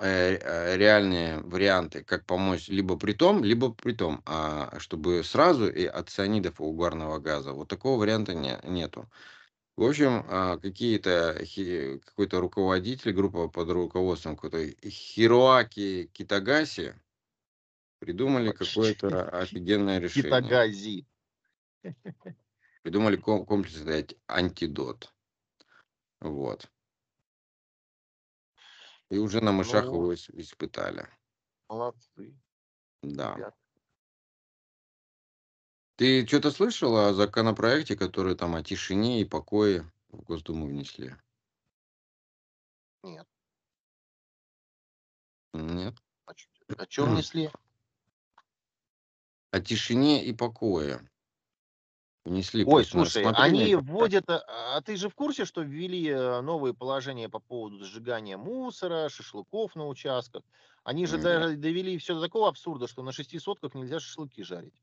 реальные 0.00 1.40
варианты, 1.40 2.02
как 2.02 2.24
помочь 2.24 2.68
либо 2.68 2.96
при 2.96 3.12
том, 3.12 3.44
либо 3.44 3.72
при 3.72 3.92
том, 3.92 4.22
а, 4.24 4.78
чтобы 4.78 5.22
сразу 5.24 5.68
и 5.68 5.84
от 5.84 6.08
цианидов 6.08 6.60
и 6.60 6.62
угарного 6.62 7.18
газа. 7.18 7.52
Вот 7.52 7.68
такого 7.68 8.00
варианта 8.00 8.34
не, 8.34 8.58
нету. 8.64 9.08
В 9.76 9.84
общем, 9.84 10.24
а, 10.28 10.58
какие-то 10.58 11.38
какой-то 12.04 12.40
руководитель, 12.40 13.12
группа 13.12 13.48
под 13.48 13.70
руководством 13.70 14.36
какой-то 14.36 14.88
Хироаки 14.88 16.10
Китагаси 16.12 16.94
придумали 17.98 18.52
какое-то 18.52 19.28
офигенное 19.28 19.98
решение. 20.00 20.32
Китагази. 20.32 21.06
Придумали 22.82 23.16
ком- 23.16 23.44
комплексный 23.44 24.00
ать- 24.00 24.16
антидот. 24.26 25.12
Вот. 26.20 26.70
И 29.10 29.18
уже 29.18 29.40
на 29.40 29.52
мышах 29.52 29.86
Ну, 29.86 29.94
его 29.94 30.12
ис- 30.14 30.30
испытали. 30.32 31.08
молодцы, 31.68 32.34
Да. 33.02 33.54
Ты 35.96 36.26
что-то 36.26 36.50
слышал 36.50 36.96
о 36.96 37.12
законопроекте, 37.12 37.96
который 37.96 38.34
там 38.34 38.54
о 38.54 38.62
тишине 38.62 39.20
и 39.20 39.24
покое 39.24 39.90
в 40.08 40.22
Госдуму 40.22 40.66
внесли? 40.66 41.14
Нет. 43.02 43.28
Нет? 45.52 45.94
А 46.26 46.86
что 46.88 47.04
внесли? 47.04 47.50
О 49.50 49.60
тишине 49.60 50.24
и 50.24 50.32
покое. 50.32 51.10
Внесли 52.24 52.64
Ой, 52.64 52.84
слушай, 52.84 53.26
они 53.28 53.74
вводят, 53.74 54.28
а 54.28 54.42
а 54.76 54.80
ты 54.82 54.96
же 54.96 55.08
в 55.08 55.14
курсе, 55.14 55.44
что 55.46 55.62
ввели 55.62 56.06
э, 56.08 56.40
новые 56.42 56.74
положения 56.74 57.28
по 57.28 57.38
поводу 57.38 57.82
сжигания 57.84 58.36
мусора, 58.36 59.08
шашлыков 59.08 59.74
на 59.76 59.86
участках? 59.88 60.42
Они 60.84 61.06
же 61.06 61.16
Нет. 61.16 61.18
даже 61.18 61.56
довели 61.56 61.96
все 61.98 62.14
до 62.14 62.20
такого 62.20 62.48
абсурда, 62.48 62.86
что 62.86 63.02
на 63.02 63.12
шести 63.12 63.38
сотках 63.38 63.74
нельзя 63.74 63.98
шашлыки 63.98 64.42
жарить. 64.42 64.74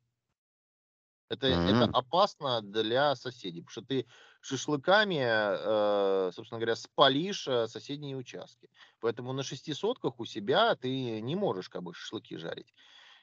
Это, 1.30 1.48
это 1.48 1.86
М. 1.86 1.92
опасно 1.92 2.62
для 2.62 3.14
соседей, 3.16 3.62
потому 3.62 3.72
что 3.72 3.82
ты 3.82 4.06
шашлыками, 4.40 5.20
э, 6.30 6.32
собственно 6.32 6.60
говоря, 6.60 6.76
спалишь 6.78 7.48
э, 7.50 7.68
соседние 7.68 8.16
участки. 8.16 8.70
Поэтому 9.02 9.34
на 9.34 9.44
шести 9.44 9.74
сотках 9.74 10.20
у 10.22 10.26
себя 10.26 10.74
ты 10.76 11.20
не 11.22 11.36
можешь 11.36 11.68
как 11.70 11.84
бы 11.84 11.94
шашлыки 11.94 12.38
жарить. 12.38 12.74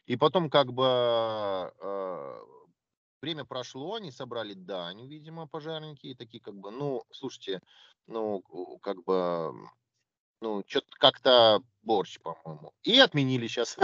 И 0.06 0.16
потом 0.16 0.50
как 0.50 0.72
бы 0.72 0.84
э, 0.86 2.40
время 3.24 3.46
прошло, 3.46 3.94
они 3.94 4.10
собрали 4.10 4.52
дань, 4.52 5.06
видимо, 5.06 5.46
пожарники, 5.46 6.08
и 6.08 6.14
такие 6.14 6.42
как 6.42 6.54
бы, 6.54 6.70
ну, 6.70 7.04
слушайте, 7.10 7.60
ну, 8.06 8.42
как 8.82 9.02
бы, 9.04 9.52
ну, 10.42 10.62
что-то 10.66 10.88
как-то 10.98 11.62
борщ, 11.82 12.20
по-моему. 12.20 12.72
И 12.82 12.98
отменили 12.98 13.46
сейчас. 13.46 13.78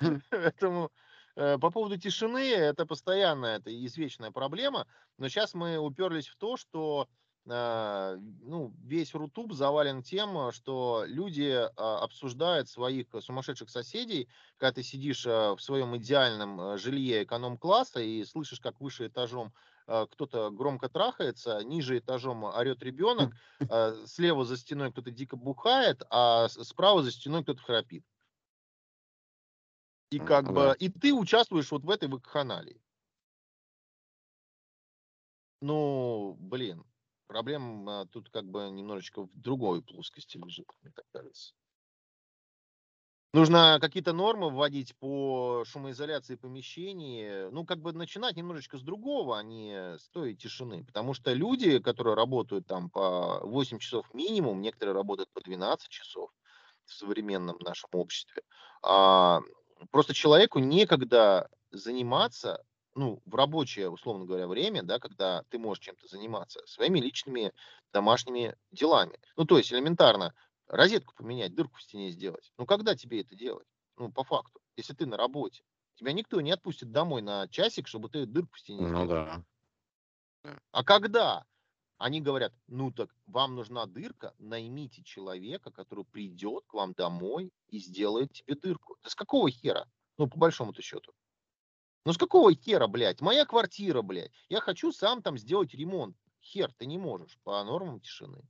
Поэтому 0.30 0.92
э, 1.34 1.58
по 1.58 1.70
поводу 1.72 1.98
тишины, 1.98 2.48
это 2.48 2.86
постоянная, 2.86 3.58
это 3.58 3.70
извечная 3.86 4.30
проблема. 4.30 4.86
Но 5.18 5.28
сейчас 5.28 5.52
мы 5.52 5.76
уперлись 5.78 6.28
в 6.28 6.36
то, 6.36 6.56
что 6.56 7.08
ну, 7.46 8.74
весь 8.82 9.12
Рутуб 9.14 9.52
завален 9.52 10.02
тем, 10.02 10.36
э, 10.38 10.52
что 10.52 11.04
люди 11.06 11.52
а, 11.76 11.98
обсуждают 11.98 12.70
своих 12.70 13.08
сумасшедших 13.20 13.68
соседей, 13.68 14.28
когда 14.56 14.72
ты 14.72 14.82
сидишь 14.82 15.26
в 15.26 15.58
своем 15.58 15.94
идеальном 15.98 16.78
жилье 16.78 17.24
эконом-класса 17.24 18.00
и 18.00 18.24
слышишь, 18.24 18.60
как 18.60 18.80
выше 18.80 19.08
этажом 19.08 19.52
кто-то 19.86 20.50
громко 20.50 20.88
трахается, 20.88 21.62
ниже 21.62 21.98
этажом 21.98 22.44
орет 22.44 22.82
ребенок, 22.82 23.34
слева 24.06 24.46
за 24.46 24.56
стеной 24.56 24.90
кто-то 24.90 25.10
дико 25.10 25.36
бухает, 25.36 26.02
а 26.08 26.48
справа 26.48 27.02
за 27.02 27.12
стеной 27.12 27.42
кто-то 27.42 27.62
храпит. 27.62 28.02
И 30.14 30.18
как 30.18 30.46
да. 30.46 30.52
бы, 30.52 30.76
и 30.78 30.88
ты 30.88 31.12
участвуешь 31.12 31.70
вот 31.72 31.84
в 31.84 31.90
этой 31.90 32.08
вакханалии. 32.08 32.80
Ну, 35.60 36.36
блин, 36.38 36.84
проблема 37.26 38.06
тут 38.06 38.30
как 38.30 38.44
бы 38.46 38.70
немножечко 38.70 39.22
в 39.22 39.30
другой 39.34 39.82
плоскости 39.82 40.36
лежит, 40.36 40.66
мне 40.82 40.92
так 40.94 41.04
кажется. 41.12 41.54
Нужно 43.34 43.78
какие-то 43.80 44.12
нормы 44.12 44.48
вводить 44.48 44.94
по 44.96 45.64
шумоизоляции 45.66 46.36
помещений. 46.36 47.50
Ну, 47.50 47.64
как 47.66 47.80
бы 47.80 47.92
начинать 47.92 48.36
немножечко 48.36 48.78
с 48.78 48.82
другого, 48.82 49.36
а 49.36 49.42
не 49.42 49.98
с 49.98 50.08
той 50.10 50.36
тишины. 50.36 50.84
Потому 50.84 51.14
что 51.14 51.32
люди, 51.32 51.80
которые 51.80 52.14
работают 52.14 52.68
там 52.68 52.90
по 52.90 53.40
8 53.42 53.80
часов 53.80 54.14
минимум, 54.14 54.60
некоторые 54.60 54.94
работают 54.94 55.30
по 55.32 55.40
12 55.40 55.88
часов 55.88 56.30
в 56.84 56.92
современном 56.92 57.56
нашем 57.58 57.90
обществе, 57.92 58.42
а, 58.82 59.40
просто 59.90 60.14
человеку 60.14 60.60
некогда 60.60 61.48
заниматься, 61.72 62.62
ну, 62.94 63.20
в 63.24 63.34
рабочее, 63.34 63.90
условно 63.90 64.24
говоря, 64.24 64.46
время, 64.46 64.82
да, 64.82 64.98
когда 64.98 65.42
ты 65.50 65.58
можешь 65.58 65.84
чем-то 65.84 66.06
заниматься, 66.06 66.64
своими 66.66 67.00
личными 67.00 67.52
домашними 67.92 68.56
делами. 68.70 69.18
Ну, 69.36 69.44
то 69.44 69.58
есть 69.58 69.72
элементарно 69.72 70.34
розетку 70.66 71.14
поменять, 71.14 71.54
дырку 71.54 71.76
в 71.76 71.82
стене 71.82 72.10
сделать. 72.10 72.52
Ну, 72.58 72.66
когда 72.66 72.94
тебе 72.94 73.20
это 73.20 73.34
делать? 73.34 73.66
Ну, 73.96 74.12
по 74.12 74.24
факту, 74.24 74.60
если 74.76 74.94
ты 74.94 75.06
на 75.06 75.16
работе. 75.16 75.64
Тебя 75.96 76.12
никто 76.12 76.40
не 76.40 76.50
отпустит 76.50 76.90
домой 76.90 77.22
на 77.22 77.46
часик, 77.48 77.86
чтобы 77.86 78.08
ты 78.08 78.26
дырку 78.26 78.54
в 78.56 78.60
стене 78.60 78.88
Ну 78.88 78.88
сделал. 78.88 79.06
да. 79.06 79.44
А 80.72 80.84
когда? 80.84 81.44
Они 81.96 82.20
говорят, 82.20 82.52
ну 82.66 82.90
так 82.90 83.14
вам 83.26 83.54
нужна 83.54 83.86
дырка, 83.86 84.34
наймите 84.38 85.02
человека, 85.04 85.70
который 85.70 86.04
придет 86.04 86.64
к 86.66 86.74
вам 86.74 86.92
домой 86.92 87.52
и 87.68 87.78
сделает 87.78 88.32
тебе 88.32 88.56
дырку. 88.56 88.96
Да 89.02 89.10
с 89.10 89.14
какого 89.14 89.50
хера? 89.50 89.86
Ну, 90.18 90.28
по 90.28 90.36
большому-то 90.38 90.82
счету. 90.82 91.12
Ну, 92.04 92.12
с 92.12 92.18
какого 92.18 92.54
хера, 92.54 92.86
блядь? 92.86 93.20
Моя 93.20 93.46
квартира, 93.46 94.02
блядь. 94.02 94.30
Я 94.48 94.60
хочу 94.60 94.92
сам 94.92 95.22
там 95.22 95.38
сделать 95.38 95.74
ремонт. 95.74 96.16
Хер, 96.42 96.70
ты 96.76 96.84
не 96.86 96.98
можешь 96.98 97.38
по 97.42 97.62
нормам 97.64 98.00
тишины. 98.00 98.42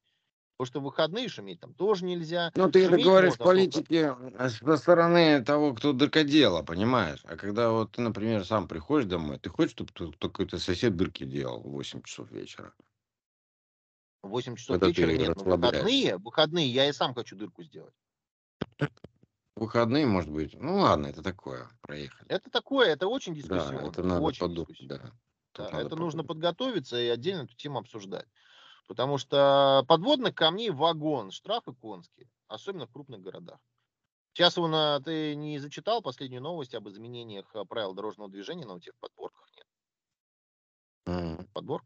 Потому 0.57 0.67
что 0.67 0.81
в 0.81 0.85
выходные 0.85 1.29
шуметь 1.29 1.61
там 1.61 1.75
тоже 1.75 2.05
нельзя. 2.05 2.53
Ну, 2.55 2.71
ты 2.71 2.85
это 2.85 2.97
говоришь 2.97 3.37
политики 3.37 4.13
э, 4.17 4.49
со 4.49 4.77
стороны 4.77 5.45
того, 5.45 5.75
кто 5.75 5.93
дыркодела, 5.93 6.63
понимаешь? 6.63 7.21
А 7.25 7.37
когда 7.37 7.71
вот 7.71 7.93
ты, 7.93 8.03
например, 8.03 8.45
сам 8.45 8.69
приходишь 8.69 9.09
домой, 9.09 9.39
ты 9.41 9.51
хочешь, 9.51 9.73
чтобы 9.73 9.91
тут 9.93 10.17
какой-то 10.17 10.59
сосед 10.59 10.97
дырки 10.97 11.25
делал 11.25 11.61
в 11.61 11.71
8 11.71 12.03
часов 12.03 12.31
вечера? 12.31 12.73
В 14.23 14.29
8 14.29 14.55
часов 14.55 14.81
вечера 14.81 15.11
нет, 15.11 15.29
но 15.29 15.35
расслабляешься. 15.35 15.83
выходные, 15.83 16.19
выходные 16.19 16.69
я 16.69 16.89
и 16.89 16.93
сам 16.93 17.15
хочу 17.15 17.35
дырку 17.35 17.65
сделать. 17.65 17.95
В 19.57 19.63
выходные, 19.63 20.07
может 20.07 20.31
быть. 20.31 20.55
Ну 20.55 20.77
ладно, 20.77 21.09
это 21.09 21.21
такое, 21.21 21.69
проехали. 21.81 22.29
Это 22.29 22.51
такое, 22.51 22.89
это 22.89 23.07
очень 23.09 23.35
Да, 23.43 23.73
дискуссионно. 23.75 23.87
это 23.87 24.03
надо 24.03 24.33
очень 24.33 24.37
подумать, 24.37 24.77
да. 24.81 25.13
Да, 25.57 25.71
надо 25.71 25.81
это 25.81 25.97
нужно 25.97 26.25
подумать. 26.25 26.25
подготовиться 26.25 27.01
и 27.01 27.09
отдельно 27.09 27.43
эту 27.45 27.55
тему 27.57 27.79
обсуждать. 27.79 28.29
Потому 28.89 29.19
что 29.19 29.85
подводных 29.89 30.35
камней 30.35 30.71
вагон, 30.71 31.31
штрафы 31.33 31.75
конские, 31.75 32.31
особенно 32.49 32.87
в 32.87 32.93
крупных 32.93 33.23
городах. 33.23 33.61
Сейчас 34.35 34.57
вон, 34.59 34.75
а, 34.75 35.01
ты 35.01 35.35
не 35.37 35.59
зачитал 35.59 36.03
последнюю 36.03 36.43
новость 36.43 36.75
об 36.75 36.89
изменениях 36.89 37.55
а, 37.57 37.65
правил 37.67 37.95
дорожного 37.95 38.31
движения, 38.31 38.67
но 38.67 38.77
у 38.77 38.81
тех 38.81 38.95
подборках 39.01 39.49
нет. 39.57 39.67
М, 41.07 41.47
Подбор? 41.53 41.83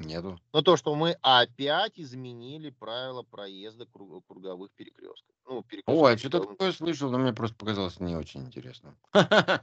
Нету. 0.00 0.40
Но 0.54 0.62
то, 0.62 0.76
что 0.76 0.94
мы 0.94 1.16
опять 1.20 1.98
изменили 1.98 2.70
правила 2.70 3.22
проезда 3.22 3.84
кру- 3.84 4.22
круговых 4.26 4.70
перекрестков. 4.72 5.34
Ну, 5.46 5.62
перекрестков 5.62 6.02
Ой, 6.02 6.16
с 6.16 6.20
что-то 6.20 6.40
такое 6.40 6.72
слышал, 6.72 7.10
но 7.10 7.18
мне 7.18 7.32
просто 7.34 7.56
показалось 7.56 8.00
не 8.00 8.16
очень 8.16 8.44
интересно. 8.44 8.96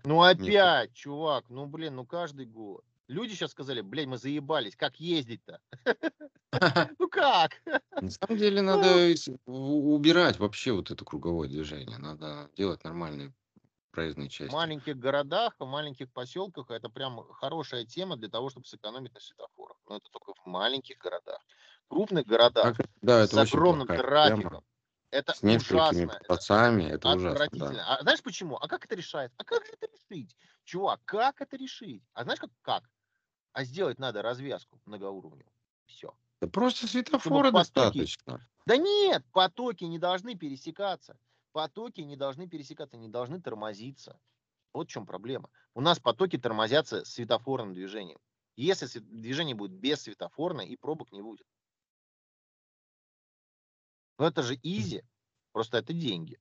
Ну 0.04 0.22
опять, 0.24 0.94
чувак, 0.94 1.46
ну 1.50 1.66
блин, 1.66 1.96
ну 1.96 2.06
каждый 2.06 2.46
год. 2.46 2.84
Люди 3.08 3.34
сейчас 3.34 3.52
сказали, 3.52 3.82
блядь, 3.82 4.08
мы 4.08 4.18
заебались, 4.18 4.76
как 4.76 5.00
ездить-то? 5.00 5.60
Ну 7.00 7.10
как? 7.10 7.52
На 7.66 8.10
самом 8.10 8.38
деле 8.38 8.62
Ну, 8.62 8.78
надо 8.78 9.16
убирать 9.46 10.40
вообще 10.40 10.72
вот 10.72 10.92
это 10.92 11.04
круговое 11.04 11.48
движение. 11.50 11.98
Надо 11.98 12.50
делать 12.56 12.84
нормальные 12.84 13.34
проездные 13.98 14.28
в 14.28 14.32
части. 14.32 14.54
маленьких 14.54 14.98
городах, 14.98 15.56
в 15.60 15.66
маленьких 15.66 16.12
поселках 16.12 16.70
это 16.72 16.90
прям 16.90 17.24
хорошая 17.34 17.86
тема 17.86 18.16
для 18.16 18.30
того, 18.30 18.50
чтобы 18.50 18.66
сэкономить 18.66 19.14
на 19.14 19.20
светофорах. 19.20 19.78
Но 19.88 19.98
это 19.98 20.10
только 20.12 20.34
в 20.34 20.46
маленьких 20.46 20.98
городах. 20.98 21.42
В 21.86 21.90
крупных 21.90 22.26
городах 22.26 22.76
да, 23.02 23.24
с 23.26 23.30
это 23.30 23.42
очень 23.42 23.58
огромным 23.58 23.88
трафиком 23.88 24.52
тема. 24.52 24.64
это 25.12 25.34
С 25.34 25.44
несколькими 25.44 26.06
ужасно, 26.06 26.12
это 26.12 26.28
пацами, 26.28 26.84
это 26.84 27.10
ужасно, 27.10 27.48
да. 27.54 27.86
А 27.88 28.02
знаешь 28.02 28.22
почему? 28.22 28.58
А 28.58 28.68
как 28.68 28.86
это 28.86 28.96
решает? 28.96 29.32
А 29.38 29.44
как 29.44 29.66
же 29.66 29.72
это 29.74 29.88
решить? 29.88 30.36
Чувак, 30.64 31.02
как 31.06 31.42
это 31.42 31.58
решить? 31.58 32.04
А 32.14 32.24
знаешь 32.24 32.40
как? 32.40 32.52
Как? 32.62 32.84
А 33.54 33.64
сделать 33.64 34.00
надо 34.00 34.22
развязку 34.22 34.80
многоуровневую. 34.86 35.54
Все. 35.86 36.14
Да 36.42 36.48
просто 36.48 36.86
Чтобы 36.86 36.92
светофора 36.92 37.52
потоки 37.52 38.00
достаточно. 38.00 38.40
Да 38.66 38.78
нет, 38.78 39.24
потоки 39.32 39.86
не 39.86 39.98
должны 39.98 40.36
пересекаться. 40.36 41.18
Потоки 41.58 42.02
не 42.02 42.16
должны 42.16 42.48
пересекаться, 42.48 42.98
не 42.98 43.10
должны 43.10 43.42
тормозиться. 43.42 44.20
Вот 44.74 44.90
в 44.90 44.92
чем 44.92 45.08
проблема. 45.08 45.50
У 45.74 45.82
нас 45.82 45.98
потоки 45.98 46.38
тормозятся 46.38 47.04
светофорным 47.04 47.74
движением. 47.74 48.20
Если 48.56 49.00
движение 49.00 49.56
будет 49.56 49.72
без 49.72 50.04
светофорно, 50.04 50.62
и 50.62 50.76
пробок 50.76 51.12
не 51.12 51.24
будет. 51.24 51.48
Но 54.20 54.28
это 54.28 54.44
же 54.44 54.54
изи, 54.62 55.02
просто 55.52 55.80
это 55.80 55.94
деньги. 55.94 56.40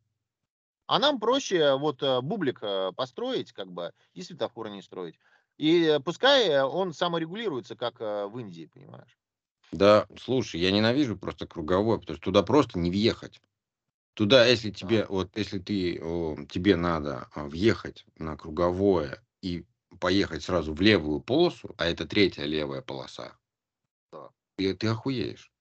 А 0.85 0.99
нам 0.99 1.19
проще 1.19 1.79
вот 1.79 2.03
э, 2.03 2.21
бублик 2.21 2.59
э, 2.63 2.93
построить, 2.95 3.53
как 3.53 3.73
бы, 3.73 3.95
и 4.13 4.21
светофора 4.21 4.69
не 4.69 4.83
строить. 4.83 5.19
И 5.57 5.83
э, 5.85 5.99
пускай 5.99 6.61
он 6.61 6.93
саморегулируется, 6.93 7.75
как 7.75 8.01
в 8.01 8.39
Индии, 8.39 8.67
понимаешь? 8.67 9.17
Да, 9.73 10.07
слушай, 10.21 10.61
я 10.61 10.71
ненавижу 10.73 11.17
просто 11.17 11.47
круговое, 11.47 11.97
потому 11.97 12.19
что 12.19 12.25
туда 12.25 12.43
просто 12.43 12.79
не 12.79 12.91
въехать. 12.91 13.41
Туда, 14.17 14.47
если 14.47 14.71
А, 14.71 14.75
тебе, 14.79 15.05
вот, 15.05 15.37
если 15.37 15.59
ты, 15.59 16.01
о, 16.03 16.37
тебе 16.49 16.75
надо 16.77 17.29
а, 17.35 17.47
въехать 17.47 18.07
на 18.17 18.35
круговое 18.39 19.23
и 19.43 19.67
поехать 20.01 20.43
сразу 20.43 20.73
в 20.73 20.81
левую 20.81 21.21
полосу, 21.21 21.75
а 21.77 21.85
это 21.85 22.07
третья 22.07 22.45
левая 22.45 22.81
полоса, 22.81 23.37
да. 24.13 24.31
и 24.57 24.73
ты 24.73 24.89
охуеешь. 24.89 25.53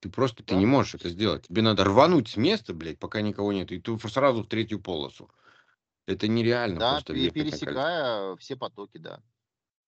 Ты 0.00 0.08
просто, 0.08 0.44
ты 0.44 0.54
Да. 0.54 0.60
не 0.60 0.66
можешь 0.66 0.94
это 0.94 1.08
сделать. 1.08 1.48
Тебе 1.48 1.62
надо 1.62 1.82
рвануть 1.82 2.28
с 2.28 2.36
места, 2.36 2.74
блядь, 2.74 3.00
пока 3.00 3.22
никого 3.22 3.52
нет, 3.52 3.72
и 3.72 3.80
ты 3.80 3.98
сразу 4.08 4.44
в 4.44 4.48
третью 4.48 4.80
полосу. 4.80 5.28
Это 6.06 6.28
нереально 6.28 6.78
Да, 6.78 7.00
просто 7.00 7.14
пересекая 7.32 8.36
все 8.36 8.54
потоки, 8.56 8.98
да. 8.98 9.20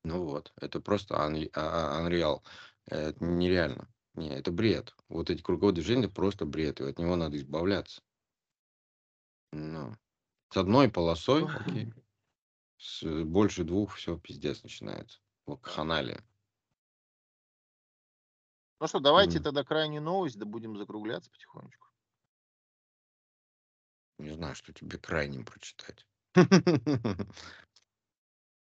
Ну 0.04 0.24
вот, 0.24 0.52
это 0.60 0.80
просто 0.80 1.14
unre- 1.14 1.50
а- 1.54 1.98
а- 2.00 2.08
unreal. 2.08 2.42
Это 2.86 3.24
нереально. 3.24 3.88
Не, 4.14 4.30
это 4.30 4.50
бред. 4.50 4.94
Вот 5.08 5.30
эти 5.30 5.42
круговые 5.42 5.74
движения 5.74 6.08
просто 6.08 6.46
бред, 6.46 6.80
и 6.80 6.84
от 6.84 6.98
него 6.98 7.14
надо 7.14 7.36
избавляться. 7.36 8.02
Ну, 9.52 9.96
с 10.50 10.56
одной 10.56 10.90
полосой, 10.90 11.44
окей. 11.44 11.92
С 12.78 13.02
больше 13.24 13.64
двух 13.64 13.96
все 13.96 14.18
пиздец 14.18 14.62
начинается. 14.62 15.20
Вакханалия. 15.46 16.22
Ну 18.80 18.86
что, 18.86 19.00
давайте 19.00 19.38
М. 19.38 19.44
тогда 19.44 19.64
крайнюю 19.64 20.02
новость, 20.02 20.38
да 20.38 20.44
будем 20.46 20.76
закругляться 20.76 21.30
потихонечку. 21.30 21.88
Не 24.18 24.30
знаю, 24.30 24.54
что 24.54 24.72
тебе 24.72 24.98
крайним 24.98 25.44
прочитать. 25.44 26.06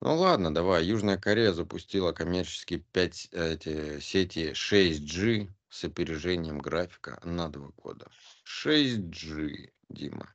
Ну 0.02 0.16
ладно, 0.16 0.54
давай. 0.54 0.86
Южная 0.86 1.18
Корея 1.18 1.52
запустила 1.52 2.12
коммерческие 2.12 2.78
5 2.78 3.28
эти 3.32 4.00
сети 4.00 4.52
6G 4.52 5.52
с 5.68 5.84
опережением 5.84 6.58
графика 6.58 7.20
на 7.22 7.50
два 7.50 7.68
года. 7.76 8.10
6G, 8.46 9.72
Дима. 9.90 10.34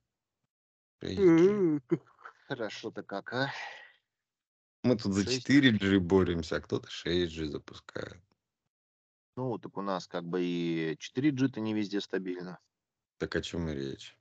6G. 1.02 1.82
Хорошо-то 2.48 3.04
как, 3.04 3.34
а? 3.34 3.52
Мы 4.84 4.98
тут 4.98 5.14
за 5.14 5.24
6. 5.24 5.50
4G 5.50 6.00
боремся, 6.00 6.58
а 6.58 6.62
кто-то 6.62 6.88
6G 6.88 7.48
запускает. 7.48 8.22
Ну, 9.36 9.58
так 9.58 9.76
у 9.78 9.82
нас 9.82 10.08
как 10.08 10.24
бы 10.26 10.44
и 10.44 10.96
4G-то 10.96 11.60
не 11.60 11.74
везде 11.74 12.00
стабильно. 12.00 12.60
Так 13.18 13.36
о 13.36 13.42
чем 13.42 13.68
и 13.70 13.74
речь? 13.74 14.16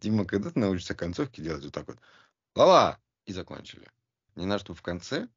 Дима, 0.00 0.24
когда 0.24 0.50
ты 0.50 0.58
научишься 0.58 0.94
концовки 0.94 1.40
делать 1.40 1.64
вот 1.64 1.74
так 1.74 1.86
вот? 1.86 1.98
Лала! 2.54 2.98
И 3.26 3.32
закончили. 3.32 3.86
Не 4.34 4.46
надо, 4.46 4.60
чтобы 4.60 4.78
в 4.78 4.82
конце 4.82 5.28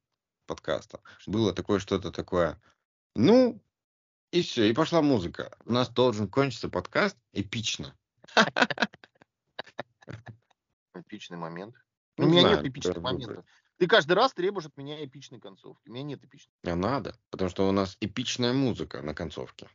подкаста 0.45 1.01
было 1.27 1.53
такое 1.53 1.79
что-то 1.79 2.11
такое. 2.11 2.59
Ну, 3.15 3.61
и 4.31 4.41
все, 4.41 4.69
и 4.69 4.73
пошла 4.73 5.01
музыка. 5.01 5.55
У 5.65 5.73
нас 5.73 5.89
должен 5.89 6.27
кончиться 6.27 6.69
подкаст 6.69 7.17
эпично. 7.33 7.95
Эпичный 10.95 11.37
момент. 11.37 11.75
Ну, 12.17 12.25
У 12.25 12.29
меня 12.29 12.43
нет 12.49 12.65
эпичных 12.65 12.97
моментов. 12.97 13.45
Ты 13.77 13.87
каждый 13.87 14.13
раз 14.13 14.33
требуешь 14.33 14.67
от 14.67 14.77
меня 14.77 15.03
эпичной 15.03 15.39
концовки. 15.39 15.89
У 15.89 15.91
меня 15.91 16.03
нет 16.03 16.23
эпичной. 16.23 16.53
А 16.63 16.75
надо, 16.75 17.15
потому 17.31 17.49
что 17.49 17.67
у 17.67 17.71
нас 17.71 17.97
эпичная 17.99 18.53
музыка 18.53 19.01
на 19.01 19.13
концовке. 19.13 19.67